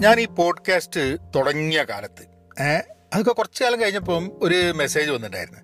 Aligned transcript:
ഞാൻ 0.00 0.20
ഈ 0.20 0.26
പോഡ്കാസ്റ്റ് 0.26 1.16
തുടങ്ങിയ 1.36 1.82
കാലത്ത് 1.82 2.24
അതൊക്കെ 3.14 3.32
കുറച്ച് 3.32 3.64
കാലം 3.64 3.82
കഴിഞ്ഞപ്പം 3.82 4.32
ഒരു 4.42 4.72
മെസ്സേജ് 4.72 5.10
വന്നിട്ടുണ്ടായിരുന്നു. 5.10 5.60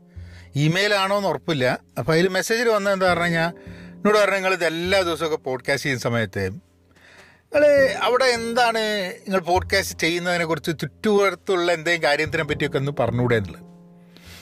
ഇമെയിൽ 0.54 0.95
ആണോ 0.95 1.17
എന്ന് 1.17 1.29
ഉറപ്പില്ല. 1.29 1.78
അപ്പോൾ 1.99 2.12
അതിൽ 2.12 2.28
മെസ്സേജിൽ 2.28 2.68
വന്നത് 2.68 2.94
എന്താ 2.94 3.10
പറഞ്ഞു 3.10 3.25
കഴിഞ്ഞാൽ 3.25 3.52
എന്നോട് 3.91 4.18
പറഞ്ഞു 4.18 4.34
നിങ്ങൾ 4.34 4.52
ഇത് 4.52 4.65
എല്ലാ 4.67 5.00
ദിവസമൊക്കെ 5.02 5.36
പോഡ്കാസ്റ്റ് 5.36 5.84
ചെയ്യുന്ന 5.84 6.02
സമയത്ത് 6.02 6.44
നിങ്ങൾ 6.44 7.65
അവിടെ 8.02 8.25
എന്താണ് 8.25 8.82
നിങ്ങൾ 9.18 9.41
പോഡ്കാസ്റ്റ് 9.41 9.98
ചെയ്യുന്നതിനെ 9.98 10.44
കുറിച്ച് 10.44 10.72
ചുറ്റുപുറത്തുള്ള 10.80 11.72
എന്തെങ്കിലും 11.72 12.08
കാര്യത്തിനെ 12.08 12.44
പറ്റിയൊക്കെ 12.44 12.78
ഒന്ന് 12.78 12.92
പറഞ്ഞുകൂടെ 13.00 13.36
എന്നുള്ളത്. 13.36 13.62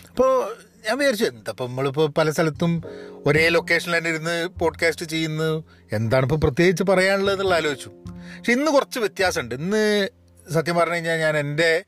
അപ്പോൾ 0.08 0.56
ഞാൻ 0.86 0.98
വിചാരിച്ചു 0.98 1.24
എന്തപ്പം 1.24 1.66
നമ്മളിപ്പോൾ 1.66 2.08
പല 2.08 2.30
സ്ഥലത്തും 2.30 2.82
ഒരേ 3.26 3.48
ലൊക്കേഷനിൽ 3.48 3.98
തന്നെ 3.98 4.10
ഇരുന്ന് 4.10 4.48
പോഡ്കാസ്റ്റ് 4.60 5.06
ചെയ്യുന്നു. 5.06 5.64
എന്താണ് 5.92 6.22
ഇപ്പോൾ 6.24 6.36
പ്രത്യേകിച്ച് 6.36 6.82
പറയാനുള്ളത് 6.82 7.34
എന്നുള്ള 7.34 7.54
ആലോചിച്ചു. 7.54 7.90
പക്ഷെ 8.08 8.52
ഇന്ന് 8.52 8.70
കുറച്ച് 8.70 8.98
വ്യത്യാസമുണ്ട്. 8.98 9.54
ഇന്ന് 9.54 10.08
സത്യം 10.50 10.76
പറഞ്ഞു 10.76 10.94
കഴിഞ്ഞാൽ 10.94 11.16
ഞാൻ 11.16 11.36
എന്റെ 11.36 11.84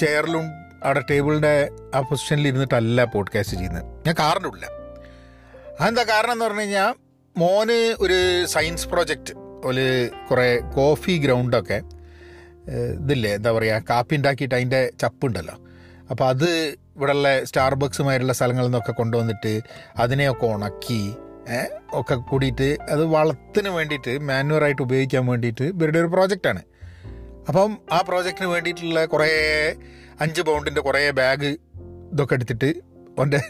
ചെയറിലും 0.00 0.44
അവിടെ 0.84 1.04
ടേബിളിന്റെ 1.10 1.70
ആ 1.94 2.00
പൊസിഷനിൽ 2.00 2.48
ഇരുന്നിട്ടല്ല 2.48 3.04
പോഡ്കാസ്റ്റ് 3.04 3.56
ചെയ്യുന്നത്. 3.56 3.84
ഞാൻ 4.06 4.14
കാറിന്റെ 4.18 4.48
ഉള്ളില്ല 4.48 4.70
അതെന്താ 5.80 6.02
കാരണം 6.02 6.32
എന്ന് 6.32 6.44
പറഞ്ഞു 6.44 6.60
കഴിഞ്ഞാൽ 6.60 6.94
മോന് 7.36 7.96
ഒരു 8.00 8.46
സയൻസ് 8.46 8.88
പ്രോജക്റ്റ് 8.88 9.34
ഒരു 9.64 10.08
കുറേ 10.30 10.58
കോഫി 10.74 11.18
ഗ്രൗണ്ടൊക്കെ 11.18 11.82
ഇതില്ലേ 13.00 13.34
എന്താ 13.34 13.52
പറയുക 13.52 13.84
കാപ്പി 13.90 14.16
ഉണ്ടാക്കിയിട്ട് 14.16 14.54
അതിന്റെ 14.54 14.90
ചപ്പുണ്ടല്ലോ 15.00 15.61
അപ്പോൾ 16.12 16.26
അത് 16.28 16.48
ഇവിടെയുള്ള 16.96 17.44
സ്റ്റാർബക്സുമായിട്ടുള്ള 17.44 18.32
സ്ഥലങ്ങളിൽ 18.32 18.66
നിന്നൊക്കെ 18.66 18.92
കൊണ്ടുവന്നിട്ട് 18.92 19.60
അതിനെയൊക്കെ 19.98 20.46
ഉണക്കി 20.46 21.02
ഒക്കെ 21.92 22.14
കൂടിയിട്ട് 22.14 22.68
അത് 22.90 23.04
വളത്തിന് 23.04 23.68
വേണ്ടിയിട്ട് 23.68 24.12
മാനുവറായിട്ട് 24.18 24.82
ഉപയോഗിക്കാൻ 24.82 25.26
വേണ്ടിയിട്ട് 25.26 25.62
ഇവരുടെ 25.62 25.98
ഒരു 25.98 26.06
പ്രോജക്റ്റാണ്. 26.06 26.62
അപ്പം 27.48 27.78
ആ 27.92 28.00
പ്രോജക്റ്റിന് 28.08 28.48
വേണ്ടിയിട്ടുള്ള 28.48 29.04
കുറേ 29.04 29.30
അഞ്ച് 30.20 30.42
പൗണ്ടിന്റെ 30.42 30.80
കുറേ 30.80 31.10
ബാഗ് 31.10 31.50
ഇതൊക്കെ 32.12 32.34
എടുത്തിട്ട് 32.34 32.70
ഓന്റെ 33.18 33.40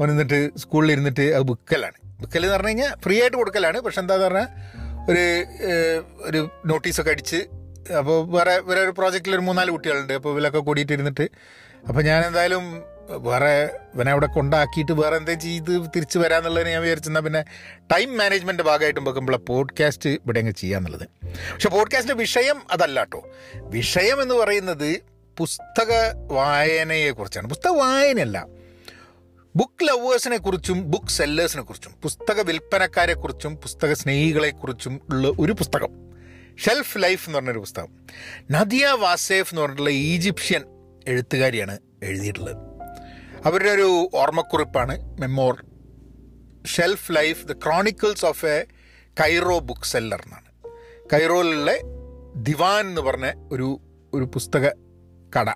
ഓൻ 0.00 0.10
സ്കൂളിൽ 0.56 0.92
ഇരുന്നിട്ട് 0.92 1.26
അത് 1.34 1.42
ബുക്കലാണ് 1.42 1.98
ബുക്കൽ 2.20 2.42
എന്ന് 2.42 2.54
പറഞ്ഞു 2.54 2.68
കഴിഞ്ഞാൽ 2.68 2.92
ഫ്രീ 3.04 3.20
ആയിട്ട് 3.20 3.36
കൊടുക്കലാണ്. 3.36 3.78
പക്ഷെ 3.78 4.00
എന്താ 4.00 4.16
പറഞ്ഞാൽ 4.16 4.48
ഒരു 5.10 5.24
ഒരു 6.28 6.50
നോട്ടീസൊക്കെ 6.66 7.10
അടിച്ച് 7.10 7.40
അപ്പോൾ 7.98 8.16
വേറെ 8.36 8.54
വേറെ 8.58 8.80
ഒരു 8.80 8.90
പ്രോജക്റ്റിൽ 8.90 9.34
ഒരു 9.34 9.40
മൂന്നാൽ 9.40 9.70
കുട്ടികളുണ്ട്. 9.70 10.12
അപ്പോൾ 10.12 10.32
ഇവരൊക്കെ 10.34 10.58
കൂടിയിട്ട് 10.58 11.28
അപ്പോൾ 11.88 12.02
ഞാൻ 12.02 12.24
എന്തായാലും 12.24 12.82
വേറെ 13.10 13.64
ഇവനെ 13.94 14.12
അവിടെ 14.12 14.26
കൊണ്ടാക്കിയിട്ട് 14.26 14.92
വേറെ 14.92 15.16
എന്തെങ്കിലും 15.16 15.66
ചെയ്ത് 15.66 15.90
തിരിച്ചു 15.96 16.18
വരാമെന്നുള്ളതിന് 16.18 16.68
ഞാൻ 16.68 16.82
വിചാരിച്ചെന്നാൽ 16.82 17.22
പിന്നെ 17.22 17.44
ടൈം 17.92 18.18
മാനേജ്മെന്റ് 18.18 18.62
ഭാഗമായിട്ട് 18.62 19.06
നോക്കുമ്പോൾ 19.06 19.36
പോഡ്കാസ്റ്റ് 19.36 20.10
ഇവിടെ 20.10 20.38
അങ്ങ് 20.38 20.52
ചെയ്യാന്നുള്ളത്. 20.52 21.26
പക്ഷെ 21.26 21.68
പോഡ്കാസ്റ്റിന്റെ 21.68 22.20
വിഷയം 22.20 22.62
അതല്ല 22.70 23.00
കേട്ടോ. 23.00 23.28
വിഷയം 23.54 24.22
എന്ന് 24.22 24.34
പറയുന്നത് 24.34 25.02
പുസ്തക 25.38 25.92
വായനയെക്കുറിച്ചാണ് 26.32 27.48
പുസ്തക 27.48 27.70
വായനയല്ല. 27.70 28.46
ബുക്ക് 29.56 29.88
ലവേഴ്സിനെ 29.88 30.36
കുറിച്ചും 30.36 30.90
ബുക്ക് 30.90 31.08
സെല്ലേഴ്സിനെ 31.08 31.62
കുറിച്ചും 31.62 31.92
പുസ്തക 32.02 32.40
വിൽപ്പനക്കാരെ 32.40 33.14
കുറിച്ചും 33.14 33.56
പുസ്തക 33.56 33.92
സ്നേഹികളെക്കുറിച്ചും 33.92 35.00
ഉള്ള 35.10 35.28
ഒരു 35.28 35.52
പുസ്തകം. 35.52 35.88
ഷെൽഫ് 36.58 36.98
ലൈഫ് 36.98 37.28
എന്ന് 37.28 37.38
പറഞ്ഞൊരു 37.38 37.58
പുസ്തകം. 37.58 37.88
നദിയ 38.50 38.86
വാസേഫ് 38.86 39.52
എന്ന് 39.52 39.62
പറഞ്ഞിട്ടുള്ള 39.62 39.90
ഈജിപ്ഷ്യൻ 39.90 40.77
എഴുത്തുകാരിയാണ് 41.08 41.78
എഴുതിയിട്ടുള്ളത്. 42.02 42.56
അവരുടെ 43.46 43.70
ഒരു 43.70 44.10
ഓർമ്മക്കുറിപ്പാണ് 44.14 45.20
memoir. 45.20 45.64
Shelf 46.66 47.12
life 47.12 47.46
the 47.46 47.52
chronicles 47.52 48.26
of 48.26 48.46
a 48.46 48.64
Cairo 49.20 49.58
book 49.58 49.84
seller 49.84 50.22
എന്നാണ്. 50.26 50.48
കൈറോയിലുള്ള 51.12 51.72
ദിവാൻ 52.36 52.86
എന്ന് 52.86 53.00
പറഞ്ഞ 53.00 53.48
ഒരു 53.52 53.80
ഒരു 54.14 54.24
പുസ്തക 54.24 54.70
കട. 55.38 55.50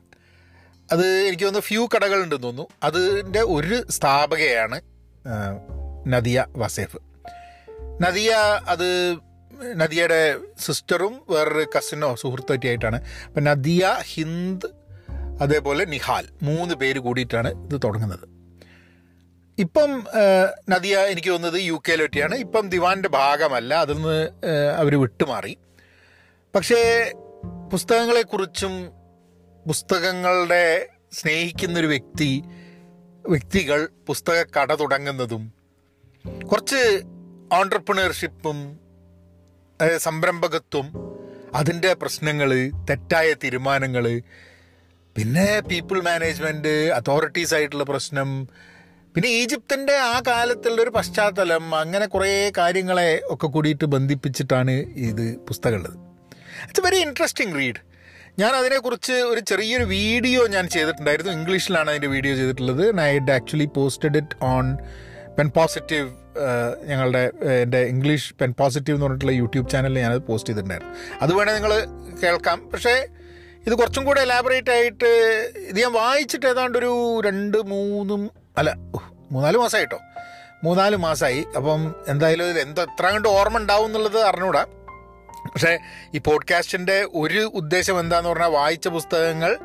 അത് 0.92 1.06
എനിക്ക് 1.06 1.45
തോന്നുന്നു 1.45 1.67
ഫ്യൂ 1.67 1.89
കടകളുണ്ടെന്ന് 1.97 2.42
തോന്നുന്നു. 2.42 2.67
അതിന്റെ 2.83 3.41
ഒരു 3.41 3.84
സ്ഥാപകയാണ് 3.91 4.80
നദിയ 6.07 6.45
വസേഫ്. 6.48 6.96
നദിയ 8.01 8.34
അത് 8.69 9.19
നദിയയുടെ 9.74 10.39
സിസ്റ്ററും 10.58 11.23
വേറൊരു 11.29 11.67
കസിനോ 11.79 12.14
സുഹൃത്തുമായിട്ട് 12.14 12.67
ആയിട്ടാണ്. 12.67 13.02
അപ്പം 13.27 13.45
നദിയ 13.45 13.96
ഹിന്ദ് 14.01 14.82
അതേപോലെ 15.42 15.85
നിഹാൽ. 15.85 16.27
മൂന്ന് 16.42 16.75
പേര് 16.75 16.98
കൂടിയിട്ടാണ് 16.98 17.51
ഇത് 17.64 17.80
തുടങ്ങുന്നത്. 17.85 18.27
ഇപ്പം 19.58 19.91
നദിയ 20.70 20.98
എനിക്ക് 20.98 21.29
തോന്നുന്നത് 21.29 21.61
യു 21.63 21.77
കെയിലൊറ്റയാണ് 21.89 22.35
ഇപ്പം 22.35 22.69
ദിവാന്റെ 22.69 23.08
ഭാഗമല്ല. 23.08 23.75
അതിൽ 23.75 23.95
നിന്ന് 23.95 24.19
അവർ 24.79 25.01
വിട്ടുമാറി. 25.01 25.58
പക്ഷേ 26.55 26.81
പുസ്തകങ്ങളെക്കുറിച്ചും 27.73 28.73
പുസ്തകങ്ങളുടെ 29.67 30.89
സ്നേഹിക്കുന്നൊരു 31.13 31.86
വ്യക്തി 31.86 32.42
വ്യക്തികൾ 33.27 33.89
പുസ്തക 34.07 34.45
കട 34.57 34.75
തുടങ്ങുന്നതും 34.75 35.42
കുറച്ച് 36.51 36.81
ഓണ്ടർപ്രണർഷിപ്പും 37.52 38.58
സംരംഭകത്വം 39.97 40.86
അതിന്റെ 41.55 41.95
പ്രശ്നങ്ങൾ 41.95 42.51
തെറ്റായ 42.91 43.29
തീരുമാനങ്ങൾ 43.45 44.05
പിന്നെ 45.17 45.61
പീപ്പിൾ 45.61 46.02
മാനേജ്മെന്റ് 46.02 46.68
അതോറിറ്റീസ് 46.68 47.55
ആയിട്ടുള്ള 47.55 47.84
പ്രശ്നം. 47.84 48.48
പിന്നെ 49.14 49.28
ഈജിപ്തിന്റെ 49.28 49.96
ആ 49.96 50.23
കാലത്തുള്ള 50.27 50.83
ഒരു 50.83 50.90
പശ്ചാത്തലം 50.90 51.64
അങ്ങനെ 51.74 52.06
കുറേ 52.06 52.52
കാര്യങ്ങളെ 52.58 53.22
ഒക്കെ 53.30 53.46
കൂടിയിട്ട് 53.46 53.84
ബന്ധിപ്പിച്ചിട്ടാണ് 53.84 54.70
ഇത് 55.11 55.36
പുസ്തകമുള്ളത്. 55.48 55.96
ഇറ്റ്സ് 56.64 56.84
വെരി 56.86 56.96
ഇൻട്രസ്റ്റിംഗ് 56.96 57.55
റീഡ് 57.58 57.80
ഞാൻ 58.39 58.52
അതിനെക്കുറിച്ച് 58.56 59.12
ഒരു 59.12 59.40
ചെറിയൊരു 59.40 59.84
വീഡിയോ 59.84 60.46
ഞാൻ 60.46 60.68
ചെയ്തിട്ടുണ്ടായിരുന്നു. 60.68 61.33
ഇംഗ്ലീഷിലാണ് 61.33 61.90
അതിന്റെ 61.90 62.08
വീഡിയോ 62.08 62.34
ചെയ്തിട്ടുള്ളത്. 62.34 63.01
I 63.01 63.18
actually 63.18 63.68
posted 63.77 64.18
it 64.18 64.45
on 64.45 64.78
pen 65.39 65.48
positive 65.56 66.08
ഞങ്ങളുടെ 66.90 67.30
എന്റെ 67.62 67.80
ഇംഗ്ലീഷ് 67.83 68.34
പെൻ 68.34 68.55
പോസിറ്റീവ് 68.58 68.96
എന്ന് 68.96 69.06
പറഞ്ഞിട്ടുള്ള 69.06 69.33
യൂട്യൂബ് 69.33 69.70
ചാനലിൽ 69.70 69.98
ഞാനത് 69.98 70.22
പോസ്റ്റ് 70.22 70.48
ചെയ്തിട്ടുണ്ടായിരുന്നു. 70.48 70.95
അത് 71.22 71.33
വേണേൽ 71.34 71.55
നിങ്ങൾ 71.55 71.72
കേൾക്കാം. 72.22 72.70
പക്ഷേ 72.72 73.06
ഇത് 73.67 73.74
കുറച്ചും 73.74 74.05
കൂടെ 74.05 74.20
എലാബറേറ്റ് 74.20 74.70
ആയിട്ട് 74.70 75.05
ഇത് 75.56 75.80
ഞാൻ 75.80 75.92
വായിച്ചിട്ട് 75.92 76.46
ഏതാണ്ട് 76.46 76.78
ഒരു 76.78 77.20
രണ്ട് 77.20 77.58
മൂന്നും 77.58 78.30
അല്ല 78.58 78.74
മൂന്നാൽ 79.33 79.56
മാസമായിട്ടോ 79.56 79.98
മൂന്നാൽ 80.64 80.96
മാസമായി 80.96 81.45
അപ്പം 81.56 81.95
എന്തായാലും 82.08 82.51
ഇത് 82.51 82.61
എന്താ 82.61 82.83
എത്ര 82.83 83.06
കണ്ട് 83.06 83.28
ഓർമ്മ 83.28 83.58
ഉണ്ടാവും 83.58 83.86
എന്നുള്ളത് 83.86 84.22
അറിഞ്ഞൂടാ. 84.22 84.67
പക്ഷേ 85.55 85.78
ഈ 86.14 86.18
പോഡ്കാസ്റ്റിന്റെ 86.18 87.08
ഒരു 87.14 87.51
ഉദ്ദേശം 87.55 88.01
എന്താന്ന് 88.01 88.30
പറഞ്ഞാൽ 88.30 88.48
വായിച്ച 88.48 88.89
പുസ്തകങ്ങൾ 88.89 89.58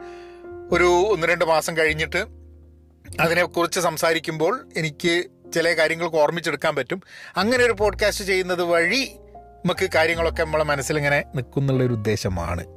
ഒരു 0.71 0.83
ഒന്ന് 0.83 1.27
രണ്ട് 1.27 1.45
മാസം 1.45 1.77
കഴിഞ്ഞിട്ട് 1.77 2.25
അതിനെക്കുറിച്ച് 3.19 3.79
സംസാരിക്കുമ്പോൾ 3.79 4.69
എനിക്ക് 4.77 5.25
ചില 5.53 5.73
കാര്യങ്ങൾക്ക് 5.73 6.17
ഓർമ്മിച്ചെടുക്കാൻ 6.17 6.75
പറ്റും. 6.75 7.01
അങ്ങനെ 7.37 7.63
ഒരു 7.63 7.71
പോഡ്കാസ്റ്റ് 7.71 8.25
ചെയ്യുന്നത് 8.25 8.61
വഴി 8.61 9.11
നമുക്ക് 9.65 9.89
കാര്യങ്ങളൊക്കെ 9.95 10.43
നമ്മളെ 10.43 10.63
മനസ്സിലിങ്ങനെ 10.63 11.23
നിൽക്കുന്നുള്ളൊരു 11.35 11.93
ഉദ്ദേശമാണ്. 11.93 12.76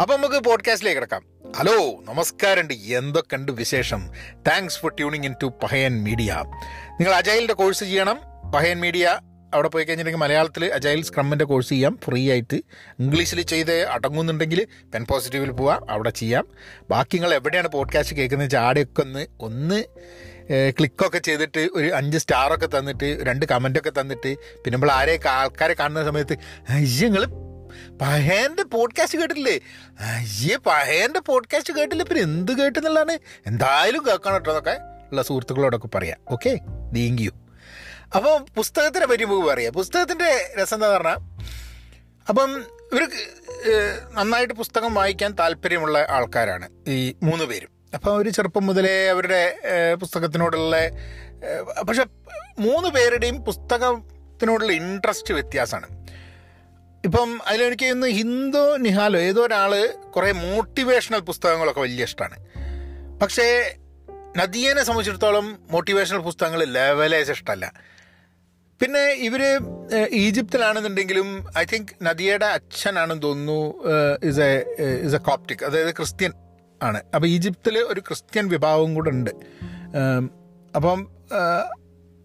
അപ്പം 0.00 0.20
നമുക്ക് 0.20 0.36
പോഡ്കാസ്റ്റിലേക്ക് 0.36 1.00
കിടക്കാം. 1.00 1.24
ഹലോ 1.56 2.04
നമസ്കാരമുണ്ട്. 2.04 2.74
എന്തൊക്കെയുണ്ട് 2.74 3.52
വിശേഷം? 3.52 4.10
Thanks 4.34 4.78
for 4.78 4.94
tuning 4.94 5.24
in 5.24 5.34
to 5.42 5.46
Pahayan 5.62 6.04
media 6.04 6.44
നിങ്ങൾ 6.90 7.14
അജൈലിന്റെ 7.14 7.54
കോഴ്സ് 7.54 7.80
ചെയ്യണം. 7.80 8.20
പഹയൻ 8.54 8.80
മീഡിയ 8.80 9.20
അവിടെ 9.54 9.68
പോയി 9.68 9.84
കഴിഞ്ഞിട്ടുണ്ടെങ്കിൽ 9.84 10.24
മലയാളത്തിൽ 10.24 10.64
അജൈൽ 10.64 11.02
സ്ക്രമ്മിന്റെ 11.02 11.44
കോഴ്സ് 11.44 11.68
ചെയ്യാം. 11.68 11.98
ഫ്രീ 12.04 12.30
ആയിട്ട് 12.30 12.54
ഇംഗ്ലീഷിൽ 13.00 13.42
ചെയ്ത് 13.42 13.88
അടങ്ങുന്നുണ്ടെങ്കിൽ 13.88 14.66
പെൻ 14.94 15.04
പോസിറ്റീവിൽ 15.04 15.50
പോവാം. 15.50 15.90
അവിടെ 15.90 16.10
ചെയ്യാം. 16.10 16.48
ബാക്കി 16.90 17.16
നിങ്ങൾ 17.16 17.34
എവിടെയാണ് 17.34 17.68
പോഡ്കാസ്റ്റ് 17.68 18.16
കേൾക്കുന്നത് 18.16 18.46
വെച്ചാൽ 18.46 18.60
ആടെയൊക്കെ 18.60 19.02
ഒന്ന് 19.02 19.26
ഒന്ന് 19.40 19.84
ക്ലിക്കൊക്കെ 20.70 21.18
ചെയ്തിട്ട് 21.18 21.68
ഒരു 21.74 21.94
അഞ്ച് 21.94 22.18
സ്റ്റാറൊക്കെ 22.18 22.78
തന്നിട്ട് 22.78 23.18
രണ്ട് 23.22 23.46
കമന്റൊക്കെ 23.46 24.00
തന്നിട്ട് 24.00 24.34
പിന്നെ 24.38 24.70
നമ്മൾ 24.70 24.90
ആരെയൊക്കെ 24.90 25.28
ആൾക്കാരെ 25.28 25.74
കാണുന്ന 25.74 26.04
സമയത്ത് 26.04 26.38
നിങ്ങൾ 26.70 27.49
പഹേന്റെ 28.00 28.62
പോഡ്കാസ്റ്റ് 28.62 29.18
കേട്ടില്ലേ 29.18 29.60
അയ്യേ 30.00 30.56
പഹേന്റെ 30.56 31.20
പോഡ്കാസ്റ്റ് 31.20 31.74
കേട്ടില്ല? 31.74 32.02
പിന്നെ 32.02 32.22
എന്ത് 32.22 32.52
കേട്ടെന്നുള്ളതാണ്? 32.58 33.18
എന്തായാലും 33.46 34.06
കേൾക്കണം 34.06 34.34
കേട്ടോ 34.34 34.50
എന്നൊക്കെ 34.50 34.76
ഉള്ള 35.10 35.22
സുഹൃത്തുക്കളോടൊക്കെ 35.22 35.88
പറയാം. 35.94 36.18
ഓക്കെ 36.30 36.54
താങ്ക് 36.96 37.22
യു 37.22 37.30
അപ്പോൾ 38.16 38.46
പുസ്തകത്തിനെ 38.56 39.06
പറ്റി 39.06 39.24
നമുക്ക് 39.24 39.46
പറയാം. 39.48 39.72
പുസ്തകത്തിന്റെ 39.72 40.54
രസം 40.60 40.76
എന്താ 40.76 40.88
പറഞ്ഞാൽ 40.96 41.18
അപ്പം 42.28 42.50
ഇവർക്ക് 42.92 43.20
നന്നായിട്ട് 44.12 44.54
പുസ്തകം 44.54 44.94
വായിക്കാൻ 44.94 45.32
താല്പര്യമുള്ള 45.32 46.06
ആൾക്കാരാണ് 46.10 46.68
ഈ 46.88 47.14
മൂന്ന് 47.22 47.44
പേരും. 47.44 47.70
അപ്പം 47.94 48.14
അവർ 48.14 48.32
ചെറുപ്പം 48.32 48.66
മുതലേ 48.66 49.08
അവരുടെ 49.08 49.58
പുസ്തകത്തിനോടുള്ള 50.00 50.76
പക്ഷെ 51.88 52.04
മൂന്ന് 52.58 52.88
പേരുടെയും 52.88 53.44
പുസ്തകത്തിനോടുള്ള 53.44 54.72
ഇൻട്രസ്റ്റ് 54.72 55.34
വ്യത്യാസമാണ്. 55.34 55.88
ഇപ്പം 57.04 57.40
അതിലെനിക്ക് 57.46 57.86
ഇന്ന് 57.86 58.06
ഹിന്ദു 58.06 58.76
നിഹാലോ 58.76 59.18
ഏതോ 59.18 59.42
ഒരാൾ 59.46 59.72
കുറേ 60.16 60.32
മോട്ടിവേഷണൽ 60.32 61.20
പുസ്തകങ്ങളൊക്കെ 61.20 61.80
വലിയ 61.80 62.04
ഇഷ്ടമാണ് 62.04 62.36
പക്ഷേ 63.18 63.46
നദിയനെ 64.36 64.82
സംബന്ധിച്ചിടത്തോളം 64.82 65.58
മോട്ടിവേഷണൽ 65.70 66.18
പുസ്തകങ്ങൾ 66.18 66.64
ലെവലേജ് 66.64 67.32
ഇഷ്ടമല്ല 67.32 67.72
പിന്നെ 68.80 69.00
ഇവർ 69.00 69.42
ഈജിപ്തിലാണെന്നുണ്ടെങ്കിലും 70.10 71.46
ഐ 71.58 71.64
തിങ്ക് 71.64 71.88
നദിയയുടെ 72.02 72.46
അച്ഛനാണെന്ന് 72.46 73.22
തോന്നുന്നു 73.22 73.84
is 74.24 74.40
a 74.40 74.52
is 75.06 75.14
a 75.14 75.18
Coptic 75.18 75.64
അതായത് 75.64 75.94
ക്രിസ്ത്യൻ 75.94 76.32
ആണ്. 76.82 77.02
അപ്പോൾ 77.14 77.26
ഈജിപ്തിൽ 77.26 77.78
ഒരു 77.78 78.00
ക്രിസ്ത്യൻ 78.00 78.48
വിഭാഗം 78.48 78.94
കൂടെ 78.94 79.10
ഉണ്ട്. 79.10 79.30
അപ്പം 80.76 81.00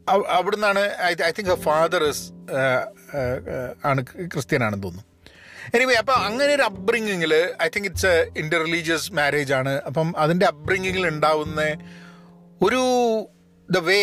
അവിടുന്നാണ് 0.08 0.82
I 1.10 1.12
I 1.26 1.32
think 1.38 1.52
father 1.68 2.04
is 2.04 2.26
ആണ് 3.86 4.02
ക്രിസ്ത്യൻ 4.34 4.64
ആണെന്ന് 4.64 4.84
തോന്നുന്നു. 4.84 5.06
എനിവേ 5.76 5.96
അപ്പോൾ 6.02 6.18
അങ്ങനെ 6.28 6.52
ഒരു 6.54 6.62
അപ്ബ്രിങ്ങിങ്ങിൽ 6.62 7.34
I 7.66 7.68
think 7.76 7.88
it's 7.90 8.08
a 8.08 8.18
inter 8.38 8.60
religious 8.66 9.14
marriage 9.14 9.54
ആണ്. 9.54 9.74
അപ്പം 9.90 10.14
അതിന്റെ 10.18 10.46
അപ്ബ്രിങ്ങിങ്ങിൽ 10.46 11.08
ഉണ്ടാവുന്ന 11.08 11.62
ഒരു 12.62 12.84
ദ 13.70 13.78
വേ 13.78 14.00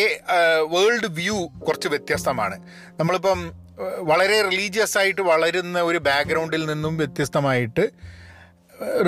വേൾഡ് 0.74 1.10
വ്യൂ 1.18 1.38
കുറച്ച് 1.66 1.88
വ്യത്യസ്തമാണ്. 1.88 2.56
നമ്മളിപ്പം 3.00 3.40
uh, 3.48 3.98
വളരെ 4.10 4.38
റിലീജിയസ് 4.42 4.98
ആയിട്ട് 4.98 5.20
വളരുന്ന 5.20 5.80
ഒരു 5.80 5.98
ബാക്ക്ഗ്രൗണ്ടിൽ 5.98 6.66
നിന്നും 6.66 6.96
വ്യത്യസ്തമായിട്ട് 6.96 7.86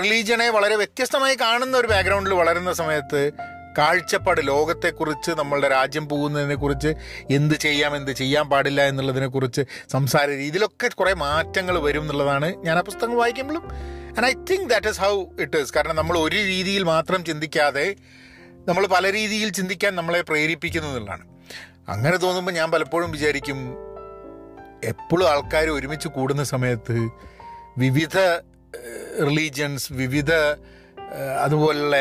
റിലീജിയനെ 0.01 0.51
വളരെ 0.51 0.77
വ്യത്യസ്തമായി 0.77 1.37
കാണുന്ന 1.41 1.75
ഒരു 1.79 1.87
ബാക്ക്ഗ്രൗണ്ടിൽ 1.87 2.35
വളരുന്ന 2.35 2.73
സമയത്ത് 2.73 3.23
കാഴ്ചപ്പാട് 3.79 4.47
ലോകത്തെക്കുറിച്ച് 4.49 5.31
നമ്മളുടെ 5.31 5.69
രാജ്യം 5.69 6.09
പോകുന്നതിനെക്കുറിച്ച് 6.09 6.91
എന്ത് 7.31 7.55
ചെയ്യാം 7.57 7.97
എന്ത് 7.97 8.13
ചെയ്യാൻ 8.13 8.51
പാടില്ല 8.51 8.83
എന്നുള്ളതിനെക്കുറിച്ച് 8.83 9.63
സംസാര 9.91 10.29
രീതിയിലൊക്കെ 10.35 10.89
കുറേ 10.95 11.13
മാറ്റങ്ങൾ 11.21 11.79
വരും 11.79 12.03
എന്നുള്ളതാണ് 12.03 12.55
ഞാൻ 12.65 12.79
ആ 12.79 12.81
പുസ്തകം 12.81 13.17
വായിക്കുമ്പോഴും. 13.17 13.65
And 14.17 14.27
I 14.27 14.35
think 14.51 14.71
that 14.71 14.89
is 14.89 15.01
how 15.01 15.15
it 15.41 15.57
is 15.57 15.73
കാരണം 15.77 15.97
നമ്മൾ 15.97 16.19
ഒരു 16.19 16.37
രീതിയിൽ 16.47 16.83
മാത്രം 16.85 17.25
ചിന്തിക്കാതെ 17.25 17.87
നമ്മൾ 18.69 18.87
പല 18.87 19.13
രീതിയിൽ 19.13 19.49
ചിന്തിക്കാൻ 19.53 19.95
നമ്മളെ 19.95 20.21
പ്രേരിപ്പിക്കുന്നു 20.23 20.91
അങ്ങനെ 21.89 22.17
തോന്നുമ്പോൾ 22.17 22.53
ഞാൻ 22.53 22.71
പലപ്പോഴും 22.71 23.11
വിചാരിക്കും 23.11 23.59
എപ്പോഴും 24.85 25.27
ആൾക്കാർ 25.29 25.69
ഒരുമിച്ച് 25.71 26.09
കൂടുന്ന 26.09 26.45
സമയത്ത് 26.45 26.97
വിവിധ 27.77 28.17
റിലീജിയൻസ് 29.21 29.93
വിവിധ 29.93 30.31
അതുപോലുള്ള 31.43 31.97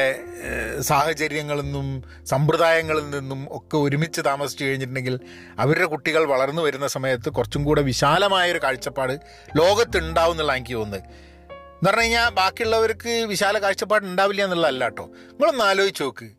സാഹചര്യങ്ങളിൽ 0.81 1.61
നിന്നും 1.61 2.03
സമ്പ്രദായങ്ങളിൽ 2.25 3.09
നിന്നും 3.09 3.47
ഒക്കെ 3.51 3.77
ഒരുമിച്ച് 3.77 4.21
താമസിച്ചു 4.25 4.65
കഴിഞ്ഞിട്ടുണ്ടെങ്കിൽ 4.65 5.19
അവരുടെ 5.59 5.85
കുട്ടികൾ 5.85 6.25
വളർന്നു 6.25 6.61
വരുന്ന 6.61 6.87
സമയത്ത് 6.87 7.29
കുറച്ചും 7.29 7.63
കൂടെ 7.63 7.81
വിശാലമായൊരു 7.81 8.59
കാഴ്ചപ്പാട് 8.63 9.13
ലോകത്തുണ്ടാവും 9.57 10.33
എന്നുള്ള 10.33 10.55
എനിക്ക് 10.55 10.73
തോന്നുന്നത് 10.73 11.01
എന്ന് 11.01 11.89
പറഞ്ഞു 11.89 12.01
കഴിഞ്ഞാൽ 12.01 12.29
ബാക്കിയുള്ളവർക്ക് 12.29 13.09
വിശാല 13.09 13.57
കാഴ്ചപ്പാട് 13.57 14.05
ഉണ്ടാവില്ല 14.05 14.43
എന്നുള്ളതല്ല 14.43 14.83
കേട്ടോ. 14.83 15.05
നിങ്ങളൊന്ന് 15.05 15.63
ആലോചിച്ച് 15.63 16.03
നോക്ക്. 16.03 16.29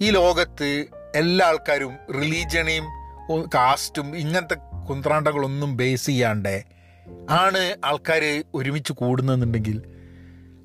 ഈ 0.00 0.10
ലോകത്ത് 0.10 0.86
എല്ലാ 1.14 1.46
ആൾക്കാരും 1.46 1.96
റിലീജിയനെയും 2.14 2.84
കാസ്റ്റും 3.54 4.16
ഇങ്ങനത്തെ 4.16 4.56
കുന്ത്രാണ്ടകളൊന്നും 4.88 5.76
ബേസ് 5.76 6.06
ചെയ്യാണ്ട് 6.06 6.64
ആണ് 7.30 7.76
ആൾക്കാർ 7.84 8.44
ഒരുമിച്ച് 8.54 8.92
കൂടുന്നെന്നുണ്ടെങ്കിൽ 8.92 9.82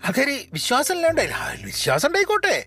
ആൾക്കാർ 0.05 0.29
വിശ്വാസം 0.53 0.95
ഇല്ലാണ്ടേ 0.95 1.23
വിശ്വാസം 1.65 2.07
ഉണ്ടായിക്കോട്ടെ. 2.07 2.65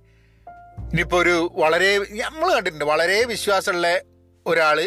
ഇനിയിപ്പോൾ 0.93 1.23
ഒരു 1.23 1.53
വളരെ 1.55 1.99
നമ്മൾ 1.99 2.55
കണ്ടിട്ടുണ്ട് 2.55 2.85
വളരെ 2.85 3.25
വിശ്വാസമുള്ള 3.25 4.01
ഒരാൾ 4.47 4.79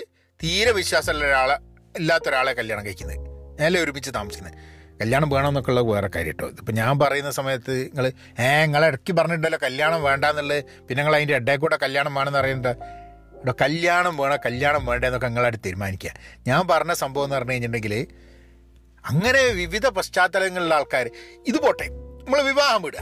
തീരെ 0.43 0.71
വിശ്വാസമുള്ള 0.71 1.25
ഒരാളെ 1.25 1.55
ഇല്ലാത്ത 1.97 2.29
ഒരാളെ 2.29 2.53
കല്യാണം 2.53 2.85
കഴിക്കുന്നത്. 2.85 3.17
അല്ലേ 3.65 3.81
ഒരുമിച്ച് 3.81 4.11
താമസിക്കുന്നത്. 4.15 4.57
കല്യാണം 5.01 5.29
വേണമെന്നൊക്കെ 5.29 5.71
ഉള്ള 5.71 5.81
വേറെ 5.81 6.09
കാര്യം 6.15 6.27
കേട്ടോ. 6.27 6.49
ഇതിപ്പോൾ 6.49 6.71
ഞാൻ 6.71 6.99
പറയുന്ന 6.99 7.31
സമയത്ത് 7.31 7.73
നിങ്ങൾ 7.83 8.11
ഏ 8.39 8.61
നിങ്ങളെ 8.61 8.87
ഇടയ്ക്ക് 8.87 9.13
പറഞ്ഞിട്ടുണ്ടല്ലോ 9.13 9.59
കല്യാണം 9.63 10.03
വേണ്ടാന്നുള്ളത്. 10.03 10.63
പിന്നെ 10.87 10.99
നിങ്ങൾ 11.03 11.15
അതിന്റെ 11.15 11.35
ഇടയിൽ 11.35 11.57
കൂടെ 11.57 11.77
കല്യാണം 11.77 12.13
വേണമെന്ന് 12.15 12.39
പറയുന്നത് 12.39 12.75
ഇവിടെ 13.35 13.53
കല്യാണം 13.61 14.17
വേണം 14.17 14.39
കല്യാണം 14.45 14.81
വേണ്ട 14.85 14.89
വേണ്ടെന്നൊക്കെ 14.89 15.27
നിങ്ങളായിട്ട് 15.27 15.59
തീരുമാനിക്കുക. 15.65 16.11
ഞാൻ 16.47 16.67
പറഞ്ഞ 16.67 16.93
സംഭവം 16.93 17.23
എന്ന് 17.23 17.35
പറഞ്ഞു 17.35 17.51
കഴിഞ്ഞിട്ടുണ്ടെങ്കിൽ 17.51 18.07
അങ്ങനെ 19.05 19.41
വിവിധ 19.43 19.85
പശ്ചാത്തലങ്ങളിലുള്ള 19.87 20.75
ആൾക്കാർ 20.75 21.09
ഇത് 21.47 21.61
പോട്ടെ. 21.61 22.10
നമ്മൾ 22.31 22.43
വിവാഹം 22.47 22.81
വിടുക. 22.81 23.01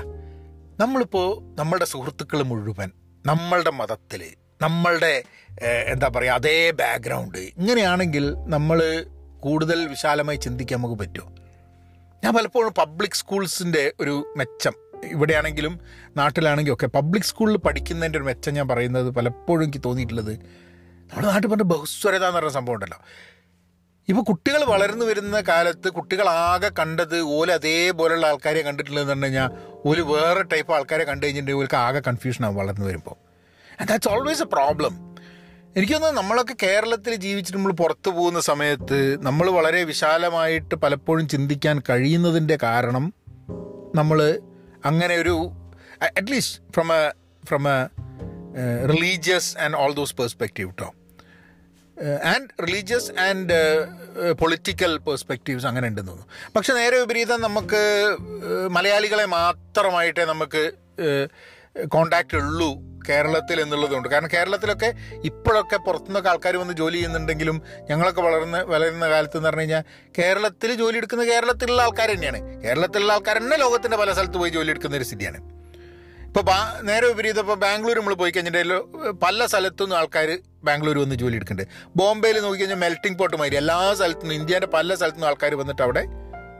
നമ്മളിപ്പോൾ 0.80 1.26
നമ്മളുടെ 1.56 1.86
സുഹൃത്തുക്കൾ 1.86 2.40
മുഴുവൻ 2.42 2.90
നമ്മളുടെ 3.26 3.72
മതത്തിൽ 3.72 4.22
നമ്മളുടെ 4.62 5.12
എന്താ 5.86 6.08
പറയുക 6.16 6.32
അതേ 6.32 6.72
ബാക്ക്ഗ്രൗണ്ട് 6.72 7.38
ഇങ്ങനെയാണെങ്കിൽ 7.38 8.26
നമ്മൾ 8.34 8.80
കൂടുതൽ 9.40 9.88
വിശാലമായി 9.88 10.38
ചിന്തിക്കാൻ 10.38 10.80
നമുക്ക് 10.80 10.98
പറ്റുമോ? 11.02 11.28
ഞാൻ 12.24 12.34
പലപ്പോഴും 12.34 12.74
പബ്ലിക് 12.74 13.20
സ്കൂൾസിന്റെ 13.22 13.94
ഒരു 14.00 14.34
മെച്ചം 14.38 14.76
ഇവിടെയാണെങ്കിലും 15.06 15.80
നാട്ടിലാണെങ്കിലും 16.18 16.76
ഒക്കെ 16.76 16.88
പബ്ലിക് 16.88 17.30
സ്കൂളിൽ 17.32 17.58
പഠിക്കുന്നതിന്റെ 17.58 18.20
ഒരു 18.20 18.26
മെച്ചം 18.26 18.54
ഞാൻ 18.54 18.68
പറയുന്നത് 18.68 19.12
പലപ്പോഴും 19.12 19.64
എനിക്ക് 19.64 19.84
തോന്നിയിട്ടുള്ളത് 19.86 20.34
നമ്മുടെ 21.10 21.28
നാട്ടിൽ 21.28 21.50
പറഞ്ഞ 21.50 21.68
ബഹുസ്വരത 21.76 22.26
എന്ന് 22.26 22.40
പറഞ്ഞ 22.40 22.56
സംഭവം 22.60 22.76
ഉണ്ടല്ലോ. 22.76 23.02
ഇപ്പോൾ 24.10 24.22
കുട്ടികൾ 24.22 24.64
വളർന്നു 24.64 25.06
വരുന്ന 25.06 25.42
കാലത്ത് 25.42 25.90
കുട്ടികളാകെ 25.90 26.70
കണ്ടത് 26.80 27.22
ഓല 27.22 27.52
അതേപോലെയുള്ള 27.52 28.28
ആൾക്കാരെ 28.28 28.62
കണ്ടിട്ടുള്ളതെന്ന് 28.62 29.10
പറഞ്ഞു 29.10 29.26
കഴിഞ്ഞാൽ 29.26 29.50
ഒരു 29.86 30.02
വേറെ 30.02 30.44
ടൈപ്പ് 30.44 30.74
ആൾക്കാരെ 30.74 31.04
കണ്ടു 31.04 31.26
കഴിഞ്ഞിട്ടുണ്ടെങ്കിൽ 31.26 31.64
ഓർക്ക് 31.64 31.76
ആകെ 31.76 32.00
കൺഫ്യൂഷനാവും 32.00 32.56
വളർന്നു 32.56 32.86
വരുമ്പോൾ 32.86 33.16
ദാറ്റ്സ് 33.86 34.10
ഓൾവേസ് 34.10 34.42
എ 34.42 34.46
പ്രോബ്ലം 34.46 35.10
എനിക്ക് 35.78 35.94
നമ്മളൊക്കെ 35.94 36.56
കേരളത്തിൽ 36.64 37.16
ജീവിച്ചിട്ട് 37.16 37.58
നമ്മൾ 37.58 37.72
പുറത്തു 37.72 38.10
പോകുന്ന 38.10 38.40
സമയത്ത് 38.40 39.18
നമ്മൾ 39.22 39.50
വളരെ 39.50 39.84
വിശാലമായിട്ട് 39.84 40.76
പലപ്പോഴും 40.76 41.28
ചിന്തിക്കാൻ 41.28 41.82
കഴിയുന്നതിന്റെ 41.90 42.56
കാരണം 42.64 43.14
നമ്മൾ 43.96 44.40
അങ്ങനെ 44.86 45.16
ഒരു 45.16 45.52
at least 46.02 46.74
from 46.74 46.94
a 46.94 47.12
from 47.46 47.68
a 47.68 47.90
religious 48.86 49.58
and 49.58 49.76
all 49.76 49.94
those 49.94 50.16
perspective 50.16 50.70
കേട്ടോ 50.70 50.99
and 52.34 52.50
religious 52.66 53.12
and 53.20 53.56
political 54.34 54.98
perspectives 54.98 55.66
അങ്ങനെ 55.66 55.88
ഉണ്ടെന്ന് 55.88 56.12
തോന്നുന്നു. 56.12 56.54
പക്ഷെ 56.56 56.74
നേരെ 56.74 57.00
വിപരീതം 57.00 57.42
നമുക്ക് 57.42 57.82
മലയാളികളെ 58.72 59.26
മാത്രമായിട്ടേ 59.26 60.26
നമുക്ക് 60.26 60.64
കോണ്ടാക്റ്റ് 61.88 62.38
ഉള്ളൂ 62.38 62.70
കേരളത്തിൽ 63.10 63.62
എന്നുള്ളതുകൊണ്ട് 63.62 64.10
കാരണം 64.10 64.30
കേരളത്തിലൊക്കെ 64.34 64.94
ഇപ്പോഴൊക്കെ 65.26 65.78
പുറത്തുനിന്നൊക്കെ 65.78 66.30
ആൾക്കാർ 66.30 66.56
വന്ന് 66.58 66.74
ജോലി 66.74 66.94
ചെയ്യുന്നുണ്ടെങ്കിലും 66.94 67.62
ഞങ്ങളൊക്കെ 67.90 68.22
വളർന്ന 68.22 68.58
വളരുന്ന 68.62 69.10
കാലത്ത് 69.10 69.38
എന്ന് 69.38 69.50
പറഞ്ഞു 69.50 69.62
കഴിഞ്ഞാൽ 69.62 69.84
കേരളത്തിൽ 70.18 70.74
ജോലി 70.74 70.98
എടുക്കുന്ന 70.98 71.24
കേരളത്തിലുള്ള 71.24 71.82
ആൾക്കാർ 71.82 72.10
തന്നെയാണ്. 72.10 72.40
കേരളത്തിലുള്ള 72.64 73.14
ആൾക്കാർ 73.14 73.38
തന്നെ 73.38 73.58
ലോകത്തിന്റെ 73.58 73.98
പല 73.98 74.12
സ്ഥലത്ത് 74.14 74.38
പോയി 74.38 74.50
ജോലി 74.50 74.70
എടുക്കുന്ന 74.70 74.98
ഒരു 74.98 75.04
സ്ഥിതിയാണ്. 75.04 75.40
ഇപ്പോൾ 76.28 76.44
നേരെ 76.82 77.08
വിപരീതം 77.08 77.42
ഇപ്പോൾ 77.42 77.58
ബാംഗ്ലൂർ 77.66 78.00
നമ്മൾ 78.00 78.14
പോയി 78.14 78.32
കഴിഞ്ഞിട്ടുണ്ടെങ്കിൽ 78.32 79.12
പല 79.12 79.46
സ്ഥലത്തുനിന്നും 79.46 79.98
ആൾക്കാർ 79.98 80.30
ബാംഗ്ലൂർ 80.64 80.98
വന്ന് 80.98 81.16
ജോലി 81.16 81.36
എടുക്കുന്നുണ്ട് 81.36 81.72
ബോംബെയിൽ 81.96 82.40
നോക്കിക്കഴിഞ്ഞാൽ 82.40 82.78
മെൽറ്റിംഗ് 82.78 83.20
പോട്ട് 83.20 83.38
മാതിരി 83.38 83.56
എല്ലാ 83.56 83.94
സ്ഥലത്തുനിന്നും 83.94 84.36
ഇന്ത്യയുടെ 84.36 84.66
പല 84.66 84.96
സ്ഥലത്തുനിന്നും 84.96 85.28
ആൾക്കാർ 85.28 85.56
വന്നിട്ട് 85.56 85.82
അവിടെ 85.82 86.06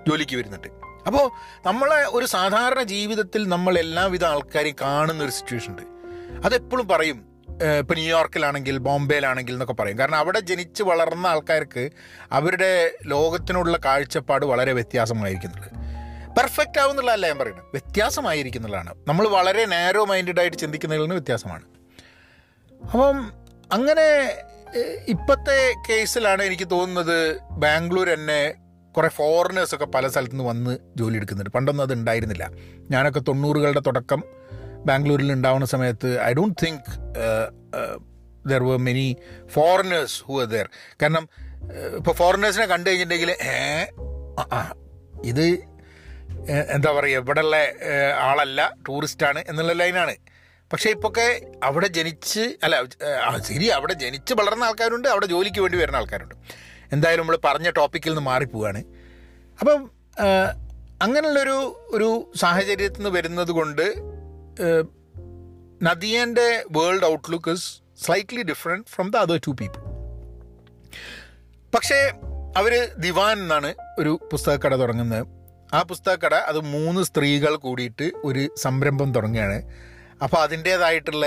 ജോലിക്ക് 0.10 0.36
വരുന്നുണ്ട്. 0.36 0.68
അപ്പോൾ 1.08 1.32
നമ്മളെ 1.66 2.06
ഒരു 2.06 2.26
സാധാരണ 2.26 2.84
ജീവിതത്തിൽ 2.84 3.48
നമ്മൾ 3.48 3.80
എല്ലാവിധ 3.80 4.26
ആൾക്കാരെയും 4.26 4.76
കാണുന്ന 4.82 5.24
ഒരു 5.24 5.32
സിറ്റുവേഷൻ 5.32 5.72
ഉണ്ട്. 5.72 5.82
അതെപ്പോഴും 6.46 6.88
പറയും 6.88 7.30
ഇപ്പോൾ 7.50 7.78
ഇപ്പം 7.78 7.96
ന്യൂയോർക്കിലാണെങ്കിൽ 7.96 8.78
ബോംബെയിലാണെങ്കിൽ 8.78 9.54
എന്നൊക്കെ 9.54 9.74
പറയും. 9.74 10.00
കാരണം 10.00 10.16
അവിടെ 10.16 10.40
ജനിച്ച് 10.40 10.84
വളർന്ന 10.84 11.28
ആൾക്കാർക്ക് 11.28 11.90
അവരുടെ 12.32 12.92
ലോകത്തിനുള്ള 13.06 13.80
കാഴ്ചപ്പാട് 13.86 14.46
വളരെ 14.46 14.74
വ്യത്യാസമായിരിക്കുന്നുണ്ട്. 14.74 15.68
പെർഫെക്റ്റ് 16.40 16.80
ആവുന്നുള്ളതല്ല 16.80 17.28
ഞാൻ 17.28 17.38
പറയുന്നത്. 17.38 17.66
വ്യത്യാസമായിരിക്കുന്നുള്ളതാണ്. 17.74 18.94
നമ്മൾ 19.08 19.28
വളരെ 19.28 19.66
നാരോ 19.66 20.06
മൈൻഡഡ് 20.06 20.40
ആയിട്ട് 20.40 20.58
ചിന്തിക്കുന്നതിൽ 20.58 21.02
നിന്ന് 21.02 21.16
വ്യത്യാസമാണ്. 21.16 21.64
അപ്പം 22.86 23.39
അങ്ങനെ 23.72 24.08
ഇപ്പത്തെ 25.08 25.74
കേസിലാണ് 25.90 26.44
എനിക്ക് 26.44 26.68
തോന്നുന്നത് 26.72 27.40
ബാംഗ്ലൂർ 27.52 28.10
എന്നെ 28.10 28.54
കുറേ 28.96 29.08
ഫോറിനേഴ്സൊക്കെ 29.08 29.86
പല 29.86 30.08
സ്ഥലത്തു 30.08 30.34
നിന്ന് 30.34 30.46
വന്ന് 30.50 30.78
ജോലി 30.96 31.16
എടുക്കുന്നുണ്ട്. 31.16 31.52
പണ്ടൊന്നും 31.52 31.84
അത് 31.84 31.94
ഉണ്ടായിരുന്നില്ല. 31.94 32.50
ഞാനൊക്കെ 32.92 33.20
തൊണ്ണൂറുകളുടെ 33.20 33.80
തുടക്കം 33.80 34.24
ബാംഗ്ലൂരിൽ 34.86 35.32
ഉണ്ടാവുന്ന 35.34 35.66
സമയത്ത് 35.66 36.22
I 36.22 36.34
don't 36.34 36.66
think 36.66 36.90
there 38.48 38.64
were 38.64 38.78
many 38.78 39.18
foreigners 39.54 40.24
who 40.24 40.42
are 40.42 40.48
there 40.48 40.68
കാരണം 41.02 41.28
ഇപ്പോൾ 41.98 42.12
ഫോറിനേഴ്സിനെ 42.12 42.66
കണ്ടു 42.66 42.90
കഴിഞ്ഞിട്ടുണ്ടെങ്കിൽ 42.90 43.32
ഇത് 45.24 45.46
എന്താ 46.76 46.92
പറയുക 46.92 47.20
ഇവിടെയുള്ള 47.20 47.58
ആളല്ല 48.20 48.74
ടൂറിസ്റ്റാണ് 48.88 49.44
എന്നുള്ള 49.48 49.74
ലൈനാണ് 49.74 50.16
പക്ഷേ 50.72 50.90
ഇപ്പൊക്കെ 50.90 51.28
അവിടെ 51.64 51.88
ജനിച്ച് 51.88 52.44
അല്ല 52.64 52.76
ശരി 53.38 53.68
അവിടെ 53.68 53.94
ജനിച്ച് 53.94 54.34
വളർന്ന 54.34 54.64
ആൾക്കാരുണ്ട് 54.64 55.08
അവിടെ 55.08 55.26
ജോലിക്ക് 55.26 55.62
വേണ്ടി 55.62 55.78
വരുന്ന 55.78 55.98
ആൾക്കാരുണ്ട്. 55.98 56.36
എന്തായാലും 56.92 57.24
നമ്മൾ 57.24 57.38
പറഞ്ഞ 57.44 57.70
ടോപ്പിക്കിൽ 57.70 58.10
നിന്ന് 58.10 58.22
മാറിപ്പോവാണ് 58.22 58.82
അപ്പം 59.60 59.80
അങ്ങനെയുള്ളൊരു 61.02 61.58
ഒരു 61.90 62.32
സാഹചര്യത്തിൽ 62.36 62.98
നിന്ന് 62.98 63.10
വരുന്നത് 63.10 63.52
കൊണ്ട് 63.52 63.86
നദിയന്റെ 65.84 66.66
world 66.72 67.06
outlook 67.06 67.52
is 67.52 67.68
slightly 68.06 68.44
different 68.44 68.88
from 68.88 69.12
the 69.12 69.18
other 69.18 69.40
two 69.48 69.52
people 69.52 69.84
പക്ഷേ 71.74 72.00
അവർ 72.58 72.74
ദിവാൻ 72.98 73.38
എന്നാണ് 73.40 73.76
ഒരു 74.00 74.20
പുസ്തകക്കട 74.32 74.76
തുടങ്ങുന്നത്. 74.76 75.28
ആ 75.74 75.84
പുസ്തകക്കട 75.84 76.34
അത് 76.34 76.60
മൂന്ന് 76.60 77.02
സ്ത്രീകൾ 77.04 77.56
കൂടിയിട്ട് 77.56 78.12
ഒരു 78.24 78.50
സംരംഭം 78.58 79.14
തുടങ്ങുകയാണ്. 79.14 79.58
അപ്പോൾ 80.22 80.38
അതിന്റേതായിട്ടുള്ള 80.38 81.26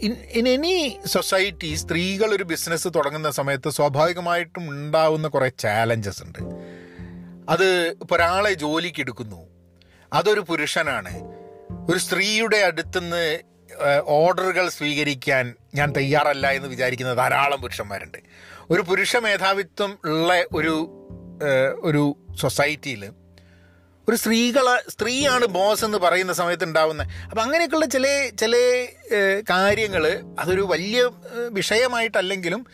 ഇൻ 0.00 0.12
ഇൻ 0.12 0.48
എനി 0.48 1.00
സൊസൈറ്റി 1.06 1.74
സ്ത്രീകൾ 1.74 2.34
ഒരു 2.34 2.44
ബിസിനസ് 2.44 2.88
തുടങ്ങുന്ന 2.88 3.30
സമയത്ത് 3.30 3.70
സ്വാഭാവികമായിട്ടും 3.70 4.70
ഉണ്ടാവുന്ന 4.70 5.28
കുറേ 5.28 5.48
ചാലഞ്ചസ് 5.48 6.22
ഉണ്ട്. 6.22 6.38
അത് 7.48 7.68
ഇപ്പോൾ 7.88 8.14
ഒരാളെ 8.14 8.52
ജോലിക്ക് 8.52 9.00
എടുക്കുന്നു. 9.00 9.48
അതൊരു 10.12 10.40
പുരുഷനാണ്. 10.40 11.14
ഒരു 11.90 11.98
സ്ത്രീയുടെ 11.98 12.56
അടുത്തുനിന്ന് 12.56 13.38
ഓർഡറുകൾ 14.04 14.68
സ്വീകരിക്കാൻ 14.68 15.54
ഞാൻ 15.74 15.92
തയ്യാറല്ല 15.96 16.50
എന്ന് 16.50 16.68
വിചാരിക്കുന്ന 16.68 17.14
ധാരാളം 17.14 17.60
പുരുഷന്മാരുണ്ട്. 17.60 18.18
ഒരു 18.70 18.80
പുരുഷ 18.80 19.16
മേധാവിത്വം 19.16 19.98
ഉള്ള 20.04 20.44
ഒരു 20.54 20.74
ഒരു 21.80 22.16
സൊസൈറ്റിയിൽ 22.40 23.10
ഒരു 24.08 24.16
സ്ത്രീകളെ 24.16 24.90
സ്ത്രീയാണ് 24.90 25.46
ബോസ് 25.46 25.84
എന്ന് 25.84 25.98
പറയുന്ന 25.98 26.32
സമയത്ത് 26.32 26.64
ഉണ്ടാവുന്നത് 26.64 27.08
അപ്പം 27.30 27.42
അങ്ങനെയൊക്കെയുള്ള 27.42 27.86
ചില 27.86 28.30
ചില 28.38 28.56
കാര്യങ്ങൾ 29.50 30.24
അതൊരു 30.38 30.60
വലിയ 30.60 31.10
വിഷയമായിട്ടല്ലെങ്കിലും 31.48 32.66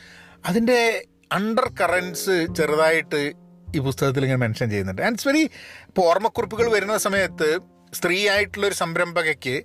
അതിന്റെ 0.47 1.07
അണ്ടർ 1.33 1.71
കറൻസ് 1.81 2.47
ചെറുതായിട്ട് 2.57 3.33
ഈ 3.77 3.79
പുസ്തകത്തിൽ 3.79 4.23
ഇങ്ങനെ 4.25 4.39
മെൻഷൻ 4.39 4.71
ചെയ്യുന്നുണ്ട്. 4.71 5.03
ആൻഡ് 5.03 5.29
വെരി 5.29 5.43
ഇപ്പോൾ 5.87 6.01
ഓർമ്മക്കുറിപ്പുകൾ 6.01 6.71
വരുന്ന 6.71 6.97
സമയത്ത് 6.99 7.59
സ്ത്രീ 7.95 8.29
ആയിട്ടുള്ള 8.29 8.67
ഒരു 8.67 8.75
സംരംഭകയ്ക്ക് 8.75 9.63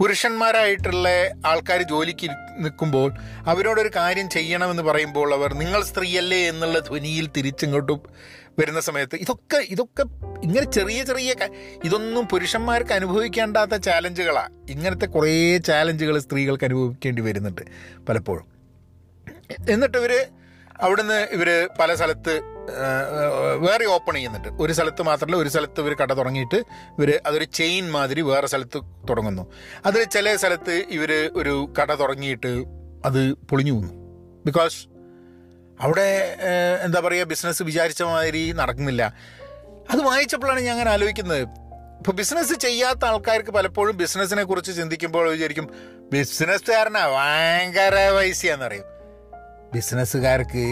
പുരുഷന്മാരായിട്ടുള്ള 0.00 1.08
ആൾക്കാർ 1.46 1.82
ജോലിക്ക് 1.82 2.28
നിൽക്കുമ്പോൾ 2.58 3.12
അവരോടൊരു 3.46 3.90
കാര്യം 3.96 4.30
ചെയ്യണമെന്ന് 4.30 4.82
പറയുമ്പോൾ 4.82 5.34
അവർ 5.34 5.54
നിങ്ങൾ 5.54 5.82
സ്ത്രീയല്ലേ 5.82 6.48
എന്നുള്ള 6.48 6.78
ധ്വനിയിൽ 6.78 7.26
തിരിച്ചിങ്ങോട്ട് 7.28 7.92
വരുന്ന 8.58 8.80
സമയത്ത് 8.80 9.16
ഇതൊക്കെ 9.16 9.56
ഇതൊക്കെ 9.56 10.02
ഇങ്ങനെ 10.42 10.70
ചെറിയ 10.70 11.04
ചെറിയ 11.04 11.34
ഇതൊന്നും 11.84 12.28
പുരുഷന്മാർക്ക് 12.28 12.92
അനുഭവിക്കേണ്ടാത്ത 12.92 13.74
ചാലഞ്ചുകളാണ് 13.74 14.70
ഇങ്ങനത്തെ 14.70 15.06
കുറേ 15.06 15.58
ചാലഞ്ചുകൾ 15.58 16.18
സ്ത്രീകൾക്ക് 16.18 16.64
അനുഭവിക്കേണ്ടി 16.64 17.22
വരുന്നുണ്ട് 17.22 17.62
പലപ്പോഴും. 18.08 18.46
എന്നിട്ട് 19.70 19.98
ഇവർ 19.98 20.26
അവിടുന്ന് 20.80 21.28
ഇവർ 21.32 21.68
പല 21.80 21.94
സ്ഥലത്ത് 21.94 22.40
വേറെ 23.56 23.84
ഓപ്പൺ 23.84 24.14
ചെയ്യുന്നുണ്ട്. 24.14 24.48
ഒരു 24.48 24.72
സ്ഥലത്ത് 24.72 25.02
മാത്രമല്ല 25.02 25.36
ഒരു 25.36 25.48
സ്ഥലത്ത് 25.48 25.80
ഇവർ 25.80 25.94
കട 25.94 26.12
തുടങ്ങിയിട്ട് 26.12 26.56
ഇവർ 26.98 27.20
അതൊരു 27.26 27.44
ചെയിൻ 27.44 27.90
മാതിരി 27.90 28.20
വേറെ 28.20 28.46
സ്ഥലത്ത് 28.46 29.08
തുടങ്ങുന്നു. 29.08 29.52
അതിൽ 29.86 30.04
ചില 30.04 30.36
സ്ഥലത്ത് 30.36 30.84
ഇവർ 30.90 31.30
ഒരു 31.34 31.72
കട 31.80 31.94
തുടങ്ങിയിട്ട് 31.94 32.52
അത് 33.04 33.32
പൊളിഞ്ഞു 33.32 33.72
പോകുന്നു. 33.72 33.92
ബിക്കോസ് 34.46 34.95
അവിടെ 35.80 36.36
എന്താ 36.84 37.00
പറയുക 37.00 37.24
ബിസിനസ് 37.24 37.62
വിചാരിച്ച 37.62 38.02
മാതിരി 38.02 38.52
നടക്കുന്നില്ല. 38.52 39.14
അത് 39.90 40.00
വായിച്ചപ്പോഴാണ് 40.02 40.60
ഞാൻ 40.60 40.72
അങ്ങനെ 40.72 40.90
ആലോചിക്കുന്നത്. 40.90 41.42
ഇപ്പോൾ 41.98 42.12
ബിസിനസ് 42.12 42.54
ചെയ്യാത്ത 42.54 43.04
ആൾക്കാർക്ക് 43.04 43.50
പലപ്പോഴും 43.50 43.96
ബിസിനസ്സിനെ 43.96 44.42
കുറിച്ച് 44.42 44.72
ചിന്തിക്കുമ്പോൾ 44.76 45.30
വിചാരിക്കും 45.30 45.70
ബിസിനസ്സുകാരനാ 46.12 47.06
ഭയങ്കര 47.06 48.10
പൈസയാണെന്നറിയും 48.10 48.84
ബിസിനസ്സുകാർക്ക് 49.74 50.64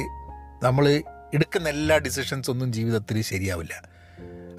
നമ്മൾ 0.64 1.02
എടുക്കുന്ന 1.34 1.68
എല്ലാ 1.68 1.96
ഡിസിഷൻസ് 1.96 2.50
ഒന്നും 2.50 2.72
ജീവിതത്തിൽ 2.72 3.22
ശരിയാവില്ല. 3.22 3.82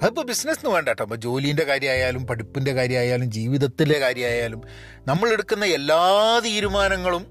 അതിപ്പോൾ 0.02 0.24
ബിസിനസ് 0.26 0.58
എന്ന് 0.58 0.70
വേണ്ട 0.70 0.88
കേട്ടോ 0.88 1.02
അപ്പോൾ 1.02 1.16
ജോലീന്റെ 1.16 1.64
കാര്യമായാലും 1.64 2.26
പഠിപ്പിന്റെ 2.26 2.72
കാര്യമായാലും 2.72 3.30
ജീവിതത്തിലെ 3.30 3.98
കാര്യമായാലും 3.98 4.62
നമ്മൾ 5.06 5.28
എടുക്കുന്ന 5.32 5.64
എല്ലാ 5.64 6.40
തീരുമാനങ്ങളും 6.44 7.24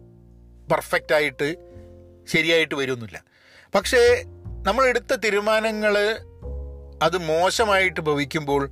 പെർഫെക്റ്റായിട്ട് 0.71 1.74
ശരിയായിട്ട് 2.27 2.75
വരുമൊന്നുമില്ല 2.75 3.23
പക്ഷേ 3.75 4.23
നമ്മൾ 4.63 4.85
എടുത്ത 4.85 5.15
തീരുമാനങ്ങൾ 5.15 5.97
അത് 7.03 7.17
മോശമായിട്ട് 7.17 8.01
ഭവിക്കുമ്പോൾ 8.01 8.71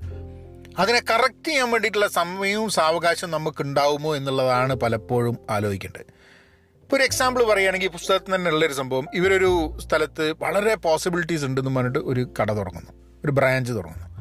അതിനെ 0.80 1.02
കറക്റ്റ് 1.12 1.48
ചെയ്യാൻ 1.48 1.72
വേണ്ടിയിട്ടുള്ള 1.72 2.08
സമയവും 2.08 2.70
സാവകാശം 2.70 3.32
നമുക്ക് 3.32 3.62
ഉണ്ടാവുമോ 3.62 4.16
എന്നുള്ളതാണ് 4.16 4.74
പലപ്പോഴും 4.74 5.38
ആലോചിക്കേണ്ടത്. 5.50 6.02
ഇപ്പോൾ 6.02 6.96
ഒരു 6.96 7.04
എക്സാമ്പിൾ 7.04 7.44
പറയുകയാണെങ്കിൽ 7.44 7.88
പുസ്തകത്തിൽ 7.88 8.36
തന്നെ 8.36 8.52
ഉള്ളൊരു 8.52 8.74
സംഭവം. 8.74 9.06
ഇവരൊരു 9.14 9.78
സ്ഥലത്ത് 9.88 10.36
വളരെ 10.40 10.76
പോസിബിലിറ്റീസ് 10.76 11.46
ഉണ്ടെന്ന് 11.46 11.76
പറഞ്ഞിട്ട് 11.76 12.00
ഒരു 12.00 12.34
കട 12.42 12.52
തുടങ്ങുന്നു. 12.54 12.92
ഒരു 13.26 13.32
ബ്രാഞ്ച് 13.32 13.74
തുടങ്ങുന്നു. 13.74 14.14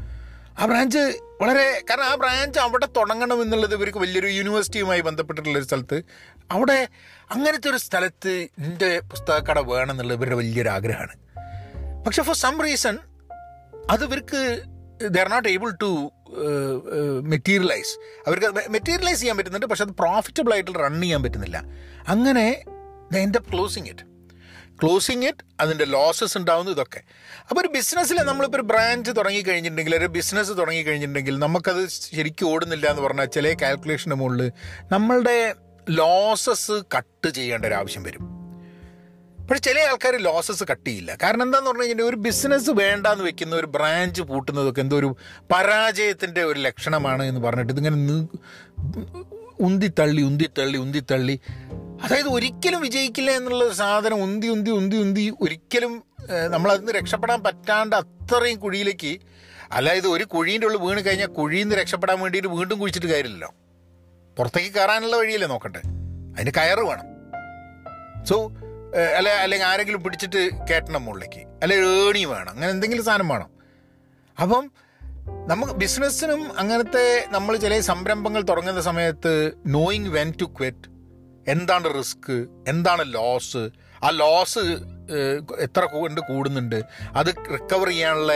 ആ 0.59 0.67
ബ്രാഞ്ച് 0.67 0.99
വളരെ 1.41 1.83
കാരണം 1.91 2.05
ആ 2.05 2.15
ബ്രാഞ്ച് 2.15 2.59
അവിടെ 2.59 2.87
തുടങ്ങണം 2.87 3.43
എന്നുള്ളത് 3.43 3.75
ഇവർക്ക് 3.75 3.99
വലിയൊരു 3.99 4.27
യൂണിവേഴ്സിറ്റിയുമായി 4.27 5.01
ബന്ധപ്പെട്ടിട്ടുള്ള 5.01 5.59
ഒരു 5.59 5.65
സ്ഥലത്ത്. 5.65 6.03
അവിടെ 6.51 6.89
അങ്ങനത്തെ 7.33 7.71
ഒരു 7.71 7.77
സ്ഥലത്ത് 7.77 8.49
എന്റെ 8.59 9.01
പുസ്തകക്കട 9.01 9.59
വേണം 9.59 9.91
എന്നുള്ളത് 9.91 10.19
ഇവരുടെ 10.19 10.35
വലിയൊരു 10.35 10.69
ആഗ്രഹമാണ് 10.69 11.15
പക്ഷെ 12.07 12.23
ഫോർ 12.23 12.35
സം 12.35 12.63
റീസൺ 12.63 12.99
അത് 13.91 14.05
ഇവർക്ക് 14.05 14.63
the 15.11 15.19
are 15.19 15.29
not 15.29 15.49
able 15.49 15.71
to 15.83 16.13
materialise 17.21 17.95
അവർക്ക് 18.27 18.71
മെറ്റീരിയലൈസ് 18.71 19.21
ചെയ്യാൻ 19.21 19.37
പറ്റുന്നുണ്ട് 19.37 19.67
പക്ഷെ 19.67 19.85
അത് 19.85 19.91
പ്രോഫിറ്റബിൾ 19.91 20.53
ആയിട്ട് 20.53 20.71
റൺ 20.71 21.01
ചെയ്യാൻ 21.01 21.23
പറ്റുന്നില്ല. 21.23 21.63
അങ്ങനെ 22.09 22.65
the 23.13 23.17
end 23.17 23.39
closing 23.53 23.87
it 23.87 24.05
closing 24.83 25.25
it 25.25 25.39
അതിന്റെ 25.61 25.85
ലോസസ് 25.85 26.39
ഉണ്ടാവുന്നു 26.39 26.73
ഇതൊക്കെ. 26.73 27.01
അപ്പോൾ 27.49 27.61
ഒരു 27.61 27.69
ബിസിനസ്സിൽ 27.69 28.17
നമ്മളിപ്പോൾ 28.17 28.57
ഒരു 28.57 28.63
ബ്രാഞ്ച് 28.63 29.11
തുടങ്ങിക്കഴിഞ്ഞിട്ടുണ്ടെങ്കിൽ 29.11 29.97
ഒരു 29.97 30.07
ബിസിനസ് 30.07 30.51
തുടങ്ങി 30.51 30.83
കഴിഞ്ഞിട്ടുണ്ടെങ്കിൽ 30.83 31.39
നമുക്കത് 31.39 31.89
ശരിക്കും 31.89 32.49
ഓടുന്നില്ല 32.49 32.87
എന്ന് 32.91 33.03
പറഞ്ഞാൽ 33.03 33.25
ചില 33.25 33.55
കാൽക്കുലേഷന്റെ 33.63 34.17
മുകളിൽ 34.17 34.53
നമ്മളുടെ 34.93 35.55
ലോസസ് 35.91 36.83
കട്ട് 36.97 37.29
ചെയ്യേണ്ട 37.29 37.65
ഒരു 37.65 37.75
ആവശ്യം 37.75 38.03
വരും. 38.03 38.25
പക്ഷെ 39.49 39.63
ചില 39.63 39.79
ആൾക്കാർ 39.81 40.17
ലോസസ് 40.17 40.65
കട്ട് 40.71 40.87
ചെയ്യില്ല. 40.87 41.19
കാരണം 41.23 41.43
എന്താന്ന് 41.43 41.71
പറഞ്ഞു 41.71 41.83
കഴിഞ്ഞാൽ 41.83 42.05
ഒരു 42.05 42.17
ബിസിനസ് 42.17 42.71
വേണ്ടാന്ന് 42.71 43.25
വെക്കുന്ന 43.25 43.57
ഒരു 43.57 43.67
ബ്രാഞ്ച് 43.67 44.23
പൂട്ടുന്നതൊക്കെ 44.23 44.81
എന്തോ 44.81 44.97
ഒരു 44.99 45.17
പരാജയത്തിന്റെ 45.53 46.45
ഒരു 46.45 46.61
ലക്ഷണമാണ് 46.61 47.23
എന്ന് 47.23 47.41
പറഞ്ഞിട്ട് 47.41 47.73
ഇതിങ്ങനെ 47.73 47.97
ഉന്തിത്തള്ളി 49.61 50.23
ഉന്തിത്തള്ളി 50.23 50.77
ഉന്തിത്തള്ളി. 50.77 51.41
അതായത് 52.05 52.29
ഒരിക്കലും 52.29 52.81
വിജയിക്കില്ല 52.81 53.31
എന്നുള്ള 53.31 53.73
സാധനം 53.73 54.23
ഉന്തി 54.23 54.47
ഉന്തി 54.47 54.71
ഉന്തി 54.71 54.97
ഉന്തി 54.97 55.33
ഒരിക്കലും 55.41 56.05
നമ്മളതിന്ന് 56.49 56.93
രക്ഷപ്പെടാൻ 56.93 57.43
പറ്റാണ്ട് 57.43 57.97
അത്രയും 57.97 58.59
കുഴിയിലേക്ക് 58.59 59.19
അല്ലായത് 59.73 60.07
ഒരു 60.07 60.25
കുഴീന്റെ 60.25 60.67
ഉള്ളിൽ 60.67 60.81
വീണ് 60.81 61.01
കഴിഞ്ഞാൽ 61.01 61.27
കുഴിയിൽ 61.27 61.63
നിന്ന് 61.63 61.77
രക്ഷപ്പെടാൻ 61.77 62.21
വേണ്ടിയിട്ട് 62.21 62.49
വീണ്ടും 62.49 62.79
കുഴിച്ചിട്ട് 62.79 63.07
കാര്യമില്ലല്ലോ. 63.07 63.55
പുറത്തേക്ക് 64.37 64.75
കയറാനുള്ള 64.75 65.17
വഴിയല്ലേ 65.17 65.49
നോക്കട്ടെ? 65.49 65.79
അതിന് 66.37 66.51
കയറ് 66.57 66.81
വേണം. 66.81 67.07
സോ 68.25 68.53
അല്ലെ 69.17 69.33
അല്ലെങ്കിൽ 69.33 69.67
ആരെങ്കിലും 69.67 70.03
പിടിച്ചിട്ട് 70.03 70.51
കയറ്റണം 70.71 71.05
മുകളിലേക്ക്. 71.05 71.47
അല്ലെ 71.63 71.77
ഏണി 71.77 72.25
വേണം. 72.25 72.51
അങ്ങനെ 72.51 72.71
എന്തെങ്കിലും 72.71 73.05
സാധനം 73.05 73.29
വേണം. 73.29 73.51
അപ്പം 74.43 74.71
നമുക്ക് 75.47 75.73
ബിസിനസ്സിനും 75.73 76.59
അങ്ങനത്തെ 76.59 77.27
നമ്മൾ 77.31 77.57
ചില 77.57 77.81
സംരംഭങ്ങൾ 77.81 78.43
തുടങ്ങുന്ന 78.43 78.81
സമയത്ത് 78.81 79.53
നോയിങ് 79.67 80.09
വെൻ 80.09 80.35
ടു 80.41 80.45
ക്വിറ്റ് 80.45 80.89
എന്താണ് 81.49 81.99
റിസ്ക് 81.99 82.47
എന്താണ് 82.69 83.15
ലോസ് 83.15 83.69
ആ 84.05 84.11
ലോസ് 84.11 84.59
എത്ര 85.59 85.85
കൊണ്ട് 85.85 86.21
കൂടുന്നുണ്ട് 86.21 86.83
അത് 87.17 87.27
റിക്കവർ 87.27 87.89
ചെയ്യാനുള്ള 87.89 88.33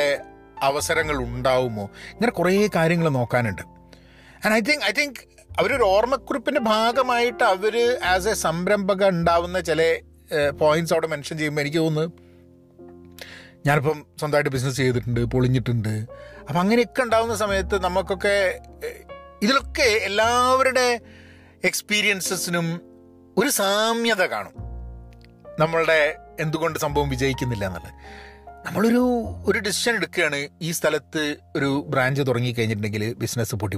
അവസരങ്ങൾ 0.62 1.16
ഉണ്ടാവുമോ? 1.16 1.84
ഇങ്ങനെ 1.84 2.32
കുറേ 2.32 2.68
കാര്യങ്ങൾ 2.74 3.08
നോക്കാനുണ്ട്. 3.08 3.62
And 4.46 4.52
I 4.52 4.60
think 4.60 4.84
I 4.84 4.90
think 4.90 5.35
അവരൊരു 5.60 5.82
ഓർമ്മക്കുറിപ്പിന്റെ 5.82 6.60
ഭാഗമായിട്ട് 6.60 7.44
അവർ 7.44 7.98
ആസ് 8.04 8.28
എ 8.28 8.34
സംരംഭക 8.34 9.08
ഉണ്ടാവുന്ന 9.08 9.60
ചില 9.60 10.00
പോയിന്റ്സ് 10.60 10.94
അവിടെ 10.94 11.06
മെൻഷൻ 11.06 11.38
ചെയ്യുമ്പോൾ 11.38 11.60
എനിക്ക് 11.60 11.78
തോന്നുന്നു 11.78 12.26
ഞാനിപ്പം 13.66 14.06
സ്വന്തമായിട്ട് 14.18 14.50
ബിസിനസ് 14.50 14.76
ചെയ്തിട്ടുണ്ട് 14.76 15.24
പൊളിഞ്ഞിട്ടുണ്ട്. 15.24 16.06
അപ്പം 16.48 16.60
അങ്ങനെയൊക്കെ 16.60 17.02
ഉണ്ടാവുന്ന 17.02 17.34
സമയത്ത് 17.34 17.84
നമുക്കൊക്കെ 17.84 18.60
ഇതിലൊക്കെ 19.42 19.82
എല്ലാവരുടെ 19.82 21.00
എക്സ്പീരിയൻസസിനും 21.64 22.80
ഒരു 23.36 23.48
സാമ്യത 23.48 24.22
കാണും. 24.22 24.52
നമ്മളുടെ 25.60 26.16
എന്തുകൊണ്ട് 26.40 26.78
സംഭവം 26.78 27.08
വിജയിക്കുന്നില്ല 27.08 27.66
എന്നുള്ളത്. 27.66 27.92
നമ്മളൊരു 28.66 29.02
ഒരു 29.46 29.58
ഡിസിഷൻ 29.58 29.94
എടുക്കുകയാണ് 29.94 30.48
ഈ 30.62 30.70
സ്ഥലത്ത് 30.70 31.36
ഒരു 31.56 31.86
ബ്രാഞ്ച് 31.88 32.22
തുടങ്ങി 32.22 32.52
കഴിഞ്ഞിട്ടുണ്ടെങ്കിൽ 32.52 33.14
ബിസിനസ് 33.14 33.54
പൊട്ടി 33.54 33.76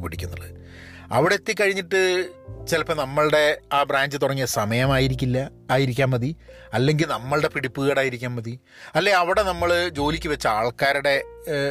അവിടെ 1.13 1.35
എത്തിക്കഴിഞ്ഞിട്ട് 1.35 2.29
ചിലപ്പോൾ 2.69 2.95
നമ്മളുടെ 2.95 3.59
ആ 3.73 3.83
ബ്രാഞ്ച് 3.83 4.17
തുടങ്ങിയ 4.23 4.47
സമയമായിരിക്കില്ല. 4.47 5.51
ആയിരിക്കാൻ 5.71 6.11
മതി. 6.11 6.37
അല്ലെങ്കിൽ 6.73 7.07
നമ്മളുടെ 7.07 7.49
പിടിപ്പുകേടായിരിക്കാൻ 7.49 8.35
മതി. 8.35 8.61
അല്ലെ 8.95 9.13
അവിടെ 9.13 9.43
നമ്മൾ 9.43 9.89
ജോലിക്ക് 9.89 10.29
വെച്ച 10.29 10.47
ആൾക്കാരുടെ 10.47 11.23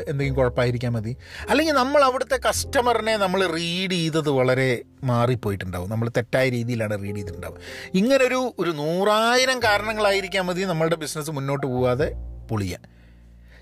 എന്തെങ്കിലും 0.07 0.35
കുഴപ്പമായിരിക്കാൻ 0.35 0.93
മതി. 0.93 1.17
അല്ലെങ്കിൽ 1.49 1.73
നമ്മൾ 1.73 2.03
അവിടുത്തെ 2.03 2.39
കസ്റ്റമറിനെ 2.49 3.17
നമ്മൾ 3.17 3.47
റീഡ് 3.47 3.91
ചെയ്തത് 3.91 4.29
വളരെ 4.29 4.83
മാറിപ്പോയിട്ടുണ്ടാവും. 5.03 5.89
നമ്മൾ 5.89 6.09
തെറ്റായ 6.09 6.49
രീതിയിലാണ് 6.49 7.03
റീഡ് 7.03 7.15
ചെയ്തിട്ടുണ്ടാവും 7.15 7.57
ഇങ്ങനൊരു 7.93 8.55
ഒരു 8.59 8.69
നൂറായിരം 8.69 9.63
കാരണങ്ങളായിരിക്കാൻ 9.63 10.45
മതി 10.45 10.63
നമ്മളുടെ 10.63 10.95
ബിസിനസ് 10.95 11.31
മുന്നോട്ട് 11.31 11.67
പോകാതെ 11.67 12.13
പൊളിയാൻ. 12.51 12.81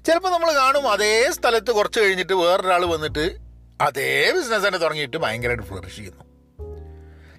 ചിലപ്പോൾ 0.06 0.30
നമ്മൾ 0.30 0.52
കാണും 0.52 0.92
അതേ 0.92 1.32
സ്ഥലത്ത് 1.32 1.72
കുറച്ച് 1.72 2.00
കഴിഞ്ഞിട്ട് 2.00 2.34
വേറൊരാൾ 2.34 2.86
വന്നിട്ട് 2.86 3.45
അതേ 3.82 4.32
ബിസിനസ് 4.32 4.68
തന്നെ 4.68 4.80
തുടങ്ങിയിട്ട് 4.80 5.18
ഭയങ്കരമായിട്ട് 5.18 5.64
ഫ്ലറിഷ് 5.64 5.96
ചെയ്യുന്നു. 5.96 6.24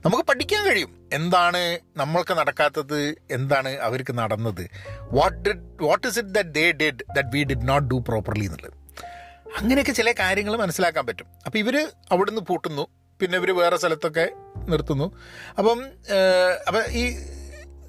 നമുക്ക് 0.05 0.25
പഠിക്കാൻ 0.25 0.67
കഴിയും. 0.67 1.09
എന്താണ് 1.13 1.79
നമ്മൾക്ക് 1.97 2.35
നടക്കാത്തത്? 2.35 3.15
എന്താണ് 3.31 3.69
അവർക്ക് 3.69 4.19
നടന്നത്? 4.19 4.71
What 5.13 5.39
did 5.39 5.83
what 5.83 6.07
is 6.07 6.19
it 6.19 6.29
that 6.29 6.49
they 6.49 6.73
did 6.73 7.05
that 7.17 7.29
we 7.29 7.45
did 7.45 7.69
not 7.69 7.89
do 7.89 8.05
properly 8.09 8.45
എന്നുള്ളത്. 8.45 8.73
അങ്ങനെയൊക്കെ 9.59 9.93
ചില 9.93 10.13
കാര്യങ്ങൾ 10.13 10.57
മനസ്സിലാക്കാൻ 10.57 11.07
പറ്റും. 11.07 11.27
അപ്പോൾ 11.47 11.59
ഇവർ 11.59 11.93
അവിടുന്ന് 12.13 12.41
പൂട്ടുന്നു. 12.41 12.87
പിന്നെ 13.21 13.39
ഇവർ 13.39 13.57
വേറെ 13.57 13.77
സ്ഥലത്തൊക്കെ 13.77 14.29
നിർത്തുന്നു. 14.57 15.17
അപ്പം 15.59 15.85
അപ്പം 16.69 16.83
ഈ 16.91 17.17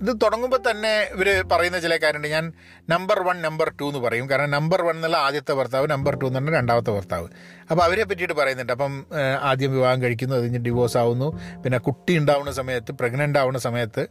ഇത് 0.02 0.12
തുടങ്ങുമ്പോൾ 0.24 0.60
തന്നെ 0.70 0.92
ഇവർ 1.16 1.28
പറയുന്ന 1.52 1.80
ചില 1.80 1.96
കാര്യമുണ്ട് 2.04 2.28
ഞാൻ 2.28 2.46
നമ്പർ 2.90 3.20
വൺ 3.28 3.38
നമ്പർ 3.42 3.70
ടു 3.80 3.86
എന്ന് 3.92 4.00
പറയും. 4.00 4.30
കാരണം 4.30 4.52
നമ്പർ 4.52 4.82
വൺ 4.88 4.96
എന്നുള്ള 4.96 5.18
ആദ്യത്തെ 5.18 5.54
ഭർത്താവ് 5.54 5.88
നമ്പർ 5.94 6.16
ടു 6.22 6.26
എന്ന് 6.26 6.40
പറഞ്ഞാൽ 6.40 6.60
രണ്ടാമത്തെ 6.60 6.92
ഭർത്താവ്. 6.92 7.28
അപ്പോൾ 7.72 7.84
അവരെ 7.84 8.04
പറ്റിയിട്ട് 8.04 8.34
പറയുന്നുണ്ട്. 8.34 8.74
അപ്പം 8.78 9.06
ആദ്യം 9.42 9.72
വിവാഹം 9.72 10.02
കഴിക്കുന്നു 10.02 10.36
അത് 10.36 10.44
കഴിഞ്ഞ് 10.44 10.60
ഡിവോഴ്സ് 10.60 10.98
ആവുന്നു. 11.04 11.30
പിന്നെ 11.64 11.78
കുട്ടി 11.78 12.16
ഉണ്ടാവുന്ന 12.18 12.52
സമയത്ത് 12.52 12.92
പ്രഗ്നന്റ് 12.92 13.40
ആവുന്ന 13.40 13.60
സമയത്ത് 13.60 14.06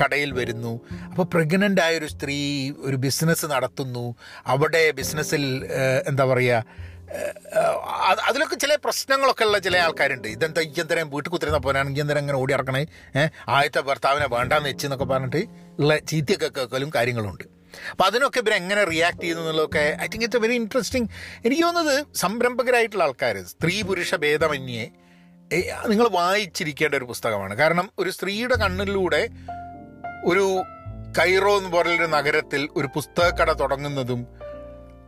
കടയിൽ 0.00 0.30
വരുന്നു. 0.32 0.80
അപ്പോൾ 1.10 1.24
പ്രഗ്നന്റ് 1.34 1.80
ആയൊരു 1.80 2.06
സ്ത്രീ 2.06 2.38
ഒരു 2.88 2.96
ബിസിനസ് 2.96 3.46
നടത്തുന്നു. 3.46 4.06
അവിടെ 4.46 4.90
ബിസിനസ്സിൽ 4.90 5.42
എന്താ 6.08 6.24
പറയുക 6.24 6.93
അതിലൊക്കെ 8.28 8.56
ചില 8.56 8.74
പ്രശ്നങ്ങളൊക്കെ 8.84 9.44
ഉള്ള 9.44 9.58
ചില 9.58 9.76
ആൾക്കാരുണ്ട്. 9.76 10.28
ഇതെന്താ 10.28 10.60
ഇയ്യന്തരം 10.60 11.10
വീട്ടിൽ 11.10 11.30
കുത്തിരുന്ന 11.30 11.58
പോലാണ് 11.58 11.90
ഇയ്യന്തരം 11.90 12.18
ഇങ്ങനെ 12.18 12.38
ഓടി 12.38 12.52
ഇറക്കണേ 12.52 12.82
ആദ്യത്തെ 13.48 13.80
ഭർത്താവിനെ 13.80 14.26
വേണ്ടാന്ന് 14.26 14.68
വെച്ച് 14.68 14.86
എന്നൊക്കെ 14.86 15.04
പറഞ്ഞിട്ട് 15.04 15.42
ഉള്ള 15.80 15.98
ചീത്തയൊക്കെ 15.98 16.50
കേൾക്കലും 16.58 16.90
കാര്യങ്ങളുണ്ട് 16.94 17.44
അപ്പോൾ 17.90 18.04
അതിനൊക്കെ 18.04 18.38
ഇവർ 18.38 18.52
എങ്ങനെ 18.54 18.84
റിയാക്ട് 18.84 19.20
ചെയ്യുന്നു 19.20 19.42
എന്നുള്ളതൊക്കെ 19.42 19.84
I 20.02 20.06
think 20.06 20.24
it's 20.24 20.36
a 20.36 20.40
very 20.40 20.54
interesting 20.54 21.08
എനിക്ക് 21.44 21.62
തോന്നുന്നത് 21.62 22.06
സംരംഭകരായിട്ടുള്ള 22.16 23.04
ആൾക്കാർ 23.04 23.36
സ്ത്രീ 23.46 23.82
പുരുഷ 23.82 24.14
ഭേദമന്യേ 24.14 24.84
നിങ്ങൾ 25.86 26.08
വായിച്ചിരിക്കേണ്ട 26.08 26.94
ഒരു 26.94 27.04
പുസ്തകമാണ്. 27.04 27.54
കാരണം 27.54 27.90
ഒരു 27.98 28.10
സ്ത്രീയുടെ 28.10 28.54
കണ്ണിലൂടെ 28.54 29.28
ഒരു 30.24 30.44
കൈറോ 31.18 31.56
എന്ന് 31.56 31.70
പോലുള്ളൊരു 31.70 32.06
നഗരത്തിൽ 32.06 32.68
ഒരു 32.76 32.88
പുസ്തകക്കട 32.94 33.52
തുടങ്ങുന്നതും 33.52 34.20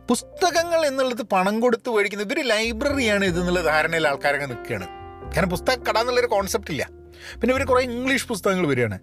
പുസ്തകങ്ങൾ 0.09 0.85
എന്നുള്ളത് 0.85 1.21
പണം 1.21 1.59
കൊടുത്ത് 1.59 1.89
മേടിക്കുന്ന 1.89 2.23
ഇവർ 2.23 2.47
ലൈബ്രറിയാണ് 2.47 3.25
ഇത് 3.25 3.39
എന്നുള്ള 3.39 3.61
ധാരണയിൽ 3.61 4.07
ആൾക്കാരൊക്കെ 4.07 4.45
നിൽക്കുകയാണ്. 4.45 4.87
കാരണം 5.33 5.49
പുസ്തക 5.49 5.77
കട 5.89 5.97
എന്നുള്ളൊരു 5.97 6.27
കോൺസെപ്റ്റ് 6.27 6.71
ഇല്ല. 6.71 6.89
പിന്നെ 7.33 7.55
ഇവർ 7.55 7.67
കുറേ 7.67 7.83
ഇംഗ്ലീഷ് 7.83 8.27
പുസ്തകങ്ങൾ 8.27 8.67
വരികയാണ്. 8.67 8.99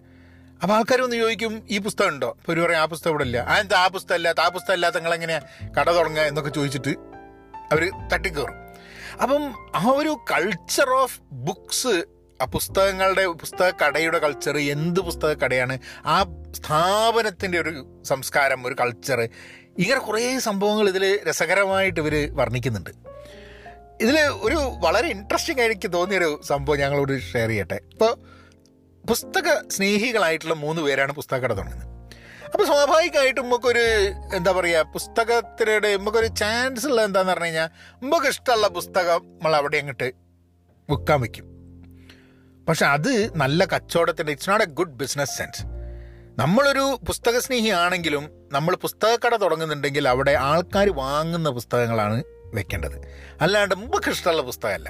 അപ്പോൾ 0.63 0.75
ആൾക്കാർ 0.75 1.01
ഒന്ന് 1.01 1.17
ചോദിക്കും 1.17 1.67
ഈ 1.71 1.79
പുസ്തകം 1.79 2.09
ഉണ്ടോ? 2.09 2.37
അപ്പോൾ 2.41 2.53
ഒരു 2.53 2.61
പറയും 2.61 2.79
ആ 2.79 2.85
പുസ്തകം 2.85 3.11
ഇവിടെ 3.11 3.25
ഇല്ല. 3.25 3.39
ആ 3.39 3.59
എന്താ 3.59 3.79
ആ 3.79 3.89
പുസ്തകം 3.89 4.17
ഇല്ലാത്ത? 4.17 4.41
ആ 4.41 4.49
പുസ്തകം 4.49 4.75
ഇല്ലാത്ത 4.75 4.97
നിങ്ങൾ 4.97 5.15
എങ്ങനെയാണ് 5.15 5.75
കട 5.75 5.91
തുടങ്ങുക? 5.91 6.23
എന്നൊക്കെ 6.23 6.51
ചോദിച്ചിട്ട് 6.51 6.89
അവർ 7.73 7.91
തട്ടിക്കയറും. 8.13 8.55
അപ്പം 9.23 9.55
ആ 9.75 9.85
ഒരു 9.87 10.19
കൾച്ചർ 10.31 10.91
ഓഫ് 10.91 11.21
ബുക്സ് 11.33 12.05
ആ 12.43 12.45
പുസ്തകങ്ങളുടെ 12.45 13.27
പുസ്തക 13.27 13.73
കടയുടെ 13.85 14.19
കൾച്ചർ 14.19 14.59
എന്ത് 14.59 15.01
പുസ്തക 15.01 15.37
കടയാണ് 15.37 15.79
ആ 16.07 16.23
സ്ഥാപനത്തിന്റെ 16.51 17.61
ഒരു 17.61 18.03
സംസ്കാരം 18.03 18.67
ഒരു 18.67 18.75
കൾച്ചർ 18.81 19.29
ഇങ്ങനെ 19.83 20.01
കുറേ 20.01 20.39
സംഭവങ്ങൾ 20.39 20.89
ഇതിൽ 20.89 21.05
രസകരമായിട്ട് 21.29 22.01
ഇവർ 22.01 22.15
വർണിക്കുന്നുണ്ട്. 22.41 22.91
ഇതിൽ 24.01 24.17
ഒരു 24.47 24.59
വളരെ 24.85 25.09
ഇൻട്രസ്റ്റിംഗ് 25.09 25.61
ആയിട്ട് 25.61 25.93
തോന്നിയൊരു 25.93 26.41
സംഭവം 26.51 26.79
ഞങ്ങളോട് 26.79 27.15
ഷെയർ 27.33 27.49
ചെയ്യട്ടെ. 27.49 27.79
ഇപ്പോൾ 27.95 28.13
പുസ്തക 29.05 29.49
സ്നേഹികളായിട്ടുള്ള 29.77 30.55
മൂന്ന് 30.55 30.83
പേരാണ് 30.83 31.13
പുസ്തകക്കട 31.13 31.53
തുടങ്ങുന്നത്. 31.53 31.91
അപ്പോൾ 32.53 32.67
സ്വാഭാവികമായിട്ടും 32.67 33.45
നമുക്കൊരു 33.45 33.85
എന്താ 34.37 34.51
പറയുക 34.53 34.83
പുസ്തകത്തിലൂടെ 34.93 35.97
നമുക്കൊരു 35.97 36.29
ചാൻസ് 36.41 36.87
ഉള്ള 36.87 37.01
എന്താന്ന് 37.05 37.33
പറഞ്ഞു 37.33 37.45
കഴിഞ്ഞാൽ 37.45 37.69
നമുക്ക് 38.03 38.27
ഇഷ്ടമുള്ള 38.27 38.69
പുസ്തകം 38.69 39.23
നമ്മൾ 39.35 39.55
അവിടെ 39.57 39.79
അങ്ങോട്ട് 39.79 40.09
വിൽക്കാൻ 40.89 41.21
വയ്ക്കും 41.21 41.47
പക്ഷെ 42.69 42.87
അത് 42.87 43.13
നല്ല 43.35 43.65
കച്ചവടത്തിന്റെ 43.65 44.33
it's 44.33 44.51
not 44.51 44.65
a 44.65 44.71
good 44.81 44.95
business 45.03 45.35
sense 45.39 45.63
നമ്മളൊരു 46.39 46.85
പുസ്തക 47.09 47.39
സ്നേഹി 47.39 47.69
ആണെങ്കിലും 47.69 48.25
നമ്മൾ 48.55 48.75
പുസ്തകക്കട 48.75 49.35
തുടങ്ങുന്നുണ്ടെങ്കിൽ 49.37 50.09
അവിടെ 50.09 50.33
ആൾക്കാർ 50.51 50.89
വാങ്ങുന്ന 50.91 51.51
പുസ്തകങ്ങളാണ് 51.51 52.19
വെക്കേണ്ടത്. 52.55 52.97
അല്ലാണ്ട് 53.41 53.75
നമുക്ക് 53.75 54.11
ഇഷ്ടമുള്ള 54.11 54.43
പുസ്തകമല്ല. 54.43 54.89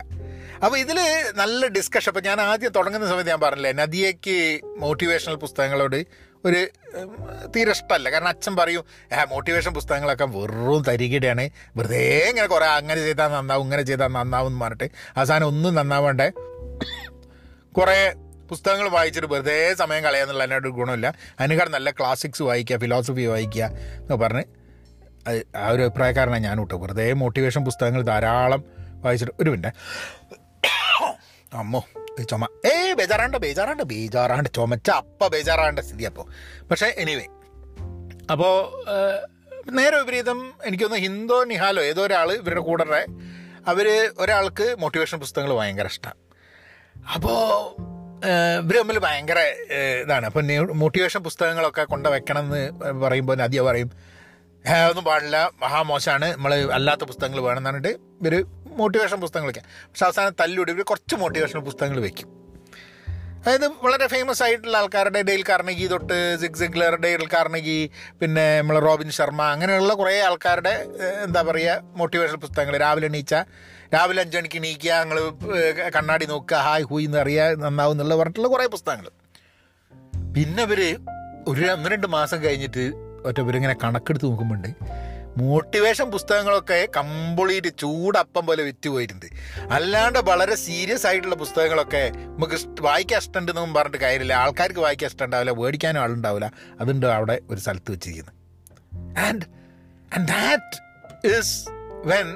അപ്പോൾ 0.64 0.78
ഇതിൽ 0.78 0.98
നല്ല 1.34 1.66
ഡിസ്കഷൻ 1.66 2.10
അപ്പോൾ 2.10 2.24
ഞാൻ 2.28 2.40
ആദ്യം 2.40 2.72
തുടങ്ങുന്ന 2.72 3.06
സമയത്ത് 3.08 3.30
ഞാൻ 3.30 3.40
പറഞ്ഞില്ലേ 3.40 3.72
നദിയയ്ക്ക് 3.72 4.60
മോട്ടിവേഷണൽ 4.78 5.36
പുസ്തകങ്ങളോട് 5.36 5.98
ഒരു 6.44 6.60
തീരെ 7.56 7.70
ഇഷ്ടമല്ല. 7.70 8.10
കാരണം 8.10 8.28
അച്ഛൻ 8.28 8.56
പറയും 8.56 8.84
ആ 9.12 9.24
മോട്ടിവേഷൻ 9.30 9.72
പുസ്തകങ്ങളൊക്കെ 9.74 10.24
വെറും 10.24 10.82
തരികിടയാണ്. 10.88 11.44
വെറുതെ 11.76 12.02
ഇങ്ങനെ 12.28 12.46
കുറേ 12.46 12.66
അങ്ങനെ 12.66 13.00
ചെയ്താൽ 13.00 13.28
നന്നാവും 13.28 13.64
ഇങ്ങനെ 13.64 13.82
ചെയ്താൽ 13.82 14.08
നന്നാവും 14.08 14.50
എന്ന് 14.50 14.60
പറഞ്ഞിട്ട് 14.60 14.88
അവസാനം 15.16 15.46
ഒന്നും 15.46 15.74
നന്നാവാണ്ട് 15.74 16.26
കുറേ 17.78 17.98
പുസ്തകങ്ങൾ 18.48 18.88
വായിച്ചിട്ട് 18.88 19.28
വെറുതെ 19.32 19.74
സമയം 19.74 20.04
കളയാന്നുള്ള 20.04 20.42
അതിനൊരു 20.42 20.68
ഗുണമില്ല. 20.68 21.14
അതിനേക്കാൾ 21.40 21.68
നല്ല 21.68 21.90
ക്ലാസിക്സ് 21.90 22.42
വായിക്കുക 22.42 22.76
ഫിലോസഫി 22.76 23.26
വായിക്കുക 23.26 23.64
എന്ന് 23.96 24.14
പറഞ്ഞ് 24.14 24.44
അത് 25.26 25.46
ആ 25.56 25.68
ഒരു 25.68 25.82
അഭിപ്രായക്കാരനാണ് 25.82 26.44
ഞാൻ 26.44 26.60
വിട്ടു 26.60 26.74
വെറുതെ 26.74 27.12
മോട്ടിവേഷൻ 27.12 27.64
പുസ്തകങ്ങൾ 27.64 28.02
ധാരാളം 28.02 28.64
വായിച്ചിട്ട് 29.00 29.34
ഒരു 29.40 29.50
മിനിറ്റ്. 29.50 29.70
അമ്മോ 31.54 31.84
ചുമ. 32.30 32.46
ഏ 32.66 32.92
ബേജാറാണ്ട് 32.92 33.36
ബേജാറാണ്ട് 33.36 33.82
ബേജാറാണ്ട് 33.82 34.48
ചുമച്ച 34.54 34.90
അപ്പ 34.90 35.28
ബേജാറാണ്ട് 35.28 35.80
സ്ഥിതി 35.80 36.04
അപ്പോൾ 36.04 36.26
പക്ഷേ 36.70 36.94
എനിവേ 36.98 37.26
അപ്പോൾ 38.30 38.52
നേരെ 39.70 39.96
വിപരീതം 39.96 40.54
എനിക്കൊന്ന് 40.64 40.96
ഹിന്ദോ 40.96 41.44
നിഹാലോ 41.44 41.82
ഏതോ 41.82 42.02
ഒരാൾ 42.02 42.32
ഇവരുടെ 42.32 42.60
കൂടെ 42.60 43.06
അവർ 43.66 44.12
ഒരാൾക്ക് 44.18 44.76
മോട്ടിവേഷൻ 44.78 45.20
പുസ്തകങ്ങൾ 45.20 45.54
ഭയങ്കര 45.54 45.86
ഇഷ്ടമാണ് 45.86 46.20
അപ്പോൾ 47.14 47.93
തമ്മിൽ 48.74 48.98
ഭയങ്കര 48.98 49.38
ഇതാണ്. 50.02 50.26
അപ്പം 50.26 50.46
മോട്ടിവേഷൻ 50.78 51.22
പുസ്തകങ്ങളൊക്കെ 51.22 51.84
കൊണ്ട് 51.84 52.08
വെക്കണം 52.08 52.44
എന്ന് 52.46 52.62
പറയുമ്പോൾ 53.02 53.36
നദിയ 53.36 53.60
പറയും 53.60 53.90
"ഏ, 54.64 54.76
ഒന്നും 54.84 55.04
പാടില്ല 55.04 55.38
മഹാമോശമാണ് 55.62 56.28
നമ്മൾ 56.32 56.52
അല്ലാത്ത 56.72 57.04
പുസ്തകങ്ങൾ 57.04 57.40
വേണം 57.40 57.58
എന്ന് 57.58 57.70
പറഞ്ഞിട്ട് 57.70 57.92
ഇവർ 58.22 58.34
മോട്ടിവേഷൻ 58.76 59.18
പുസ്തകങ്ങളൊക്കെ 59.20 59.62
പക്ഷെ 59.88 60.04
അവസാനം 60.04 60.34
തല്ലുകൂടി 60.40 60.72
ഇവർ 60.72 60.82
കുറച്ച് 60.82 61.16
മോട്ടിവേഷൻ 61.16 61.58
പുസ്തകങ്ങൾ 61.60 62.00
വെക്കും. 62.00 62.30
അതായത് 63.40 63.66
വളരെ 63.82 64.06
ഫേമസ് 64.06 64.42
ആയിട്ടുള്ള 64.42 64.76
ആൾക്കാരുടെ 64.76 65.22
ഡെയിൽ 65.22 65.42
കാർണഗി 65.48 65.86
തൊട്ട് 65.86 66.18
സിഗ് 66.40 66.54
സിഗ്ലർ 66.54 66.94
ഡെയിൽ 66.96 67.26
കാർണഗി 67.26 67.78
പിന്നെ 68.20 68.58
നമ്മൾ 68.58 68.78
റോബിൻ 68.78 69.10
ശർമ്മ 69.10 69.42
അങ്ങനെയുള്ള 69.54 69.94
കുറേ 69.94 70.20
ആൾക്കാരുടെ 70.20 70.72
എന്താ 71.24 71.42
പറയുക 71.42 71.72
മോട്ടിവേഷൻ 71.96 72.36
പുസ്തകങ്ങൾ. 72.36 72.76
രാവിലെ 72.78 73.06
എണീച്ച 73.06 73.34
രാവിലെ 73.94 74.20
അഞ്ചണിക്ക് 74.22 74.58
എണീക്കുക 74.58 74.92
ഞങ്ങൾ 75.00 75.18
കണ്ണാടി 75.96 76.26
നോക്കുക 76.26 76.56
ഹായ് 76.66 76.84
ഹൂയി 76.90 77.04
എന്ന് 77.04 77.18
അറിയുക 77.18 77.64
നന്നാവും 77.64 77.94
എന്നുള്ള 77.94 78.14
പറഞ്ഞിട്ടുള്ള 78.16 78.48
കുറേ 78.48 78.66
പുസ്തകങ്ങൾ. 78.66 79.08
പിന്നെ 80.36 80.62
ഇവർ 80.62 80.80
ഒരു 81.48 81.64
ഒന്ന് 81.72 81.90
രണ്ട് 81.90 82.06
മാസം 82.06 82.38
കഴിഞ്ഞിട്ട് 82.44 82.84
ഒറ്റ 83.26 83.38
ഇവരിങ്ങനെ 83.40 83.74
കണക്കെടുത്ത് 83.84 84.26
നോക്കുമ്പോണ്ട്. 84.26 84.70
മോട്ടിവേഷൻ 85.42 86.10
പുസ്തകങ്ങളൊക്കെ 86.10 86.88
കംപ്ലീറ്റ് 86.96 87.70
ചൂടപ്പം 87.82 88.46
പോലെ 88.46 88.62
വിറ്റ് 88.62 88.88
പോയിട്ടുണ്ട്. 88.88 89.26
അല്ലാണ്ട് 89.76 90.18
വളരെ 90.18 90.54
സീരിയസ് 90.54 91.06
ആയിട്ടുള്ള 91.06 91.34
പുസ്തകങ്ങളൊക്കെ 91.34 92.02
നമുക്ക് 92.16 92.58
വായിക്കാൻ 92.80 93.18
ഇഷ്ടമുണ്ടെന്നും 93.18 93.74
പറഞ്ഞിട്ട് 93.74 94.04
കാര്യമില്ല. 94.04 94.32
ആൾക്കാർക്ക് 94.32 94.80
വായിക്കാൻ 94.80 95.10
ഇഷ്ടമുണ്ടാവില്ല 95.10 95.54
മേടിക്കാനും 95.60 96.00
ആളുണ്ടാവില്ല. 96.00 96.52
അതുണ്ട് 96.80 97.06
അവിടെ 97.06 97.36
ഒരു 97.50 97.60
സ്ഥലത്ത് 97.60 97.92
വെച്ചിരിക്കുന്നത്. 97.92 98.34
And 99.26 99.46
and 100.14 100.28
that 100.28 101.28
is 101.28 101.54
when 102.12 102.28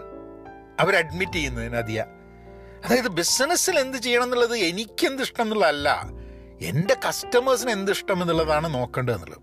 our 0.81 0.97
admit 0.97 1.33
ചെയ്യുന്നത് 1.33 1.75
നദിയ 1.75 2.05
അതായത് 2.85 3.09
ബിസിനസ്സിൽ 3.09 3.79
എന്ത് 3.79 3.99
ചെയ്യണം 3.99 4.23
എന്നുള്ളത് 4.23 4.57
എനിക്ക് 4.57 5.07
എന്ത് 5.07 5.23
ഇഷ്ടം 5.23 5.43
എന്നുള്ളതല്ല 5.43 6.09
എന്റെ 6.61 6.97
കസ്റ്റമേഴ്സിന് 7.09 7.71
എന്ത് 7.71 7.91
ഇഷ്ടം 7.91 8.23
എന്നുള്ളതാണ് 8.23 8.75
നോക്കേണ്ടതെന്നുള്ളത് 8.75 9.41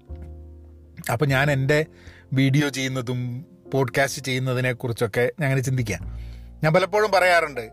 അപ്പോൾ 1.12 1.26
ഞാൻ 1.26 1.52
എന്റെ 1.52 1.86
വീഡിയോ 2.34 2.70
ചെയ്യുന്നതും 2.70 3.46
പോഡ്കാസ്റ്റ് 3.74 4.22
ചെയ്യുന്നതിനെക്കുറിച്ചൊക്കെ 4.22 5.22
ഞാൻ 5.22 5.44
അങ്ങനെ 5.44 5.62
ചിന്തിക്കാം. 5.62 6.20
ഞാൻ 6.64 6.74
പലപ്പോഴും 6.74 7.12
പറയാറുണ്ട് 7.12 7.70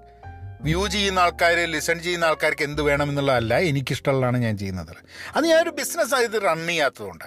വ്യൂ 0.62 0.86
ചെയ്യുന്ന 0.86 1.18
ആൾക്കാർ 1.18 1.56
ലിസൺ 1.56 1.98
ചെയ്യുന്ന 1.98 2.24
ആൾക്കാർക്ക് 2.24 2.62
എന്ത് 2.62 2.82
വേണം 2.82 3.08
എന്നുള്ളതല്ല 3.08 3.58
എനിക്കിഷ്ടമുള്ളതാണ് 3.58 4.38
ഞാൻ 4.38 4.58
ചെയ്യുന്നത്. 4.58 4.96
അത് 5.36 5.44
ഞാനൊരു 5.44 5.70
ബിസിനസ്സായിട്ട് 5.70 6.36
റൺ 6.36 6.66
ചെയ്യാത്തതുകൊണ്ട്. 6.66 7.24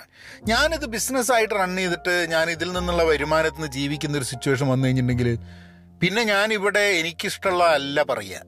ഞാനിത് 0.48 0.86
ബിസിനസ്സായിട്ട് 0.86 1.54
റൺ 1.54 1.76
ചെയ്തിട്ട് 1.76 2.28
ഞാൻ 2.30 2.50
ഇതിൽ 2.50 2.74
നിന്നുള്ള 2.74 3.04
വരുമാനത്തിൽ 3.04 3.56
നിന്ന് 3.56 3.72
ജീവിക്കുന്ന 3.72 4.18
ഒരു 4.18 4.26
സിറ്റുവേഷൻ 4.26 4.68
വന്നു 4.68 4.86
കഴിഞ്ഞിട്ടുണ്ടെങ്കിൽ 4.86 5.40
പിന്നെ 6.02 6.24
ഞാൻ 6.24 6.54
ഇവിടെ 6.54 6.80
എനിക്കിഷ്ടമുള്ളതല്ല 6.80 8.04
പറയുക. 8.04 8.42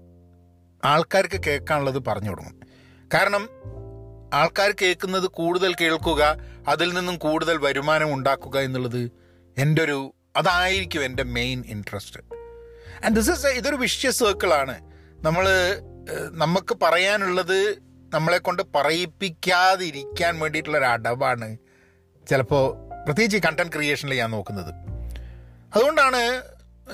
ആൾക്കാർക്ക് 0.86 1.40
കേൾക്കാനുള്ളത് 1.48 2.00
പറഞ്ഞു 2.08 2.30
കൊടുക്കും. 2.30 2.56
കാരണം 3.14 3.44
ആൾക്കാർ 4.34 4.72
കേൾക്കുന്നത് 4.82 5.28
കൂടുതൽ 5.28 5.76
കേൾക്കുക 5.82 6.24
അതിൽ 6.68 6.94
നിന്നും 6.94 7.18
കൂടുതൽ 7.18 7.58
വരുമാനം 7.58 8.14
ഉണ്ടാക്കുക 8.14 8.58
എന്നുള്ളത് 8.60 9.12
എന്റെ 9.58 9.82
ഒരു 9.84 10.14
അതായിരിക്കും 10.36 11.04
എന്റെ 11.04 11.24
main 11.24 11.64
interest 11.68 12.20
and 13.06 13.16
this 13.16 13.32
is 13.32 13.48
ഇതൊരു 13.48 13.76
വിഷ്യ 13.76 14.12
സർക്കിളാണ് 14.12 14.76
നമ്മൾ 15.26 15.46
നമുക്ക് 16.32 16.78
പറയാനുള്ളത് 16.82 17.60
നമ്മളെ 18.14 18.38
കൊണ്ട് 18.38 18.64
പറയിപ്പിക്കാതിരിക്കാൻ 18.76 20.40
വേണ്ടിയിട്ടുള്ള 20.40 20.78
ഒരു 20.78 20.86
അടവാണ് 20.86 21.58
ചിലപ്പോൾ 22.30 22.66
പ്രത്യേകിച്ച് 23.06 23.48
കണ്ടന്റ് 23.48 23.74
ക്രിയേഷനിൽ 23.74 24.14
ഞാൻ 24.14 24.32
നോക്കുന്നത്. 24.32 24.72
അതുകൊണ്ടാണ് 25.76 26.22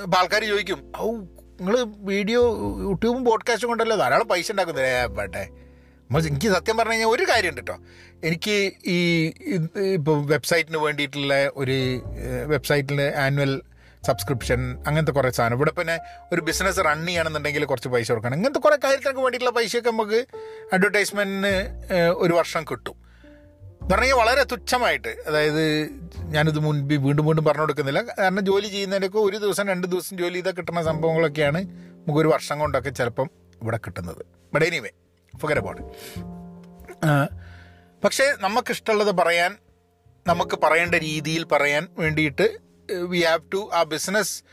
ഇപ്പം 0.02 0.18
ആൾക്കാർ 0.20 0.44
ചോദിക്കും 0.44 0.94
ഔ 0.98 1.12
നിങ്ങൾ 1.60 1.84
വീഡിയോ 1.84 2.58
യൂട്യൂബും 2.82 3.26
പോഡ്കാസ്റ്റും 3.26 3.70
കൊണ്ടല്ലോ 3.70 3.96
ധാരാളം 3.96 4.28
പൈസ 4.28 4.52
ഉണ്ടാക്കുന്നത് 4.52 5.36
നമ്മൾ 6.10 6.22
എനിക്ക് 6.28 6.50
സത്യം 6.50 6.78
പറഞ്ഞു 6.78 6.94
കഴിഞ്ഞാൽ 6.94 7.08
ഒരു 7.08 7.24
കാര്യമുണ്ട് 7.30 7.62
കേട്ടോ 7.62 7.76
എനിക്ക് 8.24 8.72
ഈ 8.86 8.98
ഇപ്പോൾ 9.94 10.26
വെബ്സൈറ്റിന് 10.26 10.78
വേണ്ടിയിട്ടുള്ള 10.78 11.52
ഒരു 11.56 12.02
വെബ്സൈറ്റിൽ 12.46 13.02
ആനുവൽ 13.02 13.62
സബ്സ്ക്രിപ്ഷൻ 14.06 14.84
അങ്ങനത്തെ 14.88 15.12
കുറേ 15.12 15.32
സാധനം. 15.32 15.56
ഇവിടെ 15.56 15.72
പിന്നെ 15.72 16.00
ഒരു 16.32 16.42
ബിസിനസ് 16.42 16.78
റൺ 16.78 17.06
ചെയ്യണമെന്നുണ്ടെങ്കിൽ 17.06 17.66
കുറച്ച് 17.66 17.90
പൈസ 17.90 18.12
കൊടുക്കണം. 18.12 18.36
ഇങ്ങനത്തെ 18.36 18.60
കുറേ 18.60 18.78
കാര്യത്തിനൊക്കെ 18.84 19.22
വേണ്ടിയിട്ടുള്ള 19.22 19.56
പൈസയൊക്കെ 19.60 19.92
നമുക്ക് 19.92 20.26
അഡ്വർടൈസ്മെന്റിന് 20.74 21.54
ഒരു 22.12 22.34
വർഷം 22.34 22.64
കിട്ടും. 22.72 23.03
പറഞ്ഞാൽ 23.92 24.14
വളരെ 24.14 24.44
തുച്ഛമായിട്ട്. 24.44 25.12
അതായത് 25.28 25.90
ഞാനിത് 26.34 26.60
മുൻപ് 26.60 26.94
വീണ്ടും 26.94 27.26
വീണ്ടും 27.26 27.46
പറഞ്ഞു 27.46 27.62
കൊടുക്കുന്നില്ല 27.62 28.02
കാരണം 28.02 28.46
ജോലി 28.46 28.68
ചെയ്യുന്നതിനൊക്കെ 28.68 29.18
ഒരു 29.18 29.38
ദിവസം 29.38 29.68
രണ്ട് 29.68 29.88
ദിവസം 29.88 30.18
ജോലി 30.18 30.34
ചെയ്താൽ 30.34 30.52
കിട്ടുന്ന 30.52 30.84
സംഭവങ്ങളൊക്കെയാണ് 30.84 31.60
നമുക്ക് 31.68 32.20
ഒരു 32.20 32.28
വർഷം 32.28 32.60
കൊണ്ടൊക്കെ 32.60 32.90
ചിലപ്പം 32.90 33.30
ഇവിടെ 33.62 33.78
കിട്ടുന്നത്. 33.78 34.26
ബട്ട് 34.54 34.66
എനിവേ 34.66 34.90
അബൌട്ട് 35.58 35.82
പക്ഷേ 38.04 38.26
നമുക്കിഷ്ടമുള്ളത് 38.40 39.12
പറയാൻ 39.18 39.58
നമുക്ക് 40.28 40.56
പറയേണ്ട 40.64 40.96
രീതിയിൽ 40.96 41.44
പറയാൻ 41.44 41.88
വേണ്ടിയിട്ട് 41.98 42.48
വി 43.12 43.22
ഹാവ് 43.24 43.42
ടു 43.54 43.70
ആ 43.74 43.84
ബിസിനസ് 43.84 44.44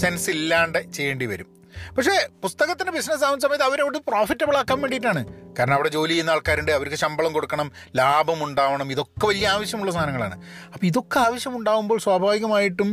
സെൻസ് 0.00 0.30
ഇല്ലാണ്ട് 0.30 0.92
ചെയ്യേണ്ടി 0.92 1.26
വരും. 1.26 1.53
പക്ഷേ 1.96 2.14
പുസ്തകത്തിന്റെ 2.44 2.92
ബിസിനസ് 2.98 3.24
ആവുന്ന 3.28 3.42
സമയത്ത് 3.46 3.66
അവരവിടെ 3.68 4.00
പ്രോഫിറ്റബിൾ 4.10 4.56
ആക്കാൻ 4.60 4.78
വേണ്ടിയിട്ടാണ്. 4.84 5.22
കാരണം 5.58 5.74
അവിടെ 5.78 5.90
ജോലി 5.96 6.12
ചെയ്യുന്ന 6.12 6.36
ആൾക്കാരുണ്ട് 6.36 6.72
അവർക്ക് 6.72 6.98
ശമ്പളം 7.04 7.32
കൊടുക്കണം 7.32 7.70
ലാഭം 8.00 8.40
ഉണ്ടാവണം 8.48 8.90
ഇതൊക്കെ 8.96 9.26
വലിയ 9.26 9.48
ആവശ്യമുള്ള 9.54 9.92
സാധനങ്ങളാണ്. 9.98 10.36
അപ്പോൾ 10.74 10.86
ഇതൊക്കെ 10.92 11.18
ആവശ്യമുണ്ടാകുമ്പോൾ 11.26 12.00
സ്വാഭാവികമായിട്ടും 12.06 12.90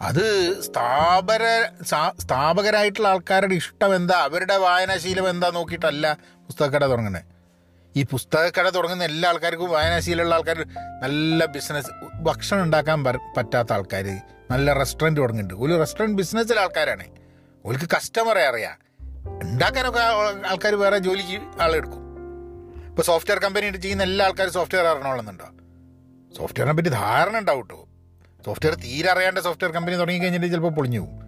അത് 0.00 0.24
സ്ഥാപര 0.66 1.44
സ്ഥാപകരായിട്ടുള്ള 2.22 3.08
ആൾക്കാരുടെ 3.08 3.54
ഇഷ്ടം 3.54 3.94
എന്താ 3.98 4.16
അവരുടെ 4.28 4.56
വായനാശീലം 4.64 5.26
എന്താ 5.32 5.48
നോക്കിയിട്ടല്ല 5.58 6.06
പുസ്തകക്കട 6.48 6.84
തുടങ്ങുന്നത് 6.92 7.30
ഈ 7.94 8.02
പുസ്തകക്കട 8.12 8.68
തുടങ്ങുന്ന 8.76 9.04
എല്ലാ 9.04 9.26
ആൾക്കാർക്കും 9.32 9.70
വായനാശീലമുള്ള 9.70 10.34
ആൾക്കാർ 10.34 10.58
നല്ല 11.02 11.46
ബിസിനസ് 11.56 11.90
ഭക്ഷണം 12.28 12.62
ഉണ്ടാക്കാൻ 12.62 13.04
പറ്റാത്ത 13.36 13.70
ആൾക്കാർ 13.72 14.06
നല്ല 14.50 14.72
റെസ്റ്റോറന്റ് 14.80 15.20
തുടങ്ങുന്നുണ്ട് 15.20 15.54
ഒരു 15.64 15.74
റെസ്റ്റോറന്റ് 15.82 16.18
ബിസിനസ്സിലെ 16.20 16.60
ആൾക്കാരാണ്. 16.60 17.06
ഓൾക്ക് 17.64 17.86
കസ്റ്റമറെ 17.96 18.46
അറിയാം. 18.46 18.76
ഉണ്ടാക്കാനൊക്കെ 19.42 20.02
ആൾക്കാർ 20.50 20.74
വേറെ 20.74 20.98
ജോലിക്ക് 20.98 21.62
ആളെടുക്കും. 21.64 22.00
ഇപ്പോൾ 22.88 23.02
സോഫ്റ്റ്വെയർ 23.02 23.38
കമ്പനി 23.38 23.76
ചെയ്യുന്ന 23.76 24.02
എല്ലാ 24.02 24.24
ആൾക്കാരും 24.26 24.52
സോഫ്റ്റ്വെയർ 24.52 24.86
അറിയണമെന്നുണ്ടോ 24.86 25.48
സോഫ്റ്റ്വെയറിനെ 26.36 26.74
പറ്റി 26.76 26.88
ധാരണ 26.88 27.38
ഉണ്ടാവും 27.38 27.62
കേട്ടോ 27.62 27.80
സോഫ്റ്റ്വെയർ 28.44 28.74
തീരെ 28.74 29.10
അറിയാണ്ട് 29.10 29.40
സോഫ്റ്റ്വെയർ 29.40 29.72
കമ്പനി 29.72 29.96
തുടങ്ങി 29.96 30.18
കഴിഞ്ഞിട്ട് 30.18 30.46
ചിലപ്പോൾ 30.46 30.70
പൊളിഞ്ഞു 30.70 31.00
പോകും. 31.00 31.20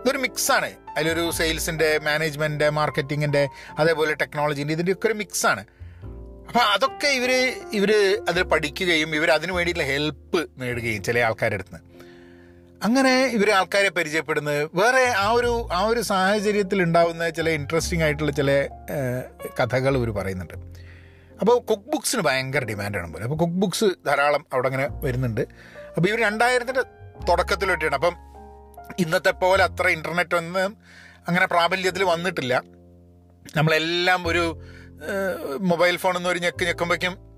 ഇതൊരു 0.00 0.18
മിക്സാണ് 0.18 0.70
അതിലൊരു 0.96 1.30
സെയിൽസിന്റെ 1.30 1.98
മാനേജ്മെന്റിന്റെ 2.02 2.70
മാർക്കറ്റിങ്ങിന്റെ 2.70 3.48
അതേപോലെ 3.78 4.14
ടെക്നോളജീന്റെ 4.14 4.74
ഇതിന്റെ 4.74 4.92
ഒക്കെ 4.92 5.06
ഒരു 5.06 5.14
മിക്സാണ് 5.14 5.64
അപ്പോൾ 6.48 6.60
അതൊക്കെ 6.60 7.08
ഇവർ 7.08 7.32
ഇവർ 7.72 7.90
അതിൽ 8.28 8.42
പഠിക്കുകയും 8.42 9.14
ഇവർ 9.16 9.30
അതിന് 9.30 9.52
വേണ്ടിയിട്ടുള്ള 9.52 9.88
ഹെൽപ്പ് 9.92 10.46
നേടുകയും 10.60 11.02
ചില 11.02 11.18
ആൾക്കാരുടെ 11.18 11.54
അടുത്ത് 11.54 11.89
അങ്ങനെ 12.82 13.24
ഇവർ 13.26 13.50
ആൾക്കാരെ 13.50 13.90
പരിചയപ്പെടുന്നത്. 13.90 14.70
വേറെ 14.74 15.04
ആ 15.16 15.30
ഒരു 15.30 15.68
ആ 15.72 15.80
ഒരു 15.86 16.00
സാഹചര്യത്തിൽ 16.00 16.82
ഉണ്ടാകുന്ന 16.82 17.30
ചില 17.30 17.48
ഇൻട്രസ്റ്റിംഗ് 17.50 18.04
ആയിട്ടുള്ള 18.04 18.32
ചില 18.32 18.68
കഥകൾ 19.60 19.96
ഇവർ 19.96 20.10
പറയുന്നുണ്ട്. 20.10 20.54
അപ്പോൾ 21.40 21.60
കുക്ക് 21.60 21.90
ബുക്സിന് 21.92 22.22
ഭയങ്കര 22.22 22.64
ഡിമാൻഡാണ് 22.64 23.12
പോലെ. 23.12 23.24
അപ്പോൾ 23.24 23.36
കുക്ക് 23.36 23.54
ബുക്സ് 23.54 23.84
ധാരാളം 24.06 24.46
അവിടെ 24.52 24.68
അങ്ങനെ 24.68 24.88
വരുന്നുണ്ട്. 24.92 25.40
അപ്പോൾ 25.96 26.08
ഇവർ 26.08 26.20
രണ്ടായിരത്തിന്റെ 26.20 26.82
തുടക്കത്തിലൊട്ടിയാണ് 27.28 27.94
അപ്പം 27.94 28.16
ഇന്നത്തെ 28.98 29.30
പോലെ 29.30 29.64
അത്ര 29.64 29.88
ഇന്റർനെറ്റ് 29.88 30.34
ഒന്നും 30.34 30.76
അങ്ങനെ 31.28 31.46
പ്രാബല്യത്തിൽ 31.46 32.04
വന്നിട്ടില്ല. 32.04 32.62
നമ്മളെല്ലാം 33.56 34.26
ഒരു 34.26 34.62
മൊബൈൽ 35.60 35.96
ഫോൺ 35.96 36.28
ഒരു 36.28 36.38
ഞെക്ക് 36.38 36.64
ഞെക്കുമ്പോഴേക്കും 36.64 37.29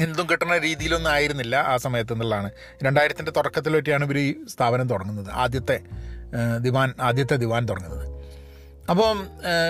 എന്തും 0.00 0.26
കിട്ടുന്ന 0.30 0.58
രീതിയിലൊന്നും 0.58 1.10
ആയിരുന്നില്ല 1.10 1.56
ആ 1.56 1.76
സമയത്ത് 1.76 2.12
എന്നുള്ളതാണ്. 2.12 2.50
രണ്ടായിരത്തിന്റെ 2.82 3.32
തുടക്കത്തിൽ 3.32 3.76
പറ്റിയാണ് 3.76 4.04
ഇവർ 4.04 4.18
ഈ 4.18 4.28
സ്ഥാപനം 4.48 4.88
തുടങ്ങുന്നത്. 4.88 5.30
ആദ്യത്തെ 5.32 5.80
ദിവാൻ 6.62 6.94
ആദ്യത്തെ 7.00 7.36
ദിവാൻ 7.36 7.68
തുടങ്ങുന്നത്. 7.68 8.06
അപ്പം 8.90 9.18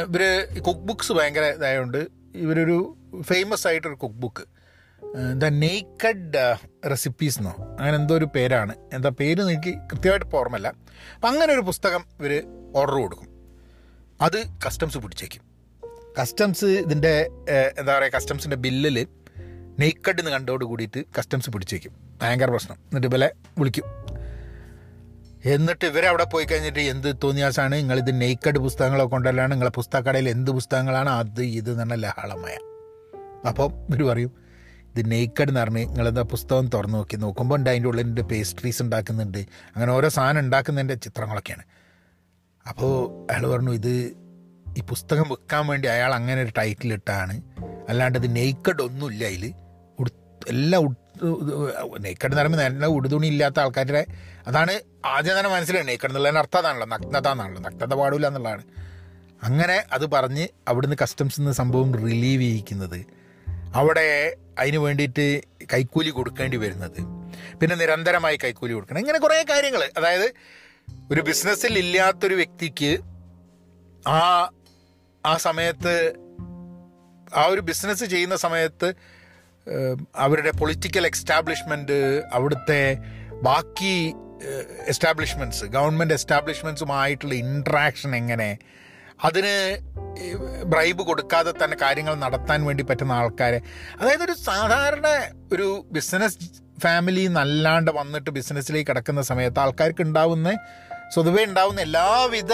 ഇവർ 0.08 0.22
കുക്ക് 0.60 0.80
ബുക്സ് 0.80 1.12
ഭയങ്കര 1.12 1.44
ഇതായതുകൊണ്ട് 1.44 2.06
ഇവരൊരു 2.34 2.96
ഫേമസ് 3.20 3.66
ആയിട്ടൊരു 3.66 3.94
cook 3.94 4.14
book 4.14 4.44
the 5.42 5.44
naked 5.44 6.56
recipes 6.90 7.38
എന്നോ 7.38 7.54
അങ്ങനെ 7.78 7.96
എന്തോ 7.96 8.14
ഒരു 8.14 8.28
പേരാണ്. 8.34 8.74
എന്താ 8.92 9.10
പേര് 9.20 9.42
എനിക്ക് 9.42 9.72
കൃത്യമായിട്ട് 9.92 10.36
ഓർമ്മല്ല 10.36 10.68
അപ്പം 11.14 11.28
അങ്ങനെ 11.28 11.52
ഒരു 11.52 11.60
പുസ്തകം 11.60 12.04
ഇവർ 12.20 12.32
ഓർഡർ 12.76 12.94
കൊടുക്കും. 12.94 13.28
അത് 14.20 14.38
കസ്റ്റംസ് 14.66 14.98
പിടിച്ചേക്കും. 14.98 15.42
കസ്റ്റംസ് 16.20 16.64
ഇതിന്റെ 16.64 17.14
എന്താ 17.78 17.98
പറയുക 17.98 18.12
കസ്റ്റംസിന്റെ 18.12 18.56
ബില്ലിൽ 18.56 19.06
നെയ്ക്കഡ് 19.80 20.18
എന്ന് 20.18 20.30
കണ്ടോട് 20.30 20.64
കൂടിയിട്ട് 20.64 21.04
കസ്റ്റംസ് 21.18 21.50
പിടിച്ചേക്കും. 21.50 22.18
ഭയങ്കര 22.22 22.50
പ്രശ്നം. 22.50 22.74
എന്നിട്ട് 22.74 23.06
ഇവരെ 23.06 23.32
വിളിക്കും. 23.58 23.84
എന്നിട്ട് 25.44 25.86
ഇവരെ 25.86 26.08
അവിടെ 26.08 26.24
പോയി 26.24 26.44
കഴിഞ്ഞിട്ട് 26.44 26.78
എന്ത് 26.78 27.14
തോന്നിയാസാണ്? 27.24 27.74
നിങ്ങളിത് 27.74 28.20
നെയ്ക്കഡ് 28.20 28.58
പുസ്തകങ്ങളൊക്കെ 28.58 29.12
കൊണ്ടല്ലാണ് 29.12 29.52
നിങ്ങളുടെ 29.52 29.74
പുസ്തകക്കടയിൽ 29.74 30.28
എന്ത് 30.28 30.50
പുസ്തകങ്ങളാണ്? 30.50 31.10
അത് 31.10 31.42
ഇത് 31.42 31.82
എന്ന് 31.82 32.02
ലഹളമായ. 32.02 32.56
അപ്പം 33.48 33.72
ഇവർ 33.72 34.02
പറയും 34.02 34.32
ഇത് 34.96 35.10
നെയ്ക്കഡ് 35.10 35.48
എന്ന് 35.48 35.60
പറഞ്ഞ് 35.60 35.78
നിങ്ങളെന്താ 35.78 36.22
പുസ്തകം 36.22 36.68
തുറന്ന് 36.68 36.94
നോക്കി? 36.94 37.16
നോക്കുമ്പോൾ 37.16 37.54
ഉണ്ട് 37.54 37.70
അതിന്റെ 37.70 37.88
ഉള്ളിൽ 37.88 38.20
പേസ്ട്രീസ് 38.20 38.82
ഉണ്ടാക്കുന്നുണ്ട്. 38.82 39.38
അങ്ങനെ 39.76 39.92
ഓരോ 39.92 40.08
സാധനം 40.08 40.40
ഉണ്ടാക്കുന്നതിന്റെ 40.40 40.94
ചിത്രങ്ങളൊക്കെയാണ്. 40.94 41.62
അപ്പോൾ 42.68 43.26
അയാൾ 43.32 43.46
പറഞ്ഞു 43.46 43.70
ഇത് 43.70 44.16
ഈ 44.78 44.80
പുസ്തകം 44.80 45.24
വെക്കാൻ 45.30 45.66
വേണ്ടി 45.66 45.88
അയാൾ 45.88 46.14
അങ്ങനെ 46.14 46.42
ഒരു 46.42 46.52
ടൈറ്റിൽ 46.58 46.92
ഇട്ടാണ്. 46.92 47.42
അല്ലാണ്ട് 47.88 48.18
ഇത് 48.18 48.36
നെയ്ക്കഡ് 48.36 48.82
ഒന്നുമില്ല 48.82 49.24
അതിൽ 49.24 49.54
എല്ലാം 50.48 50.96
നെയ്ക്കഡ് 52.00 52.30
എന്ന് 52.30 52.36
പറയുമ്പോൾ 52.36 52.58
നല്ല 52.58 52.86
ഉടുതുണി 52.86 53.26
ഇല്ലാത്ത 53.26 53.60
ആൾക്കാരുടെ 53.60 54.06
അതാണ് 54.46 54.80
ആദ്യം 55.06 55.38
തന്നെ 55.38 55.50
മനസ്സിലായി. 55.50 55.86
നെയ്ക്കട് 55.86 56.10
എന്നുള്ളതിന് 56.10 56.38
അർത്ഥം 56.38 56.58
അതാണല്ലോ. 56.58 56.86
നഗ്നത 56.86 57.28
എന്നാണല്ലോ. 57.28 57.62
നഗ്നത 57.62 57.94
പാടില്ല 57.94 58.26
എന്നുള്ളതാണ്. 58.26 58.62
അങ്ങനെ 59.42 59.84
അത് 59.92 60.06
പറഞ്ഞ് 60.10 60.48
അവിടുന്ന് 60.68 60.96
കസ്റ്റംസിൽ 61.02 61.40
നിന്ന് 61.40 61.52
സംഭവം 61.52 61.94
റിലീവ് 61.94 62.42
ചെയ്യിക്കുന്നത്. 62.42 63.06
അവിടെ 63.74 64.36
അതിന് 64.58 64.76
വേണ്ടിയിട്ട് 64.76 65.40
കൈക്കൂലി 65.72 66.10
കൊടുക്കേണ്ടി 66.10 66.56
വരുന്നത്. 66.56 67.00
പിന്നെ 67.58 67.76
നിരന്തരമായി 67.76 68.36
കൈക്കൂലി 68.36 68.72
കൊടുക്കണം. 68.72 68.98
ഇങ്ങനെ 68.98 69.18
കുറേ 69.18 69.44
കാര്യങ്ങൾ. 69.50 69.90
അതായത് 69.96 70.32
ഒരു 71.10 71.20
ബിസിനസ്സിൽ 71.20 71.78
ഇല്ലാത്തൊരു 71.78 72.34
വ്യക്തിക്ക് 72.34 72.98
ആ 74.08 74.50
ആ 75.26 75.36
സമയത്ത് 75.36 76.12
ആ 77.36 77.46
ഒരു 77.46 77.60
ബിസിനസ് 77.60 78.04
ചെയ്യുന്ന 78.04 78.36
സമയത്ത് 78.36 78.92
അവരുടെ 80.16 80.50
പൊളിറ്റിക്കൽ 80.50 81.06
എക്സ്റ്റാബ്ലിഷ്മെന്റ് 81.06 82.22
അവിടുത്തെ 82.32 82.96
ബാക്കി 83.42 84.14
എസ്റ്റാബ്ലിഷ്മെന്റ്സ് 84.86 85.64
ഗവൺമെന്റ് 85.64 86.14
എസ്റ്റാബ്ലിഷ്മെന്റ്സുമായിട്ടുള്ള 86.14 87.34
ഇൻട്രാക്ഷൻ 87.34 88.16
എങ്ങനെ? 88.16 88.58
അതിന് 89.24 89.78
ബ്രൈബ് 90.64 90.98
കൊടുക്കാതെ 90.98 91.52
തന്നെ 91.64 91.76
കാര്യങ്ങൾ 91.82 92.14
നടത്താൻ 92.14 92.64
വേണ്ടി 92.64 92.82
പറ്റുന്ന 92.82 93.12
ആൾക്കാരെ. 93.12 93.60
അതായത് 94.00 94.22
ഒരു 94.22 94.32
സാധാരണ 94.32 95.06
ഒരു 95.52 95.84
ബിസിനസ് 95.92 96.38
ഫാമിലി 96.80 97.26
നല്ലാണ്ട് 97.26 97.90
വന്നിട്ട് 97.90 98.30
ബിസിനസ്സിലേക്ക് 98.30 98.88
കിടക്കുന്ന 98.88 99.22
സമയത്ത് 99.22 99.60
ആൾക്കാർക്ക് 99.60 100.02
ഉണ്ടാവുന്ന 100.02 100.56
സ്വതവേ 101.14 101.44
ഉണ്ടാവുന്ന 101.44 101.80
എല്ലാവിധ 101.80 102.52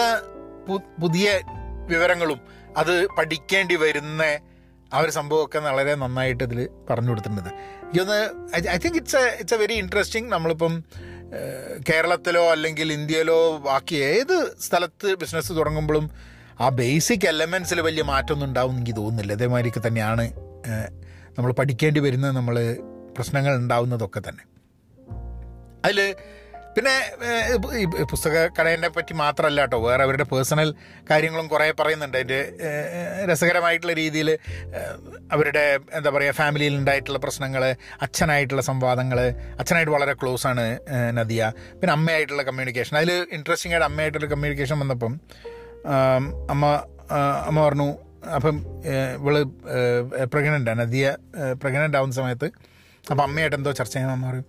പുതിയ 0.99 1.41
വിവരങ്ങളും 1.87 2.39
അത് 2.77 3.07
പഠിക്കേണ്ടി 3.07 3.75
വരുന്ന 3.75 4.39
ആ 4.93 4.99
ഒരു 4.99 5.11
സംഭവമൊക്കെ 5.11 5.59
വളരെ 5.59 5.95
നന്നായിട്ട് 5.95 6.43
ഇതിൽ 6.43 6.69
പറഞ്ഞു 6.89 7.09
കൊടുത്തിട്ടുണ്ട്. 7.09 7.49
എനിക്കൊന്ന് 7.83 8.19
I 8.69 8.77
think 8.77 8.97
it's 8.97 9.15
a 9.15 9.25
it's 9.39 9.53
a 9.53 9.57
very 9.57 9.73
interesting 9.73 10.31
നമ്മളിപ്പം 10.31 10.83
കേരളത്തിലോ 11.89 12.51
അല്ലെങ്കിൽ 12.51 12.93
ഇന്ത്യയിലോ 12.93 13.57
ബാക്കി 13.57 13.95
ഏത് 13.95 14.55
സ്ഥലത്ത് 14.61 15.15
ബിസിനസ് 15.15 15.51
തുടങ്ങുമ്പോഴും 15.53 16.11
ആ 16.59 16.69
ബേസിക് 16.69 17.25
എലമെൻസിൽ 17.27 17.81
വലിയ 17.81 18.03
മാറ്റമൊന്നും 18.03 18.47
ഉണ്ടാവും 18.47 18.75
എനിക്ക് 18.75 18.95
തോന്നുന്നില്ല. 18.95 19.33
അതേമാതിരിക്ക് 19.33 19.81
തന്നെയാണ് 19.87 20.25
നമ്മൾ 21.37 21.51
പഠിക്കേണ്ടി 21.51 21.99
വരുന്നത് 21.99 22.35
നമ്മൾ 22.35 22.77
പ്രശ്നങ്ങൾ 23.17 23.55
ഉണ്ടാവുന്നതൊക്കെ 23.55 24.21
തന്നെ. 24.29 24.43
അതിൽ 25.85 26.15
പിന്നെ 26.75 26.93
പുസ്തക 28.11 28.35
കടേനെ 28.57 28.89
പറ്റി 28.95 29.13
മാത്രമല്ല 29.13 29.61
കേട്ടോ. 29.61 29.77
വേറെ 29.87 30.03
അവരുടെ 30.03 30.25
പേഴ്സണൽ 30.31 30.69
കാര്യങ്ങളും 31.11 31.47
കുറേ 31.47 31.67
പറയുന്നുണ്ട്. 31.79 32.17
അതിന്റെ 32.17 32.39
രസകരമായിട്ടുള്ള 33.31 33.93
രീതിയിൽ 33.93 34.29
അവരുടെ 35.31 35.65
എന്താ 35.93 36.09
പറയുക 36.15 36.35
ഫാമിലിയിൽ 36.41 36.75
ഉണ്ടായിട്ടുള്ള 36.77 37.19
പ്രശ്നങ്ങൾ 37.19 37.63
അച്ഛനായിട്ടുള്ള 38.01 38.63
സംവാദങ്ങൾ 38.69 39.19
അച്ഛനായിട്ട് 39.59 39.93
വളരെ 39.97 40.13
ക്ലോസ് 40.13 40.47
ആണ് 40.47 40.65
നദിയ. 41.19 41.51
പിന്നെ 41.81 41.93
അമ്മയായിട്ടുള്ള 41.97 42.43
കമ്മ്യൂണിക്കേഷൻ. 42.43 42.97
അതിൽ 42.97 43.11
ഇൻട്രസ്റ്റിംഗ് 43.37 43.75
ആയിട്ട് 43.75 43.89
അമ്മയായിട്ടുള്ള 43.91 44.29
കമ്മ്യൂണിക്കേഷൻ 44.35 44.79
വന്നപ്പം 44.79 45.13
അമ്മ 46.49 46.65
അമ്മ 47.49 47.57
പറഞ്ഞു 47.67 47.87
അപ്പം 48.35 48.57
ഇവൾ 49.21 49.35
പ്രഗ്നന്റാണ് 50.33 50.79
നദിയ 50.81 51.05
പ്രഗ്നന്റ് 51.61 51.97
ആവുന്ന 51.97 52.15
സമയത്ത് 52.21 52.47
അപ്പം 53.11 53.23
അമ്മയായിട്ട് 53.23 53.55
എന്തോ 53.55 53.71
ചർച്ച 53.71 53.93
ചെയ്യുമ്പോൾ 53.93 54.15
അമ്മ 54.17 54.27
പറയും. 54.29 54.45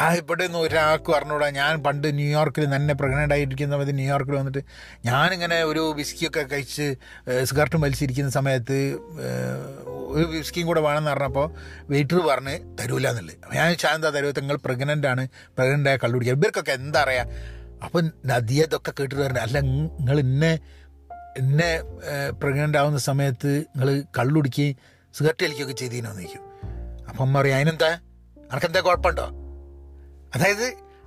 ആ 0.00 0.04
ഇവിടെ 0.14 0.44
നിന്ന് 0.46 0.58
ഒരാൾക്ക് 0.58 1.12
പറഞ്ഞുകൂടാ 1.12 1.50
ഞാൻ 1.50 1.82
പണ്ട് 1.86 2.06
ന്യൂയോർക്കിൽ 2.18 2.64
തന്നെ 2.74 2.94
പ്രഗ്നന്റ് 2.94 3.34
ആയിരിക്കുന്ന 3.34 3.74
സമയത്ത് 3.74 3.94
ന്യൂയോർക്കിൽ 3.98 4.34
വന്നിട്ട് 4.38 4.62
ഞാനിങ്ങനെ 5.04 5.58
ഒരു 5.62 5.82
വിസ്കിയൊക്കെ 5.98 6.42
കഴിച്ച് 6.52 6.86
സിഗരറ്റും 7.44 7.80
വലിച്ചിരിക്കുന്ന 7.80 8.30
സമയത്ത് 8.38 8.78
ഒരു 10.16 10.24
വിസ്കിയും 10.36 10.66
കൂടെ 10.66 10.80
വേണമെന്ന് 10.80 11.10
പറഞ്ഞപ്പോൾ 11.10 11.46
വെയിറ്റർ 11.90 12.20
പറഞ്ഞ് 12.30 12.56
തരൂല 12.80 13.06
എന്നുള്ളത്. 13.08 13.36
ഞാൻ 13.58 13.74
ചായ 13.74 13.94
എന്താ 13.94 14.10
തരുമോ 14.10 14.32
നിങ്ങൾ 14.40 14.58
പ്രഗ്നന്റ് 14.66 15.06
ആണ്. 15.06 15.28
പ്രഗ്നന്റ് 15.58 15.90
ആയ 15.90 15.96
കള്ളുപിടിക്കുക 15.96 16.36
ഇവർക്കൊക്കെ 16.38 16.72
എന്താ 16.72 17.02
അറിയുക 17.02 17.26
അപ്പം 17.84 18.04
നദിയ 18.26 18.62
ഇതൊക്കെ 18.62 18.92
കേട്ടിട്ട് 18.98 19.22
പറഞ്ഞു 19.24 19.42
അല്ല 19.46 19.58
നിങ്ങൾ 19.60 20.18
ഇന്നെ 20.20 20.52
എന്നെ 21.36 21.70
പ്രഗ്നന്റ് 22.42 22.78
ആവുന്ന 22.78 22.98
സമയത്ത് 22.98 23.50
നിങ്ങൾ 23.76 23.90
കള്ളുടിക്കുകയും 24.18 24.76
സിഗരറ്റ് 25.14 25.44
വലിക്കുകയൊക്കെ 25.44 25.76
ചെയ്തീനോ? 25.82 26.10
ചോദിക്കും. 26.12 26.47
അപ്പം 27.18 27.34
പറയും 27.34 27.56
അതിനെന്താ? 27.56 27.88
അനക്കെന്താ 28.52 28.80
കുഴപ്പമുണ്ടോ? 28.80 29.24
അതായത് 30.34 30.66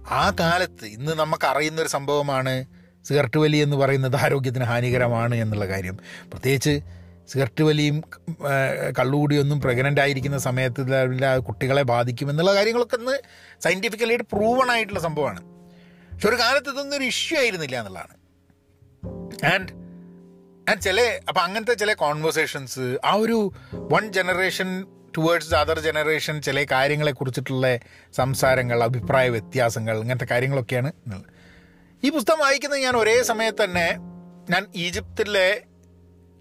ആ 0.10 0.36
കാലത്ത് 0.40 0.86
ഇന്ന് 0.86 1.12
നമുക്ക് 1.20 1.46
അറിയുന്ന 1.46 1.82
ഒരു 1.82 1.90
സംഭവമാണ് 1.90 2.66
സിഗരറ്റ് 3.06 3.40
വലി 3.40 3.58
എന്ന് 3.58 3.78
പറയുന്നത് 3.78 4.16
ആരോഗ്യത്തിന് 4.16 4.64
ഹാനികരമാണ് 4.64 5.36
എന്നുള്ള 5.36 5.68
കാര്യം. 5.68 5.96
പ്രത്യേകിച്ച് 6.32 6.74
സിഗരറ്റ് 7.28 7.64
വലിയും 7.64 8.04
കള്ളുകൂടിയൊന്നും 9.00 9.62
പ്രഗ്നന്റ് 9.62 10.02
ആയിരിക്കുന്ന 10.02 10.38
സമയത്ത് 10.38 10.82
കുട്ടികളെ 11.40 11.82
ബാധിക്കും 11.82 12.30
എന്നുള്ള 12.30 12.54
കാര്യങ്ങളൊക്കെ 12.56 12.98
ഇന്ന് 12.98 13.16
സയന്റിഫിക്കലായിട്ട് 13.64 14.26
പ്രൂവൺ 14.34 14.72
ആയിട്ടുള്ള 14.72 15.00
സംഭവമാണ്. 15.00 15.42
പക്ഷെ 16.14 16.30
ഒരു 16.30 16.36
കാലത്ത് 16.36 16.70
ഇതൊന്നും 16.70 16.98
ഒരു 16.98 17.04
ഇഷ്യൂ 17.04 17.38
ആയിരുന്നില്ല 17.40 17.78
എന്നുള്ളതാണ്. 17.80 18.16
ആൻഡ് 19.54 19.72
ആൻഡ് 20.70 20.82
ചില 20.82 21.20
അപ്പം 21.28 21.42
അങ്ങനത്തെ 21.42 21.74
ചില 21.74 21.94
കോൺവെർസേഷൻസ് 21.94 22.98
ആ 23.06 23.14
ഒരു 23.14 23.52
one 23.74 24.12
generation 24.12 24.86
towards 25.18 25.52
the 25.52 25.56
other 25.56 25.80
generation 25.80 26.42
ചില 26.42 26.64
കാര്യങ്ങളെ 26.72 27.12
കുറിച്ചിട്ടുള്ള 27.12 27.66
സംസാരങ്ങൾ 28.14 28.84
അഭിപ്രായ 28.84 29.30
വ്യത്യാസങ്ങൾ 29.30 29.98
ഇങ്ങനത്തെ 29.98 30.26
കാര്യങ്ങളൊക്കെയാണ്. 30.32 30.92
ഈ 32.04 32.10
പുസ്തകം 32.10 32.40
വായിക്കുന്നത് 32.40 32.80
ഞാൻ 32.80 32.96
ഒരേ 32.98 33.22
സമയത്ത് 33.22 33.64
തന്നെ 33.64 33.88
ഞാൻ 34.50 34.68
ഈജിപ്തിലെ 34.76 35.62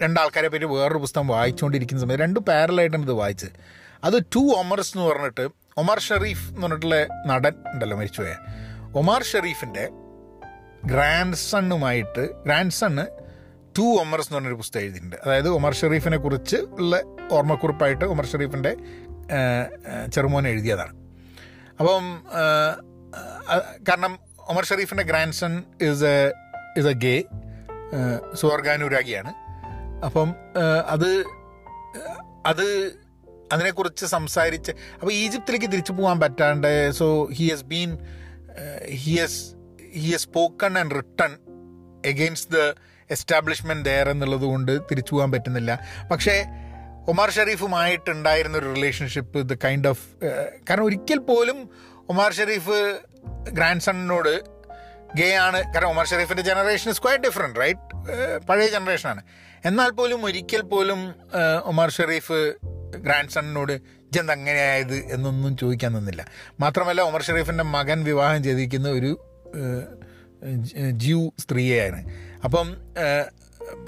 രണ്ടാൾക്കാരെ 0.00 0.48
പറ്റി 0.48 0.64
വേറൊരു 0.64 0.98
പുസ്തകം 0.98 1.28
വായിച്ചുകൊണ്ടിരിക്കുന്ന 1.28 2.02
സമയത്ത് 2.02 2.22
രണ്ട് 2.22 2.40
പാരലായിട്ടാണ് 2.40 3.02
ഇത് 3.02 3.12
വായിച്ചത് 3.12 3.52
അത് 4.04 4.22
ടു 4.36 4.42
ഒമർസ് 4.58 4.98
എന്ന് 4.98 5.08
പറഞ്ഞിട്ട് 5.08 5.44
ഒമർ 5.78 5.98
ഷെറീഫ് 5.98 6.48
എന്ന് 6.48 6.62
പറഞ്ഞിട്ടുള്ള 6.62 7.06
നടൻ 7.26 7.54
ഉണ്ടല്ലോ 7.72 7.96
മരിച്ചുപോയ 7.96 8.34
ഒമർ 8.94 9.22
ഷെറീഫിന്റെ 9.22 9.84
ഗ്രാൻഡ് 10.86 11.36
സണ്ണുമായിട്ട് 11.36 12.28
ഗ്രാൻഡ് 12.44 12.72
സണ്ണ് 12.72 13.04
ടു 13.78 13.82
ഒമർസ് 14.00 14.28
എന്ന് 14.28 14.36
പറഞ്ഞൊരു 14.36 14.54
പുസ്തകം 14.54 14.82
എഴുതിയിട്ടുണ്ട്. 14.84 15.16
അതായത് 15.24 15.48
ഒമർ 15.48 15.74
ഷെറീഫിനെ 15.74 16.16
കുറിച്ച് 16.16 16.56
ഉള്ള 16.78 17.02
ഓർമ്മക്കുറിപ്പായിട്ട് 17.32 18.04
ഉമർ 18.04 18.26
ഷെറീഫിന്റെ 18.26 18.72
ചെറുമോൻ 20.14 20.48
എഴുതിയതാണ്. 20.48 20.94
അപ്പം 21.80 22.04
കാരണം 23.88 24.18
Omar 24.38 24.64
ഷെറീഫിന്റെ 24.64 25.04
grandson 25.32 25.52
is 25.82 26.04
a 26.04 26.16
is 26.78 26.86
a 26.86 26.92
gay 26.92 27.14
സ്വർഗാനുരാഗിയാണ്. 28.34 29.32
അപ്പം 30.04 30.34
അത് 30.86 31.10
അത് 32.46 32.66
അതിനെക്കുറിച്ച് 33.52 34.06
സംസാരിച്ച് 34.06 34.72
അപ്പോൾ 35.00 35.12
ഈജിപ്തിലേക്ക് 35.12 35.66
തിരിച്ചു 35.66 35.92
പോകാൻ 35.92 36.20
പറ്റാണ്ട് 36.20 36.90
so 36.90 37.06
he 37.32 37.46
has 37.54 37.64
been 37.64 37.90
he 38.84 39.14
has 39.22 39.40
he 39.94 40.08
has 40.10 40.22
spoken 40.22 40.78
and 40.78 40.94
written 40.94 41.32
against 42.06 42.52
the 42.58 42.58
establishment 43.10 43.84
there 43.88 44.08
എന്നുള്ളത് 44.08 44.44
കൊണ്ട് 44.44 44.72
തിരിച്ചു 44.90 45.14
പോകാൻ 45.14 45.30
പറ്റുന്നില്ല 45.30 45.80
പക്ഷേ 46.10 46.36
ഒമാർ 47.08 47.30
ഷെരീഫുമായിട്ടുണ്ടായിരുന്ന 47.30 48.58
ഒരു 48.58 48.74
റിലേഷൻഷിപ്പ് 48.74 49.38
ദ 49.48 49.56
കൈൻഡ് 49.64 49.88
ഓഫ് 49.88 50.04
കാരണം 50.70 50.84
ഒരിക്കൽ 50.84 51.18
പോലും 51.18 51.70
ഒമാർ 52.08 52.32
ഷെരീഫ് 52.32 52.78
ഗ്രാൻഡ് 53.52 53.80
സണ്ണിനോട് 53.80 54.32
ഗേ 55.14 55.36
ആണ് 55.36 55.60
കാരണം 55.62 55.88
Omar 55.88 56.06
ഷെരീഫിന്റെ 56.06 56.42
generation 56.42 56.90
is 56.90 57.02
quite 57.02 57.24
different 57.24 57.60
right 57.60 57.80
പഴയ 58.48 58.68
ജനറേഷനാണ് 58.68 59.22
എന്നാൽ 59.64 59.90
പോലും 59.90 60.20
ഒരിക്കൽ 60.26 60.60
പോലും 60.60 61.00
ഉമർ 61.64 61.90
ഷെരീഫ് 61.90 62.38
ഗ്രാൻഡ് 62.96 63.30
സണ്ണിനോട് 63.30 63.72
ജന്ത് 64.12 64.32
അങ്ങനെയായത് 64.32 64.96
എന്നൊന്നും 65.12 65.56
ചോദിക്കാൻ 65.56 65.92
നിന്നില്ല 65.92 66.26
മാത്രമല്ല 66.60 67.00
ഒമർ 67.00 67.22
ഷെരീഫിന്റെ 67.22 67.64
മകൻ 67.64 68.04
വിവാഹം 68.04 68.44
ചെയ്തിരിക്കുന്ന 68.44 68.88
ഒരു 68.88 69.10
ജീവ് 70.96 71.30
സ്ത്രീയാണ് 71.40 72.00
അപ്പം 72.42 72.68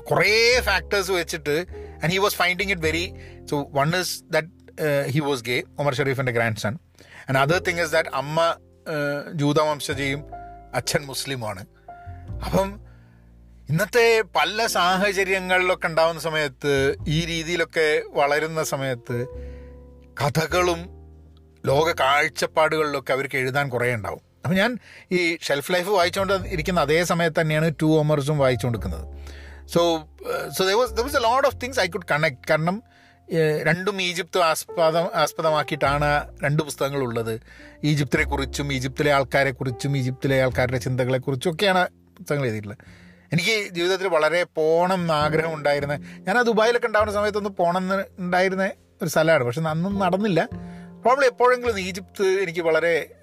കുറേ 0.04 0.32
ഫാക്ടേഴ്സ് 0.62 1.12
വെച്ചിട്ട് 1.12 1.56
and 2.02 2.12
he 2.12 2.18
was 2.18 2.36
finding 2.36 2.72
it 2.72 2.82
very 2.82 3.04
so 3.50 3.56
one 3.74 3.90
is 4.00 4.14
that 4.30 4.50
he 5.08 5.20
was 5.20 5.42
gay 5.42 5.56
Omar 5.78 5.94
ഷെറീഫിന്റെ 5.94 6.32
grandson 6.60 6.74
and 7.28 7.38
other 7.38 7.58
thing 7.68 7.82
is 7.84 7.92
that 7.92 8.12
അമ്മ 8.14 8.38
ഏഹ്, 8.86 9.22
ജൂത 9.34 9.58
വംശജയും 9.62 10.20
അച്ഛൻ 10.74 11.02
മുസ്ലിമാണ്. 11.06 11.62
അപ്പം 12.44 12.68
ഇന്നത്തെ 13.68 14.06
പല 14.36 14.66
സാഹചര്യങ്ങളിലൊക്കെ 14.72 15.86
ഉണ്ടാവുന്ന 15.86 16.20
സമയത്ത് 16.20 16.72
ഈ 17.08 17.26
രീതിയിലൊക്കെ 17.26 17.86
വളരുന്ന 18.12 18.62
സമയത്ത് 18.64 19.18
കഥകളും 20.20 20.80
ലോക 21.64 21.88
കാഴ്ചപ്പാടുകളിലൊക്കെ 22.00 23.12
അവർക്ക് 23.12 23.36
എഴുതാൻ 23.36 23.68
കുറേ 23.68 23.94
ഉണ്ടാവും. 23.94 24.22
അപ്പം 24.44 24.56
ഞാൻ 24.56 24.78
ഈ 25.12 25.38
ഷെൽഫ് 25.42 25.72
ലൈഫ് 25.72 25.88
വായിച്ചുകൊണ്ട് 25.88 26.32
ഇരിക്കുന്ന 26.46 26.80
അതേ 26.80 27.04
സമയത്ത് 27.04 27.40
തന്നെയാണ് 27.40 27.74
ടു 27.82 27.98
ഓമേഴ്സും 27.98 28.38
വായിച്ചുകൊണ്ടിരിക്കുന്നത് 28.38 29.22
so 29.66 30.08
so 30.58 30.64
the 30.64 30.72
was 30.72 30.92
the 30.92 31.00
was 31.00 31.16
a 31.16 31.20
lot 31.20 31.48
of 31.48 31.56
things 31.60 31.80
I 31.80 31.86
could 31.86 32.08
connect 32.10 32.48
കാരണം 32.50 32.82
രണ്ടും 33.62 34.02
ഈജിപ്ത് 34.02 34.38
ആസ്പദം 34.38 35.08
ആസ്പദമാക്കിയിട്ടാണ് 35.14 36.38
രണ്ട് 36.44 36.62
പുസ്തകങ്ങളുള്ളത്. 36.62 37.40
ഈജിപ്തിനെ 37.84 38.24
കുറിച്ചും 38.24 38.72
ഈജിപ്തിലെ 38.72 39.10
ആൾക്കാരെക്കുറിച്ചും 39.12 39.96
ഈജിപ്തിലെ 39.96 40.42
ആൾക്കാരുടെ 40.42 40.78
ചിന്തകളെ 40.78 41.18
കുറിച്ചും 41.18 41.52
ഒക്കെയാണ് 41.52 41.88
പുസ്തകങ്ങൾ 42.18 42.44
എഴുതിയിട്ടുള്ളത്. 42.44 42.84
എനിക്ക് 43.32 43.74
ജീവിതത്തിൽ 43.74 44.08
വളരെ 44.08 44.44
പോകണം 44.44 44.94
എന്ന് 44.94 45.14
ആഗ്രഹം 45.14 45.54
ഉണ്ടായിരുന്നത് 45.54 46.00
ഞാൻ 46.26 46.38
ആ 46.38 46.42
ദുബായിലൊക്കെ 46.42 46.86
ഉണ്ടാവുന്ന 46.86 47.12
സമയത്തൊന്ന് 47.12 47.50
പോകണം 47.50 47.78
എന്ന് 47.78 48.04
ഉണ്ടായിരുന്ന 48.18 48.70
ഒരു 49.02 49.08
സ്ഥലമാണ്. 49.08 49.44
പക്ഷെ 49.44 49.60
അന്നും 49.60 49.98
നടന്നില്ല. 49.98 50.48
പ്രോബ്ലം 51.02 51.24
എപ്പോഴെങ്കിലും 51.24 51.80
ഈജിപ്ത് 51.80 52.22
എനിക്ക് 52.22 52.60
വളരെ 52.60 53.14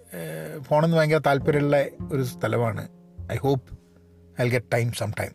പോകണമെന്ന് 0.68 0.98
ഭയങ്കര 0.98 1.18
താല്പര്യമുള്ള 1.18 1.78
ഒരു 2.12 2.24
സ്ഥലമാണ്. 2.24 2.90
I 3.32 3.36
hope 3.36 3.80
I 4.42 4.50
get 4.50 4.72
time 4.74 4.92
some 4.92 5.12
time 5.20 5.34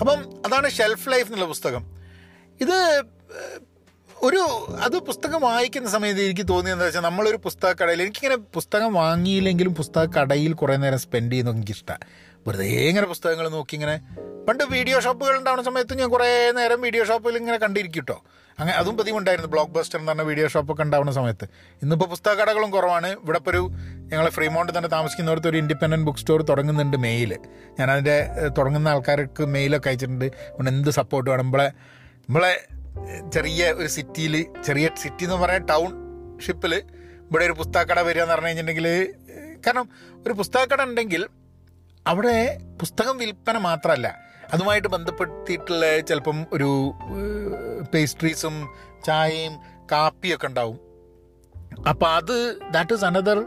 അപ്പം 0.00 0.18
അതാണ് 0.46 0.70
ഷെൽഫ് 0.70 1.08
ലൈഫ് 1.08 1.26
എന്നുള്ള 1.26 1.46
പുസ്തകം. 1.46 1.84
ഇത് 2.60 2.78
ഒരു 4.22 4.40
അത് 4.80 4.96
പുസ്തകം 4.98 5.40
വായിക്കുന്ന 5.40 5.88
സമയത്ത് 5.88 6.20
എനിക്ക് 6.20 6.48
തോന്നിയെന്ന് 6.48 6.84
വെച്ചാൽ 6.84 7.00
നമ്മളൊരു 7.00 7.36
പുസ്തക 7.36 7.72
കടയിൽ 7.82 8.02
എനിക്കിങ്ങനെ 8.02 8.36
പുസ്തകം 8.36 8.94
വാങ്ങിയില്ലെങ്കിലും 8.94 9.74
പുസ്തക 9.74 10.06
കടയിൽ 10.18 10.52
കുറേ 10.52 10.76
നേരം 10.76 10.98
സ്പെൻഡ് 10.98 11.32
ചെയ്യുന്നത് 11.32 11.56
എനിക്കിഷ്ടമാണ് 11.56 12.06
വെറുതെ 12.48 12.66
ഇങ്ങനെ 12.90 13.06
പുസ്തകങ്ങൾ 13.12 13.46
നോക്കി 13.56 13.74
ഇങ്ങനെ 13.78 13.96
പണ്ട് 14.48 14.62
വീഡിയോ 14.74 15.00
ഷോപ്പുകൾ 15.04 15.34
ഉണ്ടാവുന്ന 15.38 15.64
സമയത്ത് 15.68 15.94
ഞാൻ 16.00 16.08
കുറേ 16.12 16.28
നേരം 16.58 16.78
വീഡിയോ 16.86 17.02
ഷോപ്പിൽ 17.08 17.34
ഇങ്ങനെ 17.38 17.58
കണ്ടിരിക്കും 17.64 18.04
കേട്ടോ 18.04 18.16
അങ്ങനെ 18.58 18.76
അതും 18.80 18.94
പതിവുണ്ടായിരുന്നു. 18.98 19.50
ബ്ലോക്ക് 19.54 19.72
ബസ്റ്റർ 19.74 19.98
എന്ന് 19.98 20.10
പറഞ്ഞ 20.10 20.24
വീഡിയോ 20.28 20.46
ഷോപ്പൊക്കെ 20.48 20.82
ഉണ്ടാവുന്ന 20.82 21.12
സമയത്ത്. 21.12 21.46
ഇന്നിപ്പോൾ 21.82 22.08
പുസ്തക 22.12 22.32
കടകളും 22.40 22.70
കുറവാണ്. 22.76 23.10
ഇവിടെ 23.24 23.38
ഇപ്പോൾ 23.38 23.50
ഒരു 23.50 23.60
ഞങ്ങൾ 24.12 24.26
ഫ്രീമൗണ്ട് 24.36 24.72
തന്നെ 24.76 24.88
താമസിക്കുന്നവർക്ക് 24.94 25.48
ഒരു 25.52 25.58
ഇൻഡിപെൻഡന്റ് 25.62 26.06
ബുക്ക് 26.06 26.18
സ്റ്റോർ 26.18 26.42
തുടങ്ങുന്നുണ്ട് 26.42 26.96
മെയിൽ 26.96 27.32
ഞാൻ 27.78 27.90
അതിന്റെ 27.90 28.16
തുടങ്ങുന്ന 28.58 28.88
ആൾക്കാർക്ക് 28.88 29.44
മെയിലൊക്കെ 29.56 29.88
അയച്ചിട്ടുണ്ട്. 29.88 30.24
അതുകൊണ്ട് 30.24 30.70
എന്ത് 30.70 30.90
സപ്പോർട്ട് 30.90 31.30
വേണം? 31.30 31.44
നമ്മളെ 31.44 31.68
നമ്മളെ 32.28 32.52
ചെറിയ 33.34 33.70
ഒരു 33.72 33.88
സിറ്റിയിൽ 33.88 34.34
ചെറിയ 34.64 34.88
സിറ്റി 35.04 35.24
എന്ന് 35.24 35.36
പറയാൻ 35.36 35.64
ടൗൺഷിപ്പിൽ 35.64 36.74
ഇവിടെ 37.28 37.44
ഒരു 37.44 37.52
പുസ്തകക്കട 37.52 38.00
വരിക 38.00 38.22
എന്ന് 38.22 38.34
പറഞ്ഞു 38.34 38.48
കഴിഞ്ഞിട്ടുണ്ടെങ്കിൽ 38.48 38.88
കാരണം 39.66 39.86
ഒരു 40.26 40.32
പുസ്തകക്കട 40.32 40.82
ഉണ്ടെങ്കിൽ 40.82 41.22
അവിടെ 42.08 42.38
പുസ്തകം 42.80 43.16
വിൽപ്പന 43.18 43.58
മാത്രമല്ല 43.58 44.08
അതുമായിട്ട് 44.52 44.88
ബന്ധപ്പെടുത്തിയിട്ടുള്ള 44.88 45.86
ചിലപ്പം 46.00 46.38
ഒരു 46.52 46.68
പേസ്ട്രീസും 47.94 48.54
ചായയും 49.06 49.54
കാപ്പിയൊക്കെ 49.92 50.46
ഉണ്ടാവും. 50.46 50.78
അപ്പോൾ 51.88 52.10
അത് 52.10 52.36
that 52.74 52.94
is 52.94 53.04
another 53.04 53.38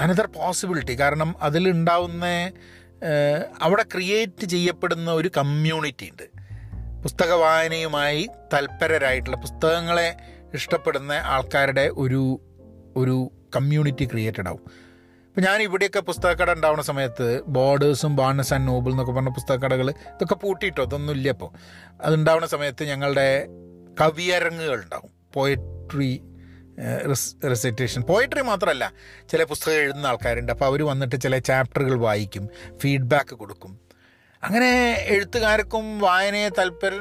another 0.00 0.26
possibility 0.26 0.94
കാരണം 1.00 1.30
അതിലുണ്ടാവുന്ന 1.42 2.26
അവിടെ 3.62 3.84
ക്രിയേറ്റ് 3.94 4.44
ചെയ്യപ്പെടുന്ന 4.44 5.10
ഒരു 5.10 5.30
കമ്മ്യൂണിറ്റി 5.36 6.06
ഉണ്ട്. 6.10 6.26
പുസ്തക 7.02 7.32
വായനയുമായി 7.32 8.22
തൽപരരായിട്ടുള്ള 8.54 9.36
പുസ്തകങ്ങളെ 9.36 10.08
ഇഷ്ടപ്പെടുന്ന 10.54 11.12
ആൾക്കാരുടെ 11.12 11.86
ഒരു 12.02 12.22
ഒരു 12.96 13.16
കമ്മ്യൂണിറ്റി 13.56 14.04
ക്രിയേറ്റഡ് 14.04 14.48
ആവും. 14.48 14.64
ഇപ്പം 15.32 15.44
ഞാൻ 15.44 15.62
ഇവിടെയൊക്കെ 15.62 16.00
പുസ്തകക്കട 16.00 16.50
ഉണ്ടാവുന്ന 16.52 16.82
സമയത്ത് 16.82 17.26
ബോർഡേഴ്സും 17.46 18.16
ബാണസ് 18.16 18.54
ആൻഡ് 18.54 18.68
നോബിൾ 18.68 18.90
എന്നൊക്കെ 18.90 19.12
പറഞ്ഞ 19.12 19.28
പുസ്തകക്കടകൾ 19.28 19.90
ഇതൊക്കെ 19.90 20.34
പൂട്ടിയിട്ടോ? 20.34 20.82
അതൊന്നും 20.82 21.12
ഇല്ല 21.14 21.28
ഇപ്പോൾ 21.28 21.50
അതുണ്ടാവുന്ന 22.00 22.46
സമയത്ത് 22.46 22.84
ഞങ്ങളുടെ 22.84 23.46
കവിയരങ്ങുകൾ 24.00 24.74
ഉണ്ടാവും. 24.82 25.10
പോയട്രി 25.34 26.10
റെസിറ്റേഷൻ 27.52 28.02
പോയട്രി 28.02 28.42
മാത്രമല്ല 28.42 28.92
ചില 29.30 29.44
പുസ്തകം 29.44 29.76
എഴുതുന്ന 29.76 30.06
ആൾക്കാരുണ്ട്. 30.06 30.52
അപ്പോൾ 30.52 30.64
അവർ 30.64 30.82
വന്നിട്ട് 30.82 31.16
ചില 31.20 31.38
ചാപ്റ്ററുകൾ 31.38 31.94
വായിക്കും 31.98 32.48
ഫീഡ്ബാക്ക് 32.82 33.34
കൊടുക്കും. 33.34 33.72
അങ്ങനെ 34.42 34.70
എഴുത്തുകാർക്കും 35.08 35.98
വായനയെ 35.98 36.48
താല്പര്യ 36.48 37.00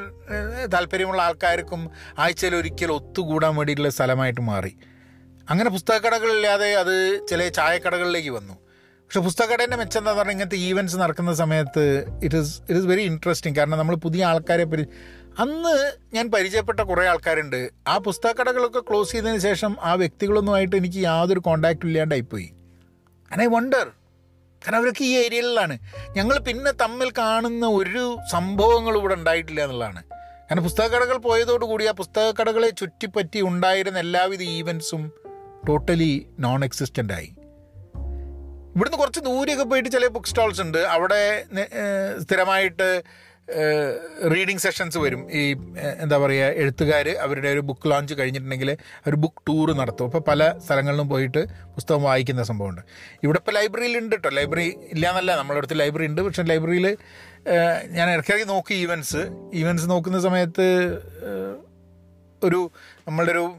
താല്പര്യമുള്ള 0.74 1.22
ആൾക്കാർക്കും 1.22 1.84
ആഴ്ചയിൽ 2.20 2.56
ഒരിക്കൽ 2.56 2.92
ഒത്തുകൂടാൻ 2.92 3.56
വേണ്ടിയിട്ടുള്ള 3.56 3.90
സ്ഥലമായിട്ട് 3.90 4.42
മാറി. 4.42 4.74
അങ്ങനെ 5.50 5.70
പുസ്തകക്കടകളില്ലാതെ 5.70 6.74
അത് 6.74 7.28
ചില 7.30 7.48
ചായക്കടകളിലേക്ക് 7.48 8.30
വന്നു. 8.30 8.54
പക്ഷെ 9.04 9.20
പുസ്തകക്കടേന്റെ 9.20 9.78
മെച്ചം 9.78 10.00
എന്താ 10.00 10.14
പറഞ്ഞാൽ 10.14 10.32
ഇങ്ങനത്തെ 10.32 10.58
ഈവന്റ്സ് 10.58 10.98
നടക്കുന്ന 10.98 11.34
സമയത്ത് 11.34 12.06
it 12.24 12.38
is 12.38 12.62
it 12.62 12.78
is 12.80 12.86
very 12.86 13.02
interesting 13.02 13.58
കാരണം 13.58 13.78
നമ്മൾ 13.78 13.96
പുതിയ 13.96 14.26
ആൾക്കാരെ 14.26 14.64
പരി 14.64 14.86
അന്ന് 15.40 15.94
ഞാൻ 16.14 16.32
പരിചയപ്പെട്ട 16.32 16.80
കുറേ 16.80 17.08
ആൾക്കാരുണ്ട്. 17.08 17.70
ആ 17.88 17.98
പുസ്തകക്കടകളൊക്കെ 17.98 18.80
ക്ലോസ് 18.80 19.12
ചെയ്തതിന് 19.12 19.38
ശേഷം 19.38 19.78
ആ 19.82 19.94
വ്യക്തികളൊന്നുമായിട്ട് 19.94 20.76
എനിക്ക് 20.76 20.98
യാതൊരു 20.98 21.40
കോണ്ടാക്റ്റും 21.40 21.88
ഇല്ലാണ്ടായിപ്പോയി 21.88 22.48
ആൻഡ് 23.32 23.42
ഐ 23.42 23.46
വണ്ടർ 23.46 23.88
കാരണം 24.64 24.78
അവരൊക്കെ 24.78 25.04
ഈ 25.04 25.14
ഏരിയയിലാണ്. 25.16 25.80
ഞങ്ങൾ 26.18 26.40
പിന്നെ 26.40 26.72
തമ്മിൽ 26.72 27.12
കാണുന്ന 27.12 27.68
ഒരു 27.68 28.18
സംഭവങ്ങളും 28.32 29.00
ഇവിടെ 29.00 29.14
ഉണ്ടായിട്ടില്ല 29.14 29.62
എന്നുള്ളതാണ്. 29.62 30.04
കാരണം 30.48 30.64
പുസ്തകക്കടകൾ 30.64 31.18
പോയതോടുകൂടി 31.18 31.86
ആ 31.86 31.92
പുസ്തകക്കടകളെ 31.92 32.70
ചുറ്റിപ്പറ്റി 32.70 33.42
ഉണ്ടായിരുന്ന 33.42 34.00
എല്ലാവിധ 34.00 34.42
ഈവൻസും 34.42 35.12
ടോട്ടലി 35.68 36.14
നോൺ 36.46 36.60
എക്സിസ്റ്റന്റ് 36.68 37.14
ആയി. 37.18 37.30
ഇവിടുന്ന് 38.76 38.98
കുറച്ച് 39.00 39.22
ദൂരെയൊക്കെ 39.28 39.66
പോയിട്ട് 39.72 39.90
ചില 39.96 40.08
ബുക്ക് 40.16 40.30
സ്റ്റോൾസ് 40.32 40.62
ഉണ്ട്. 40.66 40.80
അവിടെ 40.96 41.24
സ്ഥിരമായിട്ട് 42.24 42.88
റീഡിങ് 44.34 44.62
സെഷൻസ് 44.64 44.98
വരും. 45.04 45.22
ഈ 45.40 45.42
എന്താ 46.04 46.18
പറയുക 46.24 46.46
എഴുത്തുകാർ 46.62 47.08
അവരുടെ 47.24 47.50
ഒരു 47.56 47.62
ബുക്ക് 47.70 47.90
ലോഞ്ച് 47.92 48.14
കഴിഞ്ഞിട്ടുണ്ടെങ്കിൽ 48.20 48.70
ഒരു 49.08 49.18
ബുക്ക് 49.24 49.42
ടൂർ 49.48 49.70
നടത്തും. 49.80 50.06
അപ്പോൾ 50.10 50.24
പല 50.30 50.48
സ്ഥലങ്ങളിലും 50.66 51.08
പോയിട്ട് 51.10 51.42
പുസ്തകം 51.76 52.04
വായിക്കുന്ന 52.10 52.44
സംഭവമുണ്ട്. 52.50 52.82
ഇവിടെ 53.24 53.40
ഇപ്പോൾ 53.42 53.56
ലൈബ്രറിയിൽ 53.60 53.98
ഉണ്ട് 54.02 54.16
കേട്ടോ 54.16 54.32
ലൈബ്രറി 54.40 54.68
ഇല്ല 54.94 55.04
എന്നല്ല 55.10 55.36
നമ്മുടെ 55.40 55.60
അടുത്ത് 55.62 55.78
ലൈബ്രറി 55.80 56.08
ഉണ്ട് 56.12 56.22
പക്ഷേ 56.28 56.46
ലൈബ്രറിയിൽ 56.52 56.88
ഞാൻ 57.98 58.08
ഇടയ്ക്കിടയ്ക്ക് 58.14 58.50
നോക്കി 58.56 58.74
ഈവൻസ് 58.86 59.24
ഈവൻസ് 59.62 59.90
നോക്കുന്ന 59.94 60.22
സമയത്ത് 60.28 60.68
ഒരു 62.44 62.72
നമ്മളുടെ 63.08 63.32
ഒരു 63.32 63.56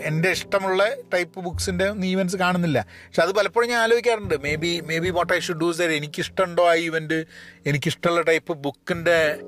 എന്റെ 0.00 0.28
ഇഷ്ടമുള്ള 0.28 0.88
ടൈപ്പ് 1.14 1.40
ബുക്സിന്റെ 1.40 1.88
ഒന്നും 1.88 2.06
ഈവൻസ് 2.06 2.36
കാണുന്നില്ല. 2.36 2.86
പക്ഷെ 3.06 3.22
അത് 3.22 3.32
പലപ്പോഴും 3.34 3.68
ഞാൻ 3.70 3.80
ആലോചിക്കാറുണ്ട്. 3.82 4.42
Maybe 4.54 4.80
maybe 4.98 5.10
what 5.10 5.32
I 5.32 5.38
should 5.38 5.60
does 5.60 5.78
there 5.78 5.92
എനിക്കിഷ്ടമുണ്ടോ 5.92 6.70
ആ 6.70 6.74
ഈവന്റ് 6.74 7.24
എനിക്കിഷ്ടമുള്ള 7.66 8.22
ടൈപ്പ് 8.22 8.52
ബുക്കിന്റെ 8.52 9.40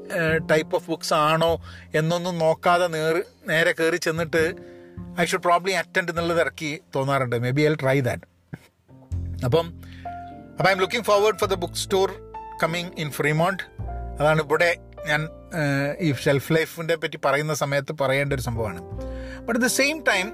ടൈപ്പ് 0.50 0.74
ഓഫ് 0.76 0.90
ബുക്സ് 0.90 1.14
ആണോ 1.14 1.64
എന്നൊന്നും 1.94 2.38
നോക്കാതെ 2.38 2.86
നേർ 2.86 3.24
നേരെ 3.48 3.72
കയറി 3.72 3.96
ചെന്നിട്ട് 3.96 4.54
ഐ 5.20 5.24
ഷുഡ് 5.24 5.42
പ്രോബ്ലി 5.42 5.72
അറ്റൻഡ് 5.72 6.10
എന്നുള്ളത് 6.10 6.40
ഇറക്കി 6.40 6.80
തോന്നാറുണ്ട്. 6.96 7.38
May 7.38 7.50
be 7.50 7.62
I 7.62 7.74
try 7.74 8.00
that 8.00 8.22
അപ്പം 9.44 9.66
അപ്പം 10.58 10.68
I'm 10.72 10.80
looking 10.80 11.04
forward 11.04 11.34
for 11.34 11.48
the 11.48 11.54
book 11.54 11.74
store 11.74 12.34
coming 12.62 12.90
in 12.98 13.10
Fremont 13.10 13.62
അതാണ് 14.20 14.42
ഇവിടെ 14.42 14.76
ഞാൻ 15.06 15.28
ഈ 16.00 16.14
ഷെൽഫ് 16.14 16.52
ലൈഫിന്റെ 16.52 16.94
പറ്റി 16.94 17.18
പറയുന്ന 17.24 17.54
സമയത്ത് 17.54 17.92
പറയേണ്ട 17.92 18.32
ഒരു 18.32 18.42
സംഭവമാണ്. 18.42 18.80
But 19.38 19.50
at 19.50 19.60
the 19.60 19.66
same 19.66 20.04
time 20.08 20.32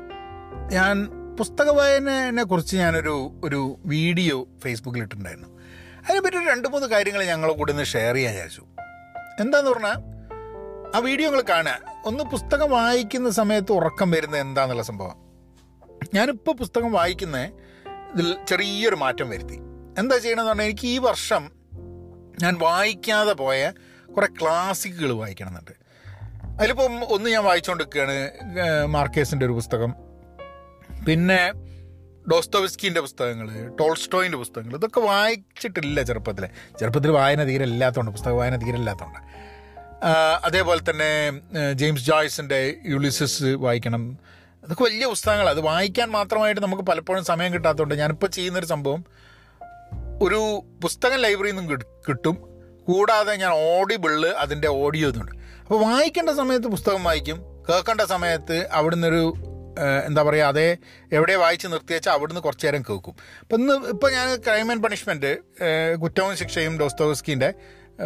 ഞാൻ 0.73 1.09
പുസ്തക 1.37 1.71
വായനയെ 1.71 2.43
കുറിച്ച് 2.43 2.77
ഞാനൊരു 2.77 3.41
ഒരു 3.45 3.79
വീഡിയോ 3.87 4.47
ഫേസ്ബുക്കിൽ 4.63 5.01
ഇട്ടിട്ടുണ്ടായിരുന്നു 5.01 5.49
അതിനെപ്പറ്റി 6.07 6.37
ഒരു 6.37 6.45
രണ്ട് 6.45 6.69
മൂന്ന് 6.69 6.87
കാര്യങ്ങൾ 6.89 7.25
ഞങ്ങളെ 7.25 7.53
കൂടെ 7.53 7.73
ഒന്ന് 7.73 7.85
ഷെയർ 7.85 8.15
ചെയ്യാൻ 8.15 8.35
വിചാരിച്ചു. 8.35 8.63
എന്താന്ന് 9.41 9.71
പറഞ്ഞാൽ 9.71 10.15
ആ 10.97 10.99
വീഡിയോ 10.99 11.31
നിങ്ങൾ 11.31 11.45
കാണുക. 11.49 11.81
ഒന്ന് 12.05 12.25
പുസ്തകം 12.25 12.71
വായിക്കുന്ന 12.71 13.31
സമയത്ത് 13.31 13.73
ഉറക്കം 13.73 14.11
വരുന്നത് 14.11 14.41
എന്താണെന്നുള്ള 14.41 14.83
സംഭവം. 14.83 15.17
ഞാനിപ്പോൾ 16.15 16.55
പുസ്തകം 16.55 16.93
വായിക്കുന്ന 16.93 17.39
ഇതിൽ 18.15 18.37
ചെറിയൊരു 18.49 18.95
മാറ്റം 18.95 19.31
വരുത്തി. 19.31 19.59
എന്താ 19.99 20.19
ചെയ്യണമെന്ന് 20.19 20.51
പറഞ്ഞാൽ 20.51 20.65
എനിക്ക് 20.65 20.87
ഈ 20.87 20.99
വർഷം 20.99 21.51
ഞാൻ 22.43 22.59
വായിക്കാതെ 22.59 23.33
പോയ 23.33 23.73
കുറേ 24.17 24.29
ക്ലാസിക്കുകൾ 24.41 25.13
വായിക്കണമെന്നുണ്ട്. 25.13 25.75
അതിലിപ്പം 26.59 27.13
ഒന്ന് 27.15 27.31
ഞാൻ 27.31 27.45
വായിച്ചുകൊണ്ടിരിക്കുകയാണ് 27.45 28.87
മാർക്കേസിന്റെ 28.87 29.47
ഒരു 29.47 29.53
പുസ്തകം. 29.53 29.95
പിന്നെ 31.07 31.53
ഡോസ്തോവിസ്കിന്റെ 32.33 33.01
പുസ്തകങ്ങൾ 33.01 33.69
ടോൾസ്റ്റോയിന്റെ 33.81 34.39
പുസ്തകങ്ങൾ 34.39 34.77
ഇതൊക്കെ 34.77 35.01
വായിച്ചിട്ടില്ല 35.01 36.03
ചെറുപ്പത്തിൽ 36.03 36.47
ചെറുപ്പത്തിൽ 36.81 37.11
വായന 37.11 37.45
തീരെ 37.45 37.65
ഇല്ലാത്തതുകൊണ്ട് 37.65 38.11
പുസ്തക 38.11 38.31
വായന 38.31 38.57
തീരെ 38.57 38.79
ഇല്ലാത്തതുകൊണ്ട് 38.79 39.21
അതേപോലെ 40.45 40.91
തന്നെ 40.91 41.41
ജെയിംസ് 41.73 42.07
ജോയ്സിന്റെ 42.07 42.75
യുളിസസ് 42.89 43.43
വായിക്കണം. 43.43 44.19
അതൊക്കെ 44.65 44.83
വലിയ 44.83 45.07
പുസ്തകങ്ങൾ 45.07 45.49
അത് 45.49 45.61
വായിക്കാൻ 45.61 46.09
മാത്രമായിട്ട് 46.11 46.61
നമുക്ക് 46.61 46.83
പലപ്പോഴും 46.83 47.25
സമയം 47.25 47.55
കിട്ടാത്തതുകൊണ്ട് 47.55 47.95
ഞാനിപ്പോൾ 47.95 48.27
ചെയ്യുന്നൊരു 48.27 48.67
സംഭവം 48.67 49.05
ഒരു 50.23 50.41
പുസ്തകം 50.83 51.17
ലൈബ്രറിയിൽ 51.17 51.55
നിന്നും 51.55 51.79
കിട്ടും. 52.09 52.54
കൂടാതെ 52.89 53.35
ഞാൻ 53.37 53.53
ഓഡിബിളിൽ 53.53 54.27
അതിന്റെ 54.27 54.69
ഓഡിയോ 54.69 55.09
ഇതുണ്ട് 55.09 55.33
അപ്പോൾ 55.63 55.81
വായിക്കേണ്ട 55.83 56.31
സമയത്ത് 56.31 56.67
പുസ്തകം 56.67 57.05
വായിക്കും. 57.05 57.39
കേൾക്കേണ്ട 57.69 58.01
സമയത്ത് 58.01 58.57
അവിടുന്ന് 58.73 59.07
ഒരു 59.07 59.35
എന്താ 60.07 60.23
പറയുക 60.23 60.45
അതേ 60.45 60.77
എവിടെ 61.13 61.35
വായിച്ച് 61.37 61.67
നിർത്തിവെച്ചാൽ 61.67 62.13
അവിടുന്ന് 62.13 62.41
കുറച്ച് 62.41 62.67
നേരം 62.67 62.83
കേൾക്കും. 62.83 63.15
അപ്പം 63.41 63.57
ഇന്ന് 63.61 63.75
ഇപ്പോൾ 63.89 64.11
ഞാൻ 64.13 64.37
ക്രൈം 64.37 64.71
ആൻഡ് 64.71 64.83
പണിഷ്മെന്റ് 64.83 65.33
കുറ്റവും 66.03 66.37
ശിക്ഷയും 66.37 66.79
ഡോസ്തോസ്കിന്റെ 66.79 67.49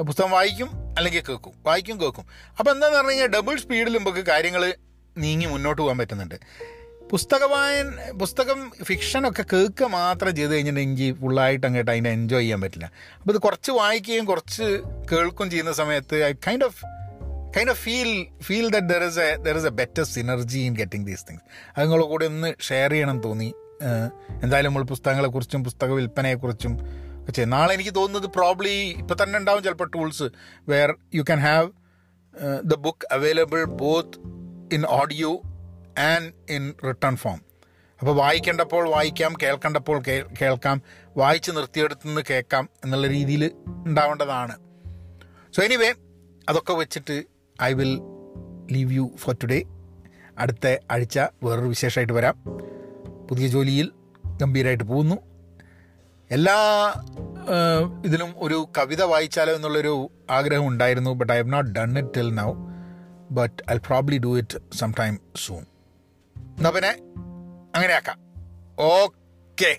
പുസ്തകം 0.06 0.30
വായിക്കും 0.30 0.70
അല്ലെങ്കിൽ 0.96 1.22
കേൾക്കും. 1.28 1.52
വായിക്കും 1.66 2.00
കേൾക്കും. 2.00 2.26
അപ്പോൾ 2.58 2.70
എന്താണെന്ന് 2.70 2.98
പറഞ്ഞു 2.98 3.10
കഴിഞ്ഞാൽ 3.10 3.30
ഡബിൾ 3.36 3.56
സ്പീഡിൽ 3.56 3.98
നമുക്ക് 3.98 4.24
കാര്യങ്ങൾ 4.26 4.74
നീങ്ങി 5.18 5.46
മുന്നോട്ട് 5.46 5.82
പോകാൻ 5.82 5.98
പറ്റുന്നുണ്ട്. 5.98 6.34
പുസ്തക 7.10 7.44
വായന 7.52 7.90
പുസ്തകം 8.20 8.58
ഫിക്ഷനൊക്കെ 8.84 9.44
കേൾക്കുക 9.52 9.86
മാത്രം 9.86 10.36
ചെയ്ത് 10.36 10.54
കഴിഞ്ഞിട്ടുണ്ടെങ്കിൽ 10.54 11.14
ഫുള്ളായിട്ട് 11.20 11.66
അങ്ങോട്ട് 11.66 11.90
അതിനെ 11.90 12.10
എൻജോയ് 12.10 12.42
ചെയ്യാൻ 12.42 12.60
പറ്റില്ല. 12.64 12.86
അപ്പോൾ 13.18 13.32
ഇത് 13.34 13.38
കുറച്ച് 13.38 13.70
വായിക്കുകയും 13.70 14.24
കുറച്ച് 14.26 14.66
കേൾക്കുകയും 15.12 15.50
ചെയ്യുന്ന 15.50 15.72
സമയത്ത് 15.72 16.24
I 16.24 16.32
kind 16.46 16.64
of 16.64 16.80
kind 17.56 17.70
of 17.70 17.80
feel 17.86 18.10
feel 18.46 18.66
that 18.74 18.88
there 18.92 19.04
is 19.08 19.20
a 19.20 19.36
there 19.46 19.56
is 19.56 19.66
a 19.66 19.74
better 19.80 20.04
synergy 20.14 20.58
in 20.58 20.74
getting 20.74 21.06
these 21.06 21.24
things 21.28 21.44
അത് 21.76 22.04
കൂടെ 22.12 22.26
ഒന്ന് 22.26 22.54
ഷെയർ 22.68 22.90
ചെയ്യണം 22.90 23.20
തോന്നി. 23.22 23.50
എന്തായാലും 24.44 24.70
നമ്മൾ 24.70 24.82
പുസ്തകങ്ങളെക്കുറിച്ചും 24.82 25.64
പുസ്തക 25.64 25.90
വിൽപ്പനയെക്കുറിച്ചും 25.92 26.72
പക്ഷേ 27.26 27.44
നാളെ 27.44 27.74
എനിക്ക് 27.74 27.94
തോന്നുന്നത് 27.94 28.30
പ്രോബ്ലി 28.38 28.76
ഇപ്പം 29.02 29.16
തന്നെ 29.22 29.38
ഉണ്ടാവും 29.38 29.62
ചിലപ്പോൾ 29.62 29.90
tools 29.94 30.26
where 30.68 30.90
you 31.14 31.22
can 31.22 31.40
have 31.40 31.68
the 32.64 32.76
book 32.86 33.06
available 33.12 33.64
both 33.84 34.18
in 34.76 34.84
audio 35.00 35.30
and 35.98 36.52
in 36.52 36.74
written 36.86 37.16
form 37.16 37.40
അപ്പോൾ 38.00 38.14
വായിക്കേണ്ടപ്പോൾ 38.16 38.88
വായിക്കാം 38.88 39.34
കേൾക്കേണ്ടപ്പോൾ 39.42 40.02
കേൾക്കാം 40.42 40.82
വായിച്ച് 41.16 41.50
നിർത്തിയെടുത്തുനിന്ന് 41.50 42.22
കേൾക്കാം 42.30 42.68
എന്നുള്ള 42.84 43.06
രീതിയിൽ 43.06 43.44
ഉണ്ടാവേണ്ടതാണ്. 43.86 44.56
സോ 45.52 45.62
എനിവേ 45.62 45.94
അതൊക്കെ 46.48 46.72
വെച്ചിട്ട് 46.72 47.24
I 47.62 47.72
will 47.72 47.94
leave 48.72 48.92
you 48.92 49.10
for 49.16 49.36
today 49.42 49.62
അടുത്ത 50.38 50.76
ആഴ്ച 50.90 51.18
വേറൊരു 51.18 51.66
വിശേഷമായിട്ട് 51.66 52.12
വരാം. 52.12 52.36
പുതിയ 53.30 53.48
ജോലിയിൽ 53.48 53.92
ഗംഭീരമായിട്ട് 54.26 54.84
പോകുന്നു. 54.84 55.16
എല്ലാ 56.30 56.56
ഇതിലും 58.04 58.34
ഒരു 58.36 58.68
കവിത 58.78 59.02
വായിച്ചാലോ 59.02 59.54
എന്നുള്ളൊരു 59.54 60.10
ആഗ്രഹം 60.30 60.66
ഉണ്ടായിരുന്നു 60.68 61.10
but 61.10 61.32
I 61.32 61.38
have 61.38 61.52
not 61.52 61.70
done 61.70 61.98
it 61.98 62.14
till 62.16 62.34
now 62.34 62.52
but 63.30 63.62
I 63.70 63.76
probably 63.76 64.18
do 64.18 64.38
it 64.38 64.58
some 64.76 64.92
time 64.98 65.18
soon 65.46 65.64
എന്നാ 66.58 66.70
പിന്നെ 66.70 66.90
അങ്ങനെയാക്കാം. 67.74 68.18
ഓക്കേ. 68.78 69.78